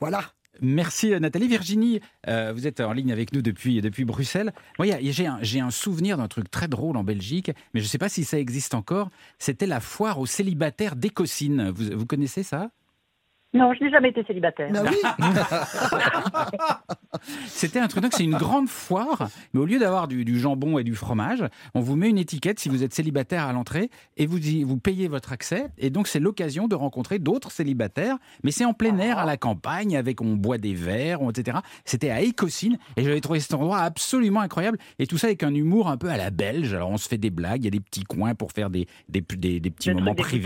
[0.00, 0.32] Voilà.
[0.60, 1.48] Merci Nathalie.
[1.48, 4.52] Virginie, euh, vous êtes en ligne avec nous depuis, depuis Bruxelles.
[4.78, 7.98] Moi, j'ai un, un souvenir d'un truc très drôle en Belgique, mais je ne sais
[7.98, 9.10] pas si ça existe encore.
[9.40, 11.70] C'était la foire aux célibataires d'Écosine.
[11.70, 12.70] Vous, vous connaissez ça?
[13.54, 14.70] Non, je n'ai jamais été célibataire.
[14.72, 14.96] Bah oui.
[17.46, 20.78] C'était un truc, donc c'est une grande foire, mais au lieu d'avoir du, du jambon
[20.78, 21.44] et du fromage,
[21.74, 24.76] on vous met une étiquette si vous êtes célibataire à l'entrée et vous, y- vous
[24.76, 25.68] payez votre accès.
[25.78, 29.36] Et donc c'est l'occasion de rencontrer d'autres célibataires, mais c'est en plein air à la
[29.36, 31.58] campagne, avec on boit des verres, etc.
[31.84, 34.78] C'était à Écosine et j'avais trouvé cet endroit absolument incroyable.
[34.98, 36.74] Et tout ça avec un humour un peu à la belge.
[36.74, 38.86] Alors on se fait des blagues, il y a des petits coins pour faire des,
[39.08, 40.44] des, des- des petits moments privés.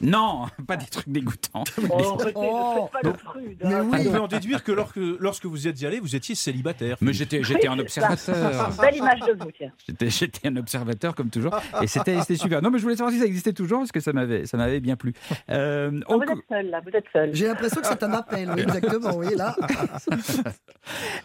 [0.00, 1.64] Non, pas des trucs dégoûtants.
[1.90, 2.88] Oh, arrêtez, Oh.
[2.92, 3.58] pas le prude.
[3.64, 3.98] Mais oui.
[4.08, 6.96] On peut en déduire que lorsque, lorsque vous êtes y allé, vous étiez célibataire.
[7.00, 8.12] Mais j'étais j'étais un Oui, c'est ça.
[8.12, 8.70] observateur.
[8.80, 9.72] Belle image de vous, tiens.
[9.86, 12.60] J'étais, j'étais un observateur comme toujours et c'était, c'était super.
[12.62, 14.80] Non mais je voulais savoir si ça existait toujours parce que ça m'avait, ça m'avait
[14.80, 15.14] bien plu.
[15.50, 17.30] Euh, Non, on vous êtes seul, là, vous êtes seul.
[17.34, 18.50] J'ai l'impression que c'est un appel.
[18.54, 19.16] Oui, exactement.
[19.16, 19.54] Oui, là.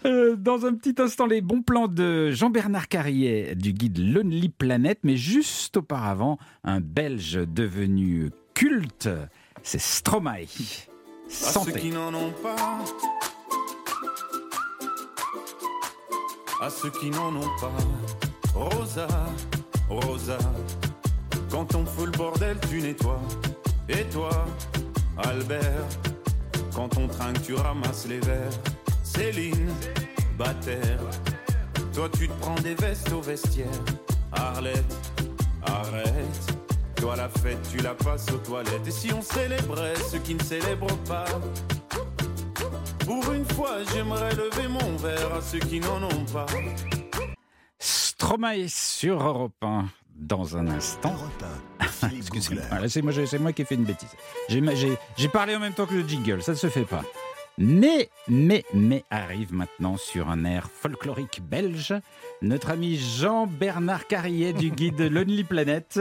[0.05, 4.99] euh, dans un petit instant les bons plans de Jean-Bernard Carrier du guide Lonely Planet,
[5.03, 8.29] mais juste auparavant un Belge devenu
[8.61, 9.09] culte,
[9.63, 10.43] c'est Stromae.
[10.43, 10.45] À
[11.27, 11.79] ceux Santé.
[11.79, 12.77] qui n'en ont pas.
[16.61, 17.73] À ceux qui n'en ont pas.
[18.53, 19.07] Rosa,
[19.89, 20.37] Rosa.
[21.49, 23.23] Quand on fout le bordel, tu nettoies.
[23.89, 24.29] Et toi,
[25.17, 25.87] Albert.
[26.75, 28.59] Quand on trinque, tu ramasses les verres.
[29.03, 29.73] Céline,
[30.37, 31.01] Bataire.
[31.95, 33.65] Toi, tu te prends des vestes au vestiaire.
[34.31, 34.95] Arlette,
[35.65, 36.50] arrête.
[37.01, 38.87] Toi, la fête, tu la passes aux toilettes.
[38.87, 41.25] Et si on célébrait ceux qui ne célèbrent pas?
[43.03, 46.45] Pour une fois, j'aimerais lever mon verre à ceux qui n'en ont pas.
[47.79, 49.85] Stromae sur Europe 1
[50.15, 51.13] dans un instant.
[51.13, 51.43] Europe
[51.79, 52.81] 1, Philippe Excusez-moi, Googler.
[52.83, 54.15] là, c'est moi, moi qui ai fait une bêtise.
[54.47, 57.03] J'ai parlé en même temps que le jingle, ça ne se fait pas.
[57.57, 61.93] Mais, mais, mais arrive maintenant sur un air folklorique belge,
[62.41, 65.99] notre ami Jean-Bernard Carrier du guide Lonely Planet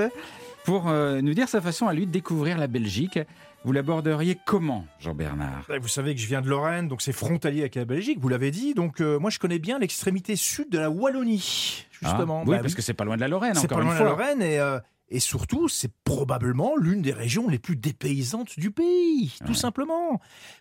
[0.64, 3.18] pour euh, nous dire sa façon à lui de découvrir la Belgique.
[3.64, 5.66] Vous l'aborderiez comment, Jean-Bernard?
[5.82, 8.50] Vous savez que je viens de Lorraine, donc c'est frontalier avec la Belgique, vous l'avez
[8.50, 8.72] dit.
[8.72, 12.40] Donc euh, moi, je connais bien l'extrémité sud de la Wallonie, justement.
[12.40, 13.88] Ah, Oui, Bah parce que c'est pas loin de la Lorraine, c'est encore pas une
[13.90, 14.08] loin de la.
[14.10, 14.78] Lorraine et, euh,
[15.10, 20.20] et surtout, c'est probablement l'une des régions les plus dépaysantes du pays, tout simplement.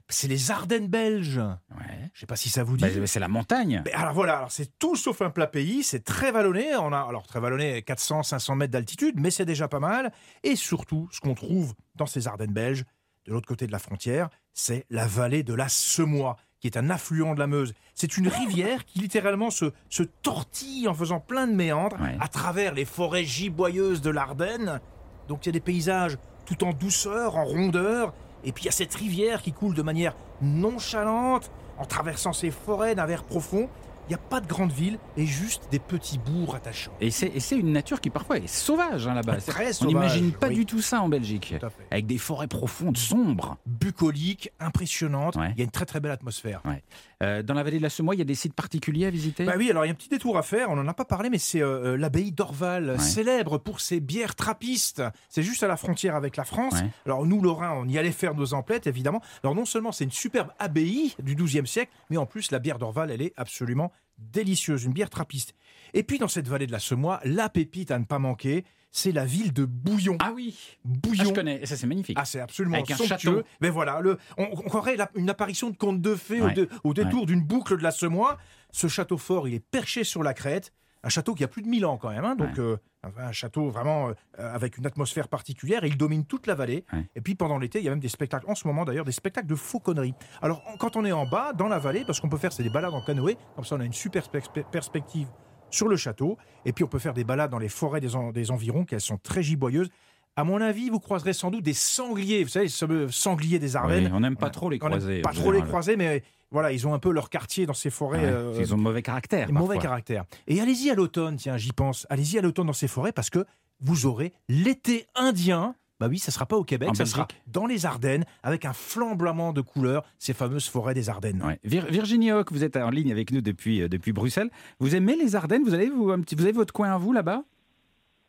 [0.09, 1.37] C'est les Ardennes belges.
[1.37, 2.09] Ouais.
[2.13, 2.83] Je sais pas si ça vous dit.
[2.83, 3.83] Bah, c'est la montagne.
[3.85, 6.99] Mais alors voilà, alors c'est tout sauf un plat pays, c'est très vallonné, on a
[6.99, 10.11] alors très vallonné 400 500 mètres d'altitude, mais c'est déjà pas mal
[10.43, 12.85] et surtout ce qu'on trouve dans ces Ardennes belges
[13.25, 16.89] de l'autre côté de la frontière, c'est la vallée de la Semois qui est un
[16.89, 17.73] affluent de la Meuse.
[17.95, 22.17] C'est une rivière qui littéralement se, se tortille en faisant plein de méandres Ouais.
[22.19, 24.79] à travers les forêts giboyeuses de l'Ardenne.
[25.27, 28.69] Donc il y a des paysages tout en douceur, en rondeur, et puis il y
[28.69, 33.69] a cette rivière qui coule de manière nonchalante en traversant ces forêts d'un vert profond.
[34.09, 36.91] Il n'y a pas de grande ville et juste des petits bourgs attachants.
[36.99, 39.35] Et c'est une nature qui parfois est sauvage hein, là-bas.
[39.37, 40.55] Très On n'imagine pas oui.
[40.55, 41.53] du tout ça en Belgique.
[41.59, 41.85] Tout à fait.
[41.91, 43.57] Avec des forêts profondes, sombres.
[43.67, 45.35] Bucolique, impressionnante.
[45.35, 45.51] Ouais.
[45.55, 46.61] Il y a une très très belle atmosphère.
[46.65, 46.83] Ouais.
[47.21, 49.45] Euh, dans la vallée de la Semois, il y a des sites particuliers à visiter?
[49.45, 51.05] Bah oui, alors il y a un petit détour à faire, on n'en a pas
[51.05, 52.97] parlé, mais c'est euh, l'abbaye d'Orval, Ouais.
[52.99, 55.03] célèbre pour ses bières trappistes.
[55.29, 56.75] C'est juste à la frontière avec la France.
[57.05, 59.21] Alors nous, Lorrains, on y allait faire nos emplettes, évidemment.
[59.43, 62.79] Alors non seulement c'est une superbe abbaye du XIIe siècle, mais en plus la bière
[62.79, 65.53] d'Orval, elle est absolument délicieuse, une bière trappiste.
[65.93, 69.11] Et puis dans cette vallée de la Semois, la pépite à ne pas manquer, c'est
[69.11, 70.17] la ville de Bouillon.
[70.19, 71.23] Ah oui Bouillon.
[71.25, 72.17] Ah, je connais, ça c'est magnifique.
[72.19, 73.17] Ah, c'est absolument Avec un somptueux.
[73.17, 73.43] château.
[73.61, 76.41] Mais voilà, le, on, on croirait la- une apparition de conte de fées
[76.83, 78.37] au détour d'une boucle de la Semois.
[78.71, 80.71] Ce château fort, il est perché sur la crête.
[81.03, 82.25] Un château qui a plus de 1000 ans quand même.
[82.25, 82.35] hein.
[82.35, 82.59] donc, Ouais.
[82.59, 82.77] euh,
[83.17, 85.83] un château vraiment euh, avec une atmosphère particulière.
[85.83, 86.83] Et il domine toute la vallée.
[86.91, 87.05] Ouais.
[87.15, 89.11] Et puis pendant l'été, il y a même des spectacles, en ce moment d'ailleurs, des
[89.13, 90.13] spectacles de fauconnerie.
[90.41, 92.69] Alors, quand on est en bas, dans la vallée, parce qu'on peut faire c'est des
[92.69, 95.27] balades en canoë, comme ça on a une super perspe- perspective
[95.71, 96.37] sur le château.
[96.65, 98.95] Et puis on peut faire des balades dans les forêts des, en- des environs, qui
[98.95, 99.89] elles sont très giboyeuses.
[100.35, 102.43] À mon avis, vous croiserez sans doute des sangliers.
[102.43, 104.05] Vous savez, ce fameux sangliers des Ardennes.
[104.05, 105.21] Oui, on n'aime pas On- trop les croiser.
[105.21, 108.19] Pas trop les croiser, mais voilà, ils ont un peu leur quartier dans ces forêts.
[108.19, 109.49] Ouais, euh, Ils ont de mauvais caractère.
[109.49, 109.81] et mauvais parfois.
[109.81, 110.25] caractère.
[110.47, 112.07] Et allez-y à l'automne, tiens, j'y pense.
[112.09, 113.45] Allez-y à l'automne dans ces forêts parce que
[113.81, 115.75] vous aurez l'été indien.
[115.99, 118.71] Bah oui, ça sera pas au Québec, En ça sera dans les Ardennes avec un
[118.71, 121.43] flambement de couleurs, ces fameuses forêts des Ardennes.
[121.45, 121.59] Ouais.
[121.65, 124.49] Vir- Virginie Hoc, vous êtes en ligne avec nous depuis, euh, depuis Bruxelles.
[124.79, 125.63] Vous aimez les Ardennes?
[125.65, 127.43] Vous avez, vous, un petit, vous avez votre coin à vous là-bas?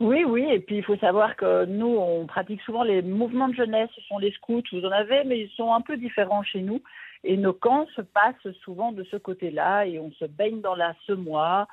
[0.00, 3.54] Oui, oui, et puis il faut savoir que nous, on pratique souvent les mouvements de
[3.54, 6.62] jeunesse, ce sont les scouts, vous en avez, mais ils sont un peu différents chez
[6.62, 6.80] nous.
[7.24, 10.94] Et nos camps se passent souvent de ce côté-là, et on se baigne dans la
[11.06, 11.68] semois.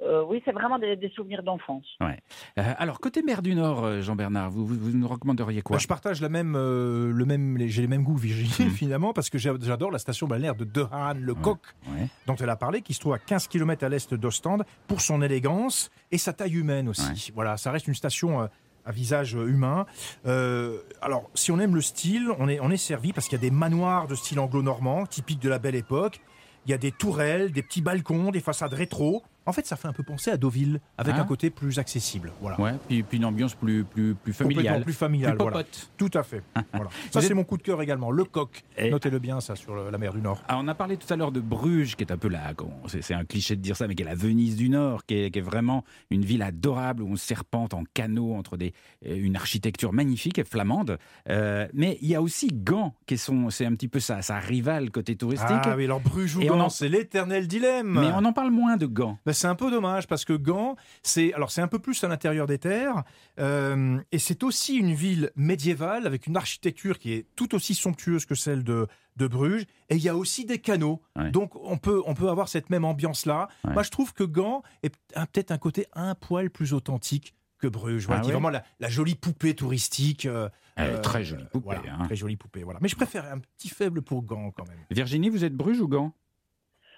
[0.00, 1.84] Euh, oui, c'est vraiment des, des souvenirs d'enfance.
[2.00, 2.18] Ouais.
[2.58, 5.76] Euh, alors, côté mer du Nord, euh, Jean-Bernard, vous, vous, vous nous recommanderiez quoi?
[5.76, 8.74] Bah, je partage la même, euh, le même, les- j'ai les mêmes goûts, Virginie, Mm.
[8.74, 12.06] finalement, parce que j'adore la station balnéaire de Dehaan, le Coq, Ouais.
[12.26, 15.20] dont elle a parlé, qui se trouve à 15 km à l'est d'Ostende, pour son
[15.20, 17.30] élégance et sa taille humaine aussi.
[17.34, 18.46] Voilà, ça reste une station euh,
[18.84, 19.86] à visage humain.
[20.26, 23.40] Euh, alors, si on aime le style, on est, on est servi parce qu'il y
[23.40, 26.20] a des manoirs de style anglo-normand, typiques de la belle époque.
[26.66, 29.22] Il y a des tourelles, des petits balcons, des façades rétro.
[29.46, 31.22] En fait, ça fait un peu penser à Deauville, avec Ah.
[31.22, 32.32] un côté plus accessible.
[32.40, 32.60] Voilà.
[32.60, 34.82] Ouais, puis, puis une ambiance plus, plus, plus familiale.
[34.84, 35.36] plus familiale.
[35.36, 35.62] Plus voilà.
[35.96, 36.42] Tout à fait.
[36.72, 36.90] voilà.
[37.10, 38.10] Ça, c'est mon coup de cœur également.
[38.10, 38.62] Le coq.
[38.78, 40.42] Et- Notez-le bien, ça, sur le- la mer du Nord.
[40.48, 42.52] Ah, on a parlé tout à l'heure de Bruges, qui est un peu la,
[42.88, 45.30] c'est un cliché de dire ça, mais qui est la Venise du Nord, qui est,
[45.30, 48.72] qui est vraiment une ville adorable où on serpente en canot entre des,
[49.06, 50.98] euh, une architecture magnifique et flamande.
[51.28, 54.22] Euh, mais il y a aussi Gand, qui est son, c'est un petit peu sa,
[54.22, 55.48] sa rivale côté touristique.
[55.64, 57.98] Ah oui, alors Bruges ou Gand, en- c'est l'éternel dilemme.
[58.00, 59.18] Mais on en parle moins de Gand.
[59.26, 62.08] Ben, c'est un peu dommage parce que Gand, c'est alors c'est un peu plus à
[62.08, 63.02] l'intérieur des terres
[63.38, 68.24] euh, et c'est aussi une ville médiévale avec une architecture qui est tout aussi somptueuse
[68.26, 71.02] que celle de, de Bruges et il y a aussi des canaux.
[71.16, 71.30] Ouais.
[71.30, 73.48] Donc on peut on peut avoir cette même ambiance là.
[73.64, 73.72] Ouais.
[73.72, 77.68] Moi je trouve que Gand est a peut-être un côté un poil plus authentique que
[77.68, 78.06] Bruges.
[78.06, 80.26] Voilà, Ah qui est vraiment la, la jolie poupée touristique.
[80.26, 80.48] euh,
[80.80, 82.04] euh, très jolie poupée, voilà, hein.
[82.06, 82.64] Très jolie poupée.
[82.64, 82.80] Voilà.
[82.82, 84.78] Mais je préfère un petit faible pour Gand quand même.
[84.90, 86.12] Virginie, vous êtes Bruges ou Gand?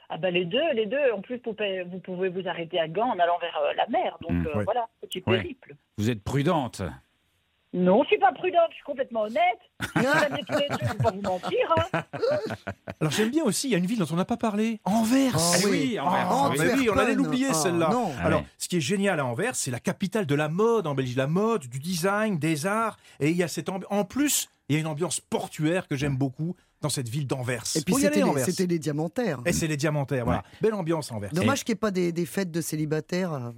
[0.09, 1.13] Ah ben les deux, les deux.
[1.17, 3.87] En plus, vous pouvez vous, pouvez vous arrêter à Gand en allant vers euh, la
[3.89, 4.17] mer.
[4.21, 4.47] Donc Mm.
[4.47, 4.65] euh, Ouais.
[4.65, 5.39] voilà, petit Ouais.
[5.39, 5.75] périple.
[5.99, 6.83] Vous êtes prudente.
[7.73, 9.59] Non, je suis pas prudente, je suis complètement honnête.
[9.97, 11.75] Vous savez tous les deux, je vais pas vous mentir.
[11.93, 12.03] hein.
[13.01, 15.33] Alors j'aime bien aussi, il y a une ville dont on n'a pas parlé, Anvers.
[15.37, 17.89] Ah Eh oui, Anvers, Ah, oui, on allait l'oublier Ah, celle-là.
[17.91, 18.13] non.
[18.21, 18.47] Ah Alors, ouais.
[18.59, 21.27] ce qui est génial à Anvers, c'est la capitale de la mode en Belgique, la
[21.27, 24.79] mode, du design, des arts, et il y a cette ambi- en plus, il y
[24.79, 27.65] a une ambiance portuaire que j'aime beaucoup dans cette ville d'Anvers.
[27.77, 29.41] Et puis c'était les, diamantaires.
[29.47, 30.45] Et c'est les diamantaires, voilà.
[30.61, 31.31] Belle ambiance Anvers.
[31.33, 33.55] Dommage qu'il n'y ait pas des, des fêtes de célibataires à.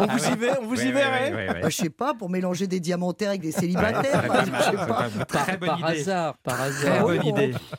[0.00, 1.60] On vous y va, on vous y verrait.
[1.62, 4.26] Bah, je sais pas, pour mélanger des diamantaires avec des célibataires.
[4.26, 4.46] pas
[4.86, 5.08] pas.
[5.10, 5.24] pas.
[5.24, 6.00] Très bonne par idée.
[6.00, 7.02] hasard, par Très hasard.
[7.02, 7.54] bonne idée.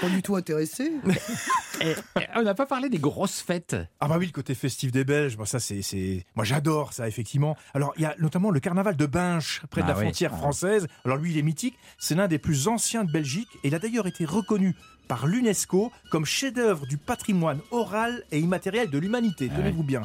[0.00, 0.92] Pas du tout intéressé.
[1.82, 3.76] Et- et on n'a pas parlé des grosses fêtes.
[4.00, 7.54] Ah bah oui, le côté festif des Belges, moi ça c'est, moi j'adore ça effectivement.
[7.74, 10.04] Alors il y a notamment le carnaval de Binche près de Ah la oui.
[10.04, 10.38] frontière Ah.
[10.38, 10.86] française.
[11.04, 13.78] Alors lui il est mythique, c'est l'un des plus anciens de Belgique et il a
[13.78, 14.74] d'ailleurs été reconnu
[15.08, 19.48] par l'UNESCO comme chef-d'œuvre du patrimoine oral et immatériel de l'humanité.
[19.52, 20.02] Ah Tenez-vous bien.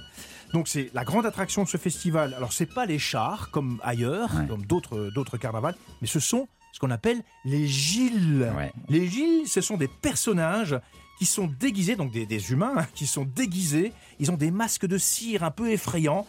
[0.53, 2.33] Donc c'est la grande attraction de ce festival.
[2.33, 4.47] Alors c'est pas les chars comme ailleurs, Ouais.
[4.47, 8.51] comme d'autres d'autres carnavals, mais ce sont ce qu'on appelle les gilles.
[8.57, 8.71] Ouais.
[8.89, 10.77] Les gilles, ce sont des personnages
[11.19, 13.93] qui sont déguisés, donc des, des humains hein, qui sont déguisés.
[14.19, 16.25] Ils ont des masques de cire un peu effrayants.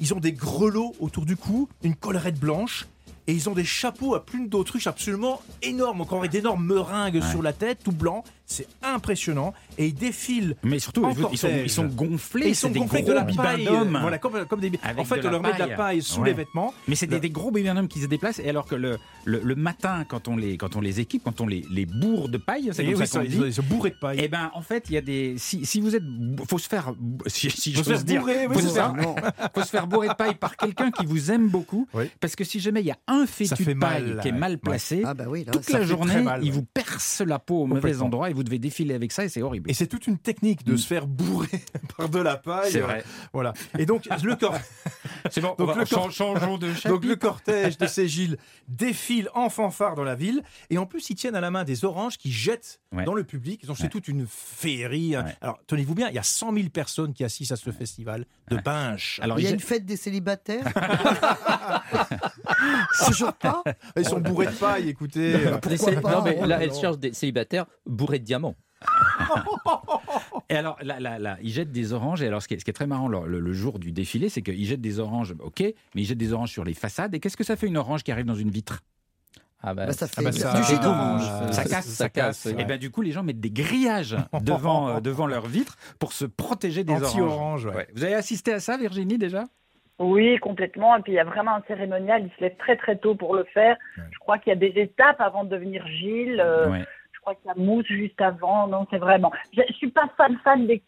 [0.00, 2.86] Ils ont des grelots autour du cou, une collerette blanche.
[3.28, 7.30] Et ils ont des chapeaux à plumes d'autruche absolument énormes, encore avec d'énormes meringues Ouais.
[7.30, 8.24] sur la tête, tout blanc.
[8.52, 9.52] C'est impressionnant.
[9.78, 10.54] Et ils défilent.
[10.62, 11.62] Mais surtout, en ils, sont, cortège.
[11.64, 12.46] ils sont gonflés.
[12.46, 13.66] Et ils sont des gonflés gros de la paille,
[14.00, 14.70] voilà, comme, comme des.
[14.82, 16.02] Avec en fait, de on leur met de la paille.
[16.02, 16.28] sous Ouais.
[16.28, 16.74] les vêtements.
[16.88, 18.38] Mais c'est des, Le- des gros bibadums qui se déplacent.
[18.40, 21.40] Et alors que le, le, le matin, quand on les, quand on les équipe, quand
[21.40, 23.36] on les, les bourre de paille, c'est Et comme oui, ça qu'on ils dit.
[23.38, 24.18] sont- ils sont bourrés de paille.
[24.22, 25.34] Eh ben, en fait, il y a des.
[25.38, 26.02] Si, si vous êtes,
[26.48, 26.92] faut se faire,
[27.26, 28.94] si, si Faut se j'ose faire dire, bourrer, faut, se faire,
[29.54, 32.04] faut se faire bourrer de paille par quelqu'un qui vous aime beaucoup, Oui.
[32.20, 34.32] parce que si jamais il y a un fétu fait de paille mal, qui est
[34.32, 37.66] mal placé, Ah bah oui, là, toute la journée, il vous perce la peau au
[37.66, 39.70] mauvais endroit et vous devez défiler avec ça et c'est horrible.
[39.70, 41.48] Et c'est toute une technique de se faire bourrer
[41.96, 42.70] par de la paille.
[42.72, 43.04] C'est vrai.
[43.32, 43.52] Voilà.
[43.78, 44.54] Et donc, le corps.
[45.30, 46.88] C'est bon, Donc, va- le cor- changeons de chapitre.
[46.88, 51.10] Donc le cortège de ces Gilles défile en fanfare dans la ville et en plus
[51.10, 53.04] ils tiennent à la main des oranges qui jettent Ouais.
[53.04, 53.64] dans le public.
[53.64, 53.88] Donc c'est Ouais.
[53.88, 55.16] toute une féerie.
[55.16, 55.36] Ouais.
[55.40, 58.56] Alors tenez-vous bien, il y a 100 000 personnes qui assistent à ce festival de
[58.56, 59.20] Binche.
[59.22, 60.64] Alors, Il y a une fête des célibataires
[63.06, 63.62] Toujours pas
[63.96, 65.38] Ils sont bourrés de paille, écoutez.
[65.62, 66.74] Pourquoi pas non, mais là, là elle là.
[66.80, 68.54] cherche des célibataires bourrés de diamants.
[70.48, 72.22] Et alors, là, là, là, ils jettent des oranges.
[72.22, 73.92] Et alors, ce qui est, ce qui est très marrant le, le- le jour du
[73.92, 77.14] défilé, c'est qu'ils jettent des oranges, ok, mais ils jettent des oranges sur les façades.
[77.14, 78.80] Et qu'est-ce que ça fait une orange qui arrive dans une vitre?
[79.62, 81.52] Ah bah, Bah, Ça fait bah, ça- du jus Ah, d'orange.
[81.52, 82.46] Ça casse, ça casse.
[82.46, 86.12] Et bien, du coup, les gens mettent des grillages devant, euh, devant leur vitre pour
[86.12, 87.04] se protéger des oranges.
[87.06, 87.74] Anti-orange, ouais.
[87.76, 87.88] Ouais.
[87.94, 89.44] Vous avez assisté à ça, Virginie, déjà?
[89.98, 90.96] Oui, complètement.
[90.96, 92.24] Et puis il y a vraiment un cérémonial.
[92.24, 93.76] Il se lève très très tôt pour le faire.
[93.96, 94.02] Ouais.
[94.10, 96.40] Je crois qu'il y a des étapes avant de devenir Gilles.
[96.44, 96.80] Euh,
[97.22, 98.66] crois qu'il y a mousse juste avant.
[98.66, 99.32] Non, c'est vraiment.
[99.56, 100.82] Je, je suis pas fan fan des,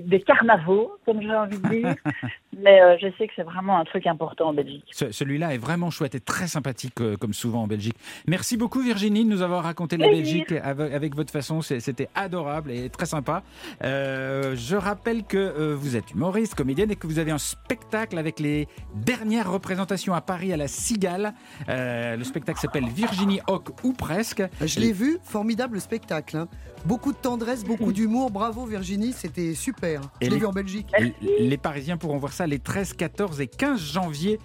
[0.00, 1.94] des carnavaux, comme j'ai envie de dire,
[2.58, 4.84] mais euh, je sais que c'est vraiment un truc important en Belgique.
[4.92, 7.96] Ce- Celui-là est vraiment chouette et très sympathique, euh, comme souvent en Belgique.
[8.26, 10.08] Merci beaucoup, Virginie, de nous avoir raconté la.
[10.10, 11.60] Belgique avec, avec votre façon.
[11.62, 13.42] C'était adorable et très sympa.
[13.84, 18.18] Euh, je rappelle que euh, vous êtes humoriste, comédienne et que vous avez un spectacle
[18.18, 21.32] avec les dernières représentations à Paris à la Cigale.
[21.68, 24.42] Euh, le spectacle s'appelle Virginie Hoc ou presque.
[24.64, 26.36] Je l'ai vu, formidable spectacle.
[26.36, 26.48] hein.
[26.86, 28.30] Beaucoup de tendresse, beaucoup d'humour.
[28.30, 30.00] Bravo Virginie, c'était super.
[30.20, 30.88] Et Je l'ai vu en Belgique.
[31.20, 34.38] Les Parisiens pourront voir ça les 13, 14 et 15 janvier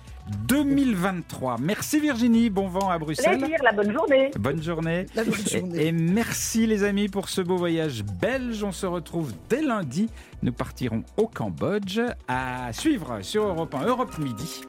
[0.47, 1.57] 2023.
[1.59, 3.37] Merci Virginie, bon vent à Bruxelles.
[3.37, 4.31] Plaisir, la bonne journée.
[4.39, 5.05] Bonne journée.
[5.15, 5.85] La bonne Et, journée.
[5.87, 8.63] et merci les amis pour ce beau voyage belge.
[8.63, 10.09] On se retrouve dès lundi.
[10.41, 14.61] Nous partirons au Cambodge à suivre sur Europe 1, Europe Midi.